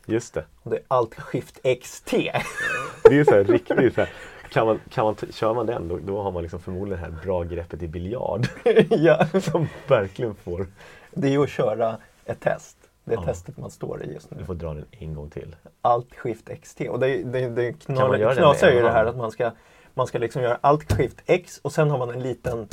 just 0.05 0.33
det. 0.33 0.45
Och 0.63 0.71
det 0.71 0.77
är 0.77 0.83
Alt 0.87 1.15
Shift 1.15 1.59
XT. 1.81 2.11
Det 3.03 3.19
är 3.19 3.23
så 3.23 3.31
här 3.31 3.43
riktigt 3.43 3.93
så 3.95 4.01
här. 4.01 4.09
Kan 4.49 4.67
man, 4.67 4.79
kan 4.89 5.05
man, 5.05 5.15
kör 5.15 5.53
man 5.53 5.65
den 5.65 5.87
då, 5.87 5.99
då 6.05 6.21
har 6.21 6.31
man 6.31 6.41
liksom 6.41 6.59
förmodligen 6.59 7.03
det 7.03 7.09
här 7.09 7.23
bra 7.23 7.43
greppet 7.43 7.83
i 7.83 7.87
biljard. 7.87 8.47
ja. 8.89 9.27
Som 9.41 9.67
verkligen 9.87 10.35
får, 10.35 10.67
Det 11.11 11.27
är 11.27 11.31
ju 11.31 11.43
att 11.43 11.49
köra 11.49 11.97
ett 12.25 12.39
test. 12.39 12.77
Det 13.03 13.13
är 13.13 13.17
Ja. 13.17 13.23
testet 13.23 13.57
man 13.57 13.71
står 13.71 14.03
i 14.03 14.13
just 14.13 14.29
du 14.29 14.35
nu. 14.35 14.45
får 14.45 14.53
dra 14.53 14.73
den 14.73 14.85
en 14.91 15.13
gång 15.13 15.29
till. 15.29 15.55
Alt 15.81 16.15
Shift 16.15 16.49
XT. 16.61 16.81
Och 16.81 16.99
det, 16.99 17.23
det, 17.23 17.49
det 17.49 17.61
är 17.61 18.71
ju 18.71 18.81
det 18.81 18.91
här 18.91 19.05
att 19.05 19.17
man 19.17 19.31
ska, 19.31 19.51
man 19.93 20.07
ska 20.07 20.17
liksom 20.17 20.41
göra 20.41 20.57
Alt 20.61 20.93
Shift 20.93 21.21
X 21.25 21.59
och 21.63 21.71
sen 21.71 21.89
har 21.89 21.97
man 21.97 22.09
en 22.09 22.23
liten 22.23 22.67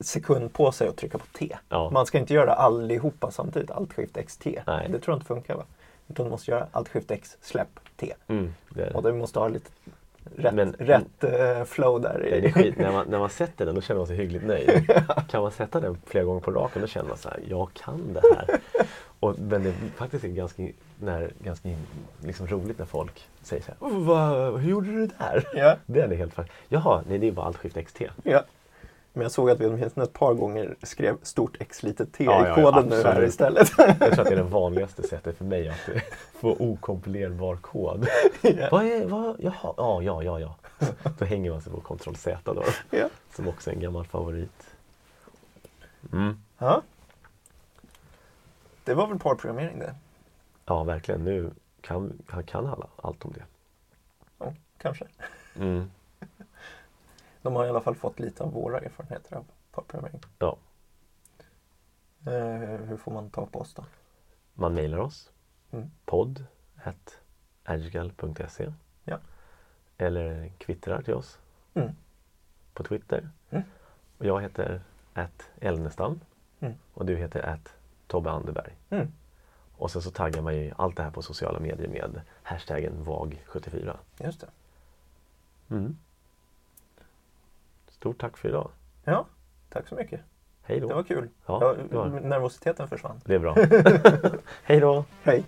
sekund 0.00 0.52
på 0.52 0.72
sig 0.72 0.88
att 0.88 0.96
trycka 0.96 1.18
på 1.18 1.26
T. 1.38 1.56
Ja. 1.68 1.90
Man 1.90 2.06
ska 2.06 2.18
inte 2.18 2.34
göra 2.34 2.54
allihopa 2.54 3.30
samtidigt, 3.30 3.70
Alt 3.70 3.92
Shift 3.92 4.16
XT. 4.26 4.46
Nej. 4.66 4.88
Det 4.90 4.98
tror 4.98 5.12
jag 5.12 5.16
inte 5.16 5.26
funkar 5.26 5.54
va? 5.56 5.64
Utan 6.08 6.24
du 6.24 6.30
måste 6.30 6.50
göra 6.50 6.66
Alt 6.72 6.88
Shift 6.88 7.10
X, 7.10 7.36
släpp 7.40 7.80
T. 7.96 8.14
Mm, 8.28 8.54
det 8.70 8.84
det. 8.84 8.90
Och 8.94 9.02
du 9.02 9.12
måste 9.12 9.38
ha 9.38 9.48
lite 9.48 9.70
rätt, 10.36 10.54
Men- 10.54 10.72
rätt 10.72 11.24
eh, 11.24 11.64
flow 11.64 12.00
där. 12.00 12.26
I. 12.44 12.52
skit. 12.52 12.78
När, 12.78 12.92
man, 12.92 13.06
när 13.08 13.18
man 13.18 13.30
sätter 13.30 13.66
den 13.66 13.74
då 13.74 13.80
känner 13.80 13.98
man 13.98 14.06
sig 14.06 14.16
hyggligt 14.16 14.44
nöjd. 14.46 14.90
Kan 15.30 15.42
man 15.42 15.52
sätta 15.52 15.80
den 15.80 15.98
flera 16.06 16.24
gånger 16.24 16.40
på 16.40 16.50
raken 16.50 16.82
då 16.82 16.88
känner 16.88 17.08
man 17.08 17.18
så 17.18 17.28
här, 17.28 17.40
jag 17.48 17.68
kan 17.74 18.12
det 18.12 18.20
här. 18.36 18.58
Och, 19.20 19.38
men 19.38 19.62
det 19.62 19.68
är 19.68 19.74
faktiskt 19.96 20.24
ganska, 20.24 20.68
när, 21.00 21.30
ganska 21.38 21.68
liksom 22.20 22.46
roligt 22.46 22.78
när 22.78 22.86
folk 22.86 23.24
säger 23.42 23.62
så 23.62 23.68
här, 23.70 23.76
"Oh, 23.80 24.04
vad, 24.06 24.60
hur 24.60 24.70
gjorde 24.70 24.86
du 24.92 25.06
det 25.06 25.14
där? 25.18 25.44
Ja, 25.54 25.76
Det 25.86 26.00
är 26.00 26.08
helt 26.16 26.34
faktiskt. 26.34 26.58
Jaha, 26.68 27.02
nej 27.08 27.18
det 27.18 27.28
är 27.28 27.32
bara 27.32 27.46
Alt 27.46 27.56
Shift 27.56 27.76
XT. 27.86 28.02
ja. 28.22 28.42
Men 29.16 29.22
jag 29.22 29.32
såg 29.32 29.50
att 29.50 29.60
vi 29.60 29.66
åtminstone 29.66 30.04
ett 30.04 30.12
par 30.12 30.34
gånger 30.34 30.76
skrev 30.82 31.16
stort 31.22 31.56
X 31.60 31.82
litet 31.82 32.12
T 32.12 32.24
Ja, 32.24 32.46
i 32.46 32.48
ja, 32.48 32.54
koden 32.54 32.88
nu 32.88 33.02
här 33.02 33.24
istället. 33.24 33.72
Jag 33.78 33.98
tror 33.98 34.10
att 34.10 34.24
det 34.24 34.32
är 34.32 34.36
det 34.36 34.42
vanligaste 34.42 35.02
sättet 35.02 35.36
för 35.38 35.44
mig 35.44 35.68
att 35.68 35.88
få 36.40 36.56
okompilerbar 36.58 37.56
kod. 37.56 38.06
ja. 38.42 38.68
Vad 38.70 38.84
är, 38.84 39.06
vad, 39.06 39.36
jaha, 39.40 39.74
ja, 39.76 40.02
ja, 40.02 40.22
ja, 40.22 40.40
ja. 40.40 40.56
Då 41.18 41.24
hänger 41.24 41.50
man 41.50 41.62
sig 41.62 41.72
på 41.72 41.80
Ctrl 41.80 42.14
Z 42.14 42.40
då, 42.54 42.64
Ja. 42.90 43.08
som 43.34 43.48
också 43.48 43.70
är 43.70 43.74
en 43.74 43.80
gammal 43.80 44.04
favorit. 44.06 44.66
Mm. 46.12 46.36
ja. 46.58 46.82
Det 48.84 48.94
var 48.94 49.06
väl 49.06 49.18
parprogrammering 49.18 49.78
det. 49.78 49.94
Ja, 50.64 50.84
verkligen. 50.84 51.24
Nu 51.24 51.50
kan, 51.80 52.12
kan, 52.28 52.42
kan 52.42 52.66
alla 52.66 52.86
allt 52.96 53.24
om 53.24 53.32
det. 53.32 53.42
Ja, 54.38 54.54
kanske. 54.78 55.04
Mm. 55.56 55.90
De 57.44 57.54
har 57.56 57.66
i 57.66 57.68
alla 57.68 57.80
fall 57.80 57.94
fått 57.94 58.18
lite 58.20 58.42
av 58.44 58.52
våra 58.52 58.78
erfarenheter 58.80 59.36
av 59.36 59.44
parprogrammering. 59.72 60.20
Ja. 60.38 60.56
Eh, 62.26 62.80
hur 62.80 62.96
får 62.96 63.12
man 63.12 63.30
ta 63.30 63.46
på 63.46 63.58
oss 63.60 63.74
då? 63.74 63.84
Man 64.54 64.74
mejlar 64.74 64.98
oss. 64.98 65.30
Mm. 65.72 65.90
podd 66.04 66.44
agile.se 67.64 68.72
Ja. 69.04 69.18
Eller 69.98 70.48
kvittrar 70.58 71.02
till 71.02 71.14
oss 71.14 71.38
Mm. 71.74 71.90
på 72.74 72.82
Twitter. 72.84 73.30
Mm. 73.50 73.62
Och 74.18 74.24
jag 74.26 74.40
heter 74.42 74.80
Elnestam 75.60 76.20
Mm. 76.60 76.74
och 76.94 77.06
du 77.06 77.16
heter 77.16 77.42
att 77.42 77.74
Tobbe 78.06 78.30
Anderberg. 78.30 78.76
Mm. 78.90 79.12
Och 79.76 79.90
sen 79.90 80.02
så 80.02 80.10
taggar 80.10 80.42
man 80.42 80.56
ju 80.56 80.72
allt 80.76 80.96
det 80.96 81.02
här 81.02 81.10
på 81.10 81.22
sociala 81.22 81.60
medier 81.60 81.88
med 81.88 82.20
hashtaggen 82.42 83.04
VAG74. 83.04 83.96
Just 84.20 84.40
det. 84.40 84.48
Mm. 85.70 85.98
Stort 88.04 88.20
tack 88.20 88.36
för 88.36 88.48
idag. 88.48 88.70
Ja, 89.04 89.26
tack 89.68 89.88
så 89.88 89.94
mycket. 89.94 90.20
Hej 90.62 90.80
då. 90.80 90.88
Det 90.88 90.94
var 90.94 91.02
kul. 91.02 91.28
Ja, 91.46 91.74
det 91.90 91.96
var- 91.96 92.06
nervositeten 92.06 92.88
försvann. 92.88 93.20
det 93.24 93.34
är 93.34 93.38
bra. 93.38 93.54
Hej 94.62 94.80
då. 94.80 95.04
Hej. 95.22 95.44